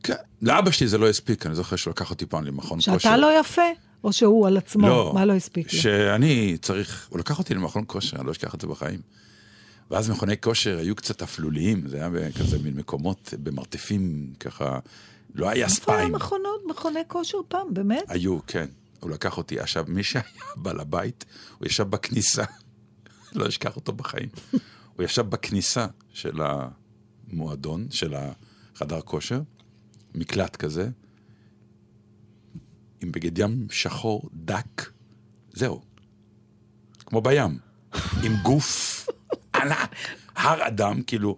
כן. 0.02 0.14
לאבא 0.42 0.70
שלי 0.70 0.88
זה 0.88 0.98
לא 0.98 1.08
הספיק, 1.08 1.46
אני 1.46 1.54
זוכר 1.54 1.76
שהוא 1.76 1.90
לקח 1.90 2.10
אותי 2.10 2.26
פעם 2.26 2.44
למכון 2.44 2.78
כושר. 2.78 2.98
שאתה 2.98 3.16
לא 3.16 3.40
יפה? 3.40 3.62
או 4.04 4.12
שהוא 4.12 4.46
על 4.46 4.56
עצמו? 4.56 4.88
לא. 4.88 5.12
מה 5.14 5.24
לא 5.24 5.32
הספיק 5.32 5.72
לו? 5.72 5.80
שאני 5.80 6.56
צריך, 6.62 7.06
הוא 7.10 7.18
לקח 7.18 7.38
אותי 7.38 7.54
למכון 7.54 7.84
כושר, 7.86 8.16
אני 8.16 8.26
לא 8.26 8.32
אשכח 8.32 8.54
את 8.54 8.60
זה 8.60 8.66
בחיים. 8.66 9.00
ואז 9.90 10.10
מכוני 10.10 10.40
כושר 10.40 10.78
היו 10.78 10.96
קצת 10.96 11.22
אפלוליים, 11.22 11.88
זה 11.88 11.96
היה 11.96 12.32
כזה 12.32 12.58
מין 12.58 12.76
מקומות 12.76 13.34
במרתפים, 13.42 14.32
ככה, 14.40 14.78
לא 15.34 15.48
היה 15.48 15.66
איפה 15.66 15.92
היה 15.92 16.00
ספיים. 16.00 16.12
מכונות, 16.12 16.60
מכוני 16.66 17.00
כושר 17.06 17.38
פעם, 17.48 17.74
באמת? 17.74 18.04
היו, 18.08 18.38
כן. 18.46 18.66
הוא 19.00 19.10
לקח 19.10 19.38
אותי. 19.38 19.60
עכשיו, 19.60 19.84
מי 19.88 20.02
שהיה 20.02 20.24
בעל 20.56 20.80
הבית, 20.80 21.24
הוא 21.58 21.66
ישב 21.66 21.82
בכניסה, 21.82 22.44
לא 23.32 23.48
אשכח 23.48 23.76
אותו 23.76 23.92
בחיים. 23.92 24.28
הוא 24.96 25.04
ישב 25.04 25.22
בכניסה 25.22 25.86
של 26.12 26.40
המועדון, 26.42 27.86
של 27.90 28.14
החדר 28.14 29.00
כושר, 29.00 29.40
מקלט 30.14 30.56
כזה, 30.56 30.88
עם 33.00 33.12
בגד 33.12 33.38
ים 33.38 33.66
שחור 33.70 34.28
דק, 34.32 34.90
זהו. 35.52 35.82
כמו 36.98 37.20
בים. 37.20 37.58
עם 38.22 38.36
גוף 38.42 39.08
ענק, 39.54 39.94
הר 40.36 40.66
אדם, 40.68 41.02
כאילו... 41.02 41.36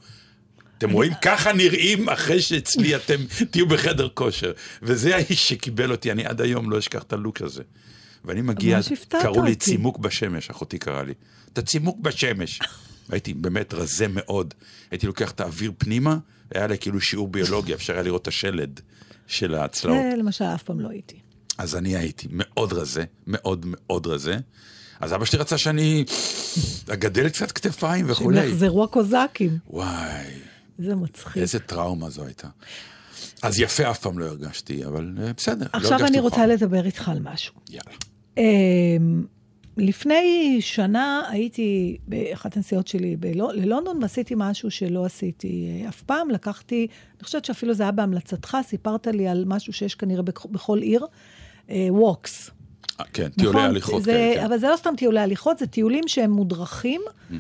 אתם 0.79 0.91
רואים, 0.91 1.13
ככה 1.23 1.53
נראים 1.53 2.09
אחרי 2.09 2.43
שאצלי 2.43 2.97
אתם 2.97 3.17
תהיו 3.51 3.67
בחדר 3.67 4.09
כושר. 4.15 4.53
וזה 4.83 5.17
האיש 5.17 5.49
שקיבל 5.49 5.91
אותי, 5.91 6.13
אני 6.13 6.25
עד 6.27 6.41
היום 6.41 6.71
לא 6.71 6.79
אשכח 6.79 7.03
את 7.03 7.13
הלוק 7.13 7.43
הזה. 7.43 7.63
ואני 8.25 8.43
מגיע, 8.43 8.79
קראו 9.23 9.43
לי. 9.43 9.55
צימוק 9.55 9.99
בשמש, 9.99 10.51
אחותי 10.51 10.79
קראה 10.79 11.03
לי. 11.03 11.15
אתה 11.53 11.63
צימוק 11.63 11.99
בשמש. 12.01 12.61
הייתי 13.09 13.35
באמת 13.35 13.75
רזה 13.75 14.09
מאוד. 14.09 14.55
הייתי 14.91 15.07
לוקח 15.07 15.31
את 15.31 15.41
האוויר 15.41 15.73
פנימה, 15.79 16.17
היה 16.55 16.67
לי 16.67 16.79
כאילו 16.79 17.01
שיעור 17.01 17.29
ביולוגיה, 17.29 17.75
אפשר 17.75 17.93
היה 17.93 18.03
לראות 18.03 18.23
את 18.23 18.29
השלד 18.29 18.81
של 19.27 19.55
הצלעות. 19.55 19.99
זה 20.11 20.17
למשל 20.17 20.45
אף 20.45 20.63
פעם 20.63 20.81
לא 20.81 20.89
הייתי. 20.89 21.17
אז 21.59 21.77
אני 21.77 21.97
הייתי 21.97 22.29
מאוד 22.31 22.73
רזה, 22.73 23.05
מאוד 23.27 23.67
מאוד 23.69 24.07
רזה. 24.07 24.37
אז 25.01 25.15
אבא 25.15 25.25
שלי 25.25 25.39
רצה 25.39 25.59
שאני 25.59 26.05
אגדל 26.89 27.29
קצת 27.29 27.53
כתפיים 27.53 28.05
שהם 28.05 28.13
וכולי. 28.13 28.47
יחזרו 28.47 28.85
הקוזקים. 28.85 29.59
וואי, 29.71 30.25
זה 30.79 30.95
מצחיק. 30.95 31.37
איזה 31.43 31.59
טראומה 31.59 32.11
זו 32.11 32.25
הייתה. 32.25 32.49
אז 33.43 33.61
יפה 33.61 33.91
אף 33.91 33.99
פעם 33.99 34.19
לא 34.19 34.25
הרגשתי, 34.25 34.85
אבל 34.85 35.15
אה, 35.23 35.33
בסדר. 35.37 35.65
לא 35.75 35.79
עכשיו 35.79 35.93
הרגשתי 35.93 36.09
אני 36.13 36.21
רוצה 36.21 36.37
חם. 36.37 36.49
לדבר 36.49 36.87
איתך 36.87 37.09
על 37.09 37.19
משהו. 37.23 37.55
יאללה. 37.71 37.97
אמ, 38.37 39.25
לפני 39.77 40.57
שנה 40.61 41.23
הייתי 41.29 41.97
באחת 42.09 42.57
הנסיעות 42.57 42.87
שלי 42.89 43.17
בלו- 43.17 43.53
ללונדון 43.53 44.03
ועשיתי 44.03 44.35
משהו 44.37 44.71
שלא 44.71 45.05
עשיתי 45.05 45.69
אה, 45.85 45.89
אף 45.89 46.03
פעם. 46.03 46.31
לקחתי, 46.31 46.87
אני 47.17 47.25
חושבת 47.25 47.45
שאפילו 47.45 47.75
זה 47.75 47.83
היה 47.83 47.93
בהמלצתך, 47.93 48.57
סיפרת 48.63 49.07
לי 49.07 49.29
על 49.29 49.45
משהו 49.47 49.73
שיש 49.73 49.95
כנראה 49.95 50.23
בכ- 50.23 50.47
בכל 50.47 50.79
עיר, 50.79 51.07
ווקס. 51.89 52.51
אה, 53.01 53.05
כן, 53.13 53.29
טיולי 53.29 53.61
הליכות 53.63 54.03
זה, 54.03 54.11
כאלה. 54.13 54.35
כן. 54.41 54.45
אבל 54.45 54.59
זה 54.59 54.69
לא 54.69 54.77
סתם 54.77 54.95
טיולי 54.97 55.21
הליכות, 55.21 55.59
זה 55.59 55.67
טיולים 55.67 56.05
שהם 56.09 56.31
מודרכים. 56.31 57.01
אה, 57.33 57.37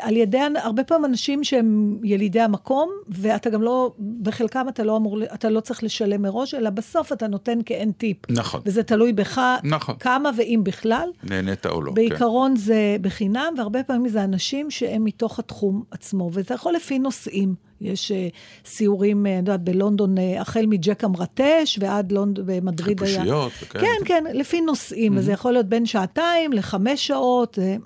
על 0.00 0.16
ידי 0.16 0.38
הרבה 0.62 0.84
פעמים 0.84 1.04
אנשים 1.04 1.44
שהם 1.44 1.98
ילידי 2.02 2.40
המקום, 2.40 2.90
ואתה 3.08 3.50
גם 3.50 3.62
לא, 3.62 3.92
בחלקם 4.22 4.66
אתה 4.68 4.84
לא 4.84 4.96
אמור, 4.96 5.24
אתה 5.24 5.50
לא 5.50 5.60
צריך 5.60 5.82
לשלם 5.84 6.22
מראש, 6.22 6.54
אלא 6.54 6.70
בסוף 6.70 7.12
אתה 7.12 7.26
נותן 7.26 7.58
כאין 7.66 7.92
טיפ. 7.92 8.16
נכון. 8.30 8.60
וזה 8.66 8.82
תלוי 8.82 9.12
בך 9.12 9.40
נכון. 9.64 9.94
כמה 10.00 10.30
ואם 10.36 10.60
בכלל. 10.64 11.08
נהנית 11.22 11.66
או 11.66 11.82
לא. 11.82 11.88
כן. 11.88 11.94
בעיקרון 11.94 12.56
זה 12.56 12.96
בחינם, 13.00 13.54
והרבה 13.56 13.82
פעמים 13.82 14.08
זה 14.08 14.24
אנשים 14.24 14.70
שהם 14.70 15.04
מתוך 15.04 15.38
התחום 15.38 15.82
עצמו, 15.90 16.30
וזה 16.32 16.54
יכול 16.54 16.74
לפי 16.74 16.98
נושאים. 16.98 17.54
יש 17.80 18.12
uh, 18.12 18.68
סיורים, 18.68 19.26
uh, 19.26 19.28
אני 19.28 19.36
יודעת, 19.36 19.60
בלונדון, 19.60 20.18
uh, 20.18 20.20
החל 20.40 20.66
מג'ק 20.66 21.04
המרטש 21.04 21.78
ועד 21.80 22.12
לונדון, 22.12 22.46
במדריד 22.46 23.02
היה. 23.02 23.12
חיפושיות 23.12 23.52
וכאלה. 23.62 23.84
כן, 23.84 24.04
כן, 24.04 24.24
לפי 24.34 24.60
נושאים, 24.60 25.16
וזה 25.16 25.32
יכול 25.32 25.52
להיות 25.52 25.66
בין 25.66 25.86
שעתיים 25.86 26.52
לחמש 26.52 27.06
שעות, 27.06 27.58
אה, 27.58 27.76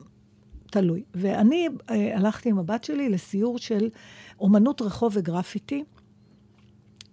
תלוי. 0.73 1.03
ואני 1.15 1.69
אה, 1.91 2.17
הלכתי 2.17 2.49
עם 2.49 2.59
הבת 2.59 2.85
שלי 2.85 3.09
לסיור 3.09 3.59
של 3.59 3.89
אומנות 4.41 4.83
רחוב 4.83 5.13
וגרפיטי, 5.17 5.85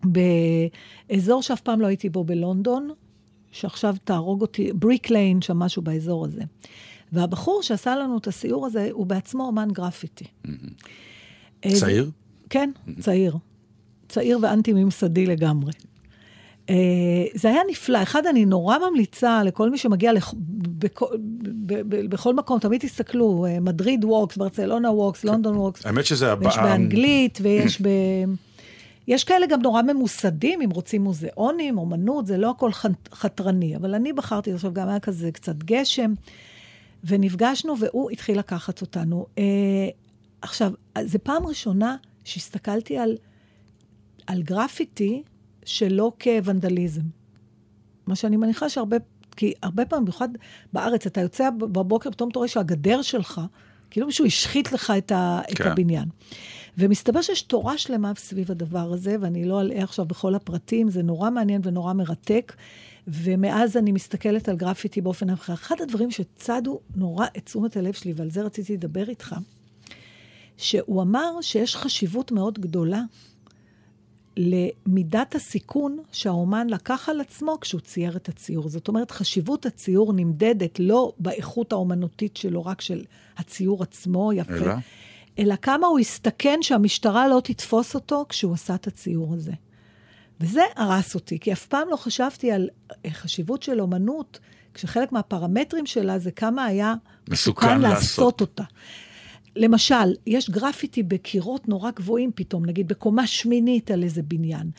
באזור 0.03 1.41
שאף 1.41 1.61
פעם 1.61 1.81
לא 1.81 1.87
הייתי 1.87 2.09
בו 2.09 2.23
בלונדון, 2.23 2.89
שעכשיו 3.51 3.95
תהרוג 4.03 4.41
אותי, 4.41 4.73
בריק 4.73 5.09
ליין, 5.09 5.41
שם 5.41 5.59
משהו 5.59 5.81
באזור 5.81 6.25
הזה. 6.25 6.41
והבחור 7.11 7.63
שעשה 7.63 7.95
לנו 7.95 8.17
את 8.17 8.27
הסיור 8.27 8.65
הזה, 8.65 8.89
הוא 8.91 9.05
בעצמו 9.05 9.43
אומן 9.43 9.69
גרפיטי. 9.71 10.25
אה, 11.65 11.71
צעיר? 11.79 12.11
כן, 12.49 12.71
צעיר. 12.99 13.37
צעיר 14.07 14.39
ואנטי-ממסדי 14.41 15.25
לגמרי. 15.25 15.71
אה, 16.69 16.75
זה 17.33 17.49
היה 17.49 17.61
נפלא. 17.69 18.03
אחד, 18.03 18.25
אני 18.25 18.45
נורא 18.45 18.77
ממליצה 18.89 19.43
לכל 19.43 19.69
מי 19.69 19.77
שמגיע 19.77 20.13
לכ... 20.13 20.33
בכל. 20.79 21.05
בכל 21.89 22.33
מקום, 22.33 22.59
תמיד 22.59 22.81
תסתכלו, 22.81 23.45
אה, 23.45 23.59
Madrid 23.59 24.05
walks, 24.05 24.37
Barcelona 24.37 24.91
walks, 24.91 25.23
London 25.23 25.57
walks. 25.57 25.85
האמת 25.85 26.05
שזה 26.05 26.33
ויש 26.39 26.57
הבא... 26.57 26.63
באנגלית, 26.63 27.39
ויש 27.41 27.81
ב... 27.85 27.89
יש 29.07 29.23
כאלה 29.23 29.45
גם 29.47 29.61
נורא 29.61 29.81
ממוסדים, 29.81 30.61
אם 30.61 30.69
רוצים 30.69 31.03
מוזיאונים, 31.03 31.77
אומנות, 31.77 32.27
זה 32.27 32.37
לא 32.37 32.49
הכל 32.49 32.71
חתרני. 33.13 33.75
אבל 33.75 33.95
אני 33.95 34.13
בחרתי, 34.13 34.53
עכשיו 34.53 34.73
גם 34.73 34.89
היה 34.89 34.99
כזה 34.99 35.31
קצת 35.31 35.55
גשם, 35.55 36.13
ונפגשנו, 37.03 37.79
והוא 37.79 38.11
התחיל 38.11 38.39
לקחת 38.39 38.81
אותנו. 38.81 39.25
אה, 39.37 39.43
עכשיו, 40.41 40.71
זו 41.03 41.19
פעם 41.23 41.45
ראשונה 41.45 41.95
שהסתכלתי 42.23 42.97
על, 42.97 43.17
על 44.27 44.41
גרפיטי 44.41 45.23
שלא 45.69 46.11
כוונדליזם. 46.23 47.01
מה 48.07 48.15
שאני 48.15 48.37
מניחה 48.37 48.69
שהרבה, 48.69 48.97
כי 49.35 49.53
הרבה 49.63 49.85
פעמים, 49.85 50.05
במיוחד 50.05 50.29
בארץ, 50.73 51.05
אתה 51.05 51.21
יוצא 51.21 51.49
בבוקר, 51.49 52.11
פתאום 52.11 52.29
אתה 52.29 52.39
רואה 52.39 52.47
שהגדר 52.47 53.01
שלך, 53.01 53.41
כאילו 53.89 54.07
מישהו 54.07 54.25
השחית 54.25 54.71
לך 54.71 54.93
את, 54.97 55.11
ה, 55.11 55.41
את 55.51 55.57
כן. 55.57 55.71
הבניין. 55.71 56.09
ומסתבר 56.77 57.21
שיש 57.21 57.41
תורה 57.41 57.77
שלמה 57.77 58.11
סביב 58.17 58.51
הדבר 58.51 58.93
הזה, 58.93 59.15
ואני 59.21 59.45
לא 59.45 59.61
אלאה 59.61 59.83
עכשיו 59.83 60.05
בכל 60.05 60.35
הפרטים, 60.35 60.89
זה 60.89 61.03
נורא 61.03 61.29
מעניין 61.29 61.61
ונורא 61.63 61.93
מרתק. 61.93 62.53
ומאז 63.07 63.77
אני 63.77 63.91
מסתכלת 63.91 64.49
על 64.49 64.55
גרפיטי 64.55 65.01
באופן 65.01 65.29
אחר. 65.29 65.53
אחד 65.53 65.75
הדברים 65.81 66.11
שצדו 66.11 66.79
נורא 66.95 67.25
את 67.37 67.45
תשומת 67.45 67.77
הלב 67.77 67.93
שלי, 67.93 68.13
ועל 68.15 68.29
זה 68.29 68.41
רציתי 68.41 68.73
לדבר 68.73 69.09
איתך, 69.09 69.35
שהוא 70.57 71.01
אמר 71.01 71.41
שיש 71.41 71.75
חשיבות 71.75 72.31
מאוד 72.31 72.59
גדולה 72.59 73.01
למידת 74.37 75.35
הסיכון 75.35 75.97
שהאומן 76.11 76.69
לקח 76.69 77.09
על 77.09 77.21
עצמו 77.21 77.57
כשהוא 77.61 77.81
צייר 77.81 78.15
את 78.15 78.29
הציור. 78.29 78.69
זאת 78.69 78.87
אומרת, 78.87 79.11
חשיבות 79.11 79.65
הציור 79.65 80.13
נמדדת 80.13 80.79
לא 80.79 81.13
באיכות 81.19 81.71
האומנותית 81.71 82.37
שלו, 82.37 82.65
רק 82.65 82.81
של 82.81 83.03
הציור 83.37 83.83
עצמו, 83.83 84.33
יפה, 84.33 84.53
אלא? 84.53 84.73
אלא 85.39 85.55
כמה 85.55 85.87
הוא 85.87 85.99
הסתכן 85.99 86.59
שהמשטרה 86.61 87.27
לא 87.27 87.41
תתפוס 87.43 87.95
אותו 87.95 88.25
כשהוא 88.29 88.53
עשה 88.53 88.75
את 88.75 88.87
הציור 88.87 89.33
הזה. 89.33 89.53
וזה 90.39 90.61
הרס 90.75 91.15
אותי, 91.15 91.39
כי 91.39 91.53
אף 91.53 91.65
פעם 91.65 91.87
לא 91.89 91.95
חשבתי 91.95 92.51
על 92.51 92.69
אה, 93.05 93.11
חשיבות 93.11 93.63
של 93.63 93.81
אומנות, 93.81 94.39
כשחלק 94.73 95.11
מהפרמטרים 95.11 95.85
שלה 95.85 96.19
זה 96.19 96.31
כמה 96.31 96.65
היה 96.65 96.93
מסוכן 97.29 97.67
מסוכן 97.67 97.81
לעשות. 97.81 97.97
לעשות 97.97 98.41
אותה. 98.41 98.63
למשל, 99.59 100.13
יש 100.27 100.49
גרפיטי 100.49 101.03
בקירות 101.03 101.67
נורא 101.67 101.91
גבוהים 101.91 102.31
פתאום, 102.35 102.65
נגיד 102.65 102.87
בקומה 102.87 103.27
שמינית 103.27 103.91
על 103.91 104.03
איזה 104.03 104.21
בניין, 104.23 104.71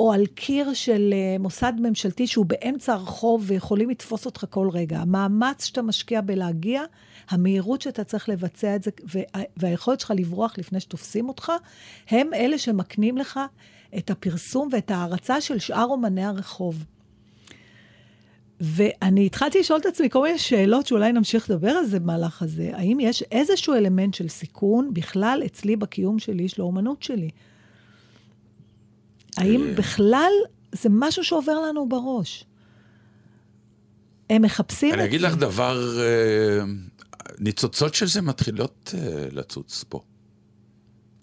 או 0.00 0.12
על 0.12 0.26
קיר 0.26 0.74
של 0.74 1.10
אה, 1.12 1.38
מוסד 1.38 1.72
ממשלתי 1.78 2.26
שהוא 2.26 2.46
באמצע 2.46 2.92
הרחוב 2.92 3.44
ויכולים 3.46 3.90
לתפוס 3.90 4.26
אותך 4.26 4.44
כל 4.50 4.68
רגע. 4.72 4.98
המאמץ 4.98 5.64
שאתה 5.64 5.82
משקיע 5.82 6.20
בלהגיע, 6.20 6.82
המהירות 7.28 7.82
שאתה 7.82 8.04
צריך 8.04 8.28
לבצע 8.28 8.76
את 8.76 8.82
זה, 8.82 8.90
וה- 9.14 9.42
והיכולת 9.56 10.00
שלך 10.00 10.12
לברוח 10.16 10.58
לפני 10.58 10.80
שתופסים 10.80 11.28
אותך, 11.28 11.52
הם 12.10 12.34
אלה 12.34 12.58
שמקנים 12.58 13.18
לך 13.18 13.40
את 13.98 14.10
הפרסום 14.10 14.68
ואת 14.72 14.90
ההערצה 14.90 15.40
של 15.40 15.58
שאר 15.58 15.86
אומני 15.90 16.24
הרחוב. 16.24 16.84
ואני 18.60 19.26
התחלתי 19.26 19.60
לשאול 19.60 19.80
את 19.80 19.86
עצמי 19.86 20.10
כל 20.10 20.22
מיני 20.22 20.38
שאלות 20.38 20.86
שאולי 20.86 21.12
נמשיך 21.12 21.50
לדבר 21.50 21.70
על 21.70 21.86
זה 21.86 22.00
במהלך 22.00 22.42
הזה. 22.42 22.70
האם 22.74 23.00
יש 23.00 23.22
איזשהו 23.22 23.74
אלמנט 23.74 24.14
של 24.14 24.28
סיכון 24.28 24.94
בכלל 24.94 25.42
אצלי 25.46 25.76
בקיום 25.76 26.18
שלי, 26.18 26.48
של 26.48 26.62
האומנות 26.62 27.02
שלי? 27.02 27.30
האם 29.36 29.74
בכלל 29.76 30.32
זה 30.72 30.88
משהו 30.92 31.24
שעובר 31.24 31.60
לנו 31.60 31.88
בראש? 31.88 32.44
הם 34.30 34.42
מחפשים 34.42 34.94
אני 34.94 35.02
את 35.02 35.08
אגיד 35.08 35.20
זה. 35.20 35.26
לך 35.26 35.36
דבר, 35.36 36.00
אה, 36.00 36.64
ניצוצות 37.38 37.94
של 37.94 38.06
זה 38.06 38.22
מתחילות 38.22 38.94
אה, 38.98 39.26
לצוץ 39.32 39.84
פה. 39.88 40.00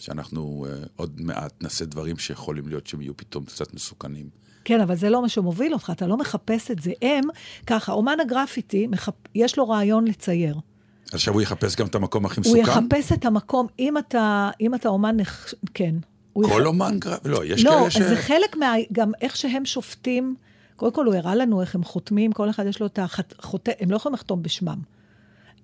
שאנחנו 0.01 0.65
אה, 0.69 0.85
עוד 0.95 1.21
מעט 1.21 1.63
נעשה 1.63 1.85
דברים 1.85 2.17
שיכולים 2.17 2.67
להיות 2.67 2.87
שהם 2.87 3.01
יהיו 3.01 3.17
פתאום 3.17 3.45
קצת 3.45 3.73
מסוכנים. 3.73 4.29
כן, 4.65 4.81
אבל 4.81 4.95
זה 4.95 5.09
לא 5.09 5.21
מה 5.21 5.29
שמוביל 5.29 5.73
אותך, 5.73 5.91
אתה 5.95 6.07
לא 6.07 6.17
מחפש 6.17 6.71
את 6.71 6.79
זה. 6.79 6.91
הם, 7.01 7.23
ככה, 7.67 7.91
אומן 7.91 8.19
הגרפיטי, 8.19 8.87
מחפ... 8.87 9.13
יש 9.35 9.57
לו 9.57 9.69
רעיון 9.69 10.05
לצייר. 10.07 10.59
עכשיו 11.13 11.33
הוא 11.33 11.41
יחפש 11.41 11.75
גם 11.75 11.87
את 11.87 11.95
המקום 11.95 12.25
הכי 12.25 12.41
הוא 12.45 12.57
מסוכן? 12.57 12.71
יחפש 12.71 13.11
את 13.11 13.25
המקום, 13.25 13.67
אם 13.79 13.97
אתה, 13.97 14.49
אם 14.61 14.75
אתה 14.75 14.89
אומן, 14.89 15.17
נח... 15.19 15.53
כן. 15.73 15.95
הוא 16.33 16.49
כל 16.49 16.59
יח- 16.61 16.67
אומן 16.67 16.99
גרף? 16.99 17.19
לא, 17.25 17.45
יש 17.45 17.65
לא, 17.65 17.71
כאלה 17.71 17.91
ש... 17.91 17.97
זה 17.97 18.15
חלק 18.15 18.55
מה... 18.57 18.73
גם 18.91 19.11
איך 19.21 19.35
שהם 19.35 19.65
שופטים, 19.65 20.35
קודם 20.75 20.91
כל 20.91 21.05
הוא 21.05 21.15
הראה 21.15 21.35
לנו 21.35 21.61
איך 21.61 21.75
הם 21.75 21.83
חותמים, 21.83 22.31
כל 22.31 22.49
אחד 22.49 22.65
יש 22.65 22.79
לו 22.79 22.85
את 22.85 22.99
החותם, 22.99 23.71
הם 23.79 23.91
לא 23.91 23.95
יכולים 23.95 24.13
לחתום 24.13 24.43
בשמם. 24.43 24.77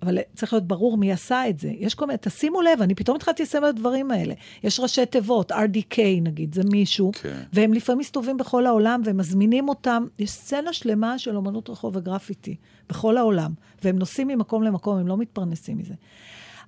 אבל 0.02 0.18
צריך 0.34 0.52
להיות 0.52 0.66
ברור 0.66 0.96
מי 0.96 1.12
עשה 1.12 1.48
את 1.48 1.58
זה. 1.58 1.72
יש 1.78 1.94
כל 1.94 2.06
מיני, 2.06 2.18
תשימו 2.20 2.62
לב, 2.62 2.82
אני 2.82 2.94
פתאום 2.94 3.16
התחלתי 3.16 3.42
לסיים 3.42 3.64
את 3.64 3.68
הדברים 3.68 4.10
האלה. 4.10 4.34
יש 4.64 4.80
ראשי 4.80 5.06
תיבות, 5.06 5.52
RDK 5.52 5.98
נגיד, 6.22 6.54
זה 6.54 6.62
מישהו, 6.72 7.12
כן. 7.22 7.42
והם 7.52 7.72
לפעמים 7.72 7.98
מסתובבים 7.98 8.36
בכל 8.36 8.66
העולם 8.66 9.02
והם 9.04 9.16
מזמינים 9.16 9.68
אותם. 9.68 10.06
יש 10.18 10.30
סצנה 10.30 10.72
שלמה 10.72 11.18
של 11.18 11.36
אומנות 11.36 11.70
רחוב 11.70 11.96
וגרפיטי 11.96 12.56
בכל 12.88 13.16
העולם, 13.16 13.52
והם 13.84 13.98
נוסעים 13.98 14.28
ממקום 14.28 14.62
למקום, 14.62 14.98
הם 14.98 15.08
לא 15.08 15.16
מתפרנסים 15.16 15.78
מזה. 15.78 15.94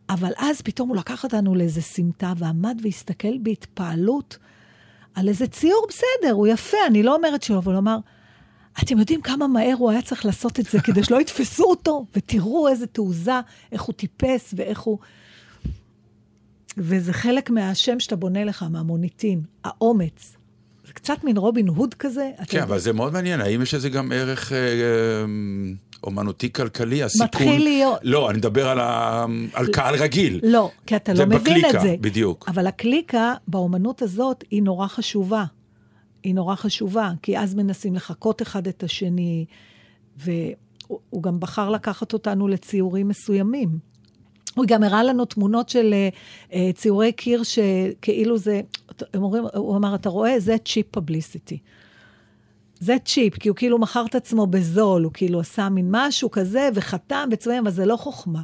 אבל 0.08 0.32
אז 0.38 0.60
פתאום 0.60 0.88
הוא 0.88 0.96
לקח 0.96 1.24
אותנו 1.24 1.54
לאיזה 1.54 1.82
סמטה 1.82 2.32
ועמד 2.36 2.80
והסתכל 2.82 3.38
בהתפעלות 3.38 4.38
על 5.14 5.28
איזה 5.28 5.46
ציור 5.46 5.86
בסדר, 5.88 6.32
הוא 6.32 6.46
יפה, 6.46 6.76
אני 6.86 7.02
לא 7.02 7.14
אומרת 7.14 7.42
שלא, 7.42 7.58
אבל 7.58 7.72
הוא 7.72 7.78
אמר, 7.78 7.98
אתם 8.82 8.98
יודעים 8.98 9.20
כמה 9.20 9.46
מהר 9.46 9.74
הוא 9.78 9.90
היה 9.90 10.02
צריך 10.02 10.26
לעשות 10.26 10.60
את 10.60 10.64
זה 10.64 10.80
כדי 10.80 11.04
שלא 11.04 11.20
יתפסו 11.20 11.64
אותו? 11.64 12.06
ותראו 12.16 12.68
איזה 12.68 12.86
תעוזה, 12.86 13.40
איך 13.72 13.82
הוא 13.82 13.94
טיפס 13.94 14.54
ואיך 14.56 14.80
הוא... 14.80 14.98
וזה 16.78 17.12
חלק 17.12 17.50
מהשם 17.50 18.00
שאתה 18.00 18.16
בונה 18.16 18.44
לך, 18.44 18.64
מהמוניטין, 18.70 19.42
האומץ. 19.64 20.36
זה 20.86 20.92
קצת 20.92 21.24
מין 21.24 21.36
רובין 21.36 21.68
הוד 21.68 21.94
כזה. 21.94 22.30
כן, 22.36 22.56
יודע. 22.56 22.62
אבל 22.62 22.78
זה 22.78 22.92
מאוד 22.92 23.12
מעניין, 23.12 23.40
האם 23.40 23.62
יש 23.62 23.74
לזה 23.74 23.88
גם 23.88 24.12
ערך 24.12 24.52
אה, 24.52 24.58
אה, 24.58 25.24
אומנותי-כלכלי, 26.04 27.02
הסיכון? 27.02 27.26
מתחיל 27.26 27.62
להיות. 27.62 27.98
לא, 28.02 28.30
אני 28.30 28.38
מדבר 28.38 28.68
על, 28.68 28.80
ה... 28.80 29.26
על 29.52 29.66
קהל 29.66 29.94
רגיל. 29.94 30.40
לא, 30.42 30.70
כי 30.86 30.96
אתה 30.96 31.12
לא 31.12 31.26
מבין 31.26 31.38
את 31.38 31.42
בקליקה, 31.42 31.80
זה. 31.80 31.94
בדיוק. 32.00 32.44
אבל 32.48 32.66
הקליקה 32.66 33.34
באומנות 33.48 34.02
הזאת 34.02 34.44
היא 34.50 34.62
נורא 34.62 34.86
חשובה. 34.86 35.44
היא 36.22 36.34
נורא 36.34 36.54
חשובה, 36.54 37.12
כי 37.22 37.38
אז 37.38 37.54
מנסים 37.54 37.94
לחקות 37.94 38.42
אחד 38.42 38.66
את 38.66 38.82
השני, 38.82 39.44
והוא 40.16 40.54
הוא 41.10 41.22
גם 41.22 41.40
בחר 41.40 41.70
לקחת 41.70 42.12
אותנו 42.12 42.48
לציורים 42.48 43.08
מסוימים. 43.08 43.78
הוא 44.54 44.64
גם 44.68 44.82
הראה 44.82 45.02
לנו 45.02 45.24
תמונות 45.24 45.68
של 45.68 45.94
אה, 46.52 46.70
ציורי 46.74 47.12
קיר 47.12 47.42
שכאילו 47.42 48.38
זה, 48.38 48.60
הם 49.14 49.22
אומרים, 49.22 49.44
הוא 49.54 49.76
אמר, 49.76 49.94
אתה 49.94 50.08
רואה? 50.08 50.40
זה 50.40 50.56
צ'יפ 50.64 50.86
פבליסיטי. 50.90 51.58
זה 52.80 52.96
צ'יפ, 53.04 53.38
כי 53.38 53.48
הוא 53.48 53.56
כאילו 53.56 53.78
מכר 53.78 54.04
את 54.06 54.14
עצמו 54.14 54.46
בזול, 54.46 55.02
הוא 55.04 55.12
כאילו 55.12 55.40
עשה 55.40 55.68
מין 55.68 55.88
משהו 55.90 56.30
כזה, 56.30 56.68
וחתם 56.74 57.28
בצבעים, 57.30 57.62
אבל 57.62 57.70
זה 57.70 57.86
לא 57.86 57.96
חוכמה. 57.96 58.42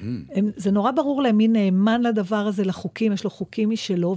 הם, 0.00 0.50
זה 0.56 0.70
נורא 0.70 0.90
ברור 0.90 1.22
להם 1.22 1.36
מי 1.36 1.48
נאמן 1.48 2.02
לדבר 2.02 2.36
הזה, 2.36 2.64
לחוקים, 2.64 3.12
יש 3.12 3.24
לו 3.24 3.30
חוקים 3.30 3.70
משלו, 3.70 4.16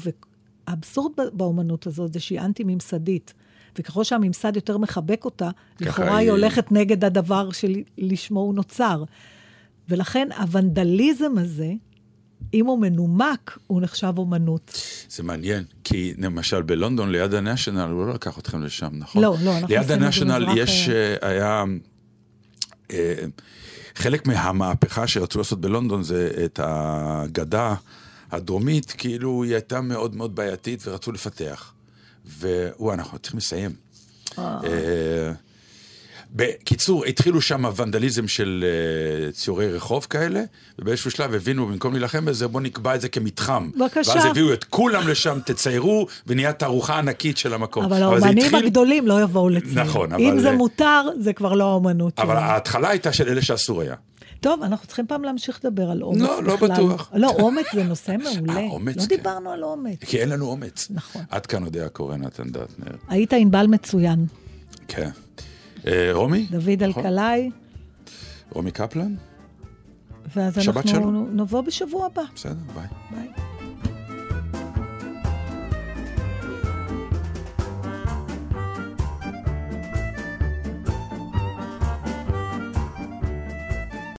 והאבסורד 0.67 1.11
ב- 1.17 1.37
באומנות 1.37 1.87
הזאת 1.87 2.13
זה 2.13 2.19
שהיא 2.19 2.39
אנטי-ממסדית. 2.39 3.33
וככל 3.79 4.03
שהממסד 4.03 4.55
יותר 4.55 4.77
מחבק 4.77 5.25
אותה, 5.25 5.49
לכאורה 5.79 6.17
היא 6.17 6.31
הולכת 6.31 6.71
נגד 6.71 7.05
הדבר 7.05 7.49
שלשמו 7.51 8.39
הוא 8.39 8.55
נוצר. 8.55 9.03
ולכן 9.89 10.27
הוונדליזם 10.37 11.37
הזה, 11.37 11.73
אם 12.53 12.65
הוא 12.65 12.79
מנומק, 12.79 13.57
הוא 13.67 13.81
נחשב 13.81 14.13
אומנות. 14.17 14.81
זה 15.09 15.23
מעניין, 15.23 15.63
כי 15.83 16.13
למשל 16.17 16.61
בלונדון, 16.61 17.11
ליד 17.11 17.33
הנשיונל, 17.33 17.89
הוא 17.91 18.07
לא 18.07 18.13
לקח 18.13 18.39
אתכם 18.39 18.63
לשם, 18.63 18.89
נכון? 18.91 19.21
לא, 19.23 19.35
לא, 19.43 19.57
אנחנו 19.57 19.67
ליד 19.67 19.91
הנשיונל 19.91 20.45
יש, 20.55 20.89
אה, 20.89 21.15
אה, 21.23 21.29
היה... 21.29 21.63
אה, 22.91 23.15
חלק 23.95 24.27
מהמהפכה 24.27 25.07
שרצו 25.07 25.39
לעשות 25.39 25.61
בלונדון 25.61 26.03
זה 26.03 26.31
את 26.45 26.59
הגדה 26.63 27.75
הדרומית, 28.31 28.91
כאילו 28.97 29.43
היא 29.43 29.53
הייתה 29.53 29.81
מאוד 29.81 30.15
מאוד 30.15 30.35
בעייתית 30.35 30.87
ורצו 30.87 31.11
לפתח. 31.11 31.71
והוא, 32.25 32.93
אנחנו 32.93 33.19
צריכים 33.19 33.37
לסיים. 33.37 33.71
אה, 34.37 35.31
בקיצור, 36.35 37.05
התחילו 37.05 37.41
שם 37.41 37.63
ונדליזם 37.75 38.27
של 38.27 38.65
אה, 39.27 39.31
ציורי 39.31 39.71
רחוב 39.73 40.07
כאלה, 40.09 40.43
ובאיזשהו 40.79 41.11
שלב 41.11 41.33
הבינו, 41.33 41.67
במקום 41.67 41.93
להילחם 41.93 42.25
בזה, 42.25 42.47
בואו 42.47 42.63
נקבע 42.63 42.95
את 42.95 43.01
זה 43.01 43.09
כמתחם. 43.09 43.69
בבקשה. 43.79 44.11
ואז 44.11 44.25
הביאו 44.25 44.53
את 44.53 44.63
כולם 44.63 45.07
לשם, 45.07 45.39
תציירו, 45.45 46.07
ונהיה 46.27 46.53
תערוכה 46.53 46.99
ענקית 46.99 47.37
של 47.37 47.53
המקום. 47.53 47.85
אבל 47.85 47.97
זה 47.97 48.05
האומנים 48.05 48.37
התחיל- 48.37 48.55
הגדולים 48.65 49.07
לא 49.07 49.21
יבואו 49.21 49.49
לצייר. 49.49 49.83
נכון, 49.83 50.13
אם 50.13 50.31
אבל- 50.31 50.41
זה 50.41 50.51
מותר, 50.51 51.01
זה 51.19 51.33
כבר 51.33 51.53
לא 51.53 51.63
האומנות 51.63 52.19
אבל 52.19 52.27
שלנו. 52.35 52.39
ההתחלה 52.45 52.89
הייתה 52.89 53.13
של 53.13 53.29
אלה 53.29 53.41
שאסור 53.41 53.81
היה. 53.81 53.95
טוב, 54.45 54.63
אנחנו 54.63 54.87
צריכים 54.87 55.07
פעם 55.07 55.23
להמשיך 55.23 55.59
לדבר 55.65 55.91
על 55.91 56.03
אומץ 56.03 56.21
לא, 56.21 56.43
לא 56.43 56.55
בכלל. 56.55 56.69
בטוח. 56.69 57.11
לא, 57.13 57.29
אומץ 57.39 57.65
זה 57.73 57.83
נושא 57.83 58.15
מעולה. 58.23 58.59
אה, 58.59 58.67
אומץ, 58.67 58.95
לא 58.95 59.01
כן. 59.01 59.07
דיברנו 59.07 59.49
על 59.51 59.63
אומץ. 59.63 59.99
כי 59.99 60.21
אין 60.21 60.29
לנו 60.29 60.45
אומץ. 60.45 60.87
נכון. 60.89 61.21
עד 61.29 61.45
כאן 61.45 61.65
יודע 61.65 61.89
קורא 61.89 62.17
נתן 62.17 62.49
דטנר. 62.49 62.95
היית 63.07 63.33
ענבל 63.33 63.67
מצוין. 63.67 64.25
כן. 64.87 65.09
אה, 65.87 66.09
רומי? 66.13 66.47
דוד 66.51 66.83
נכון? 66.83 67.05
אלקלעי, 67.05 67.51
רומי 68.51 68.71
קפלן? 68.71 69.15
ואז 70.35 70.59
אנחנו. 70.59 71.27
נבוא 71.31 71.61
בשבוע 71.61 72.05
הבא. 72.05 72.23
בסדר, 72.35 72.53
ביי. 72.75 72.87
ביי. 73.11 73.54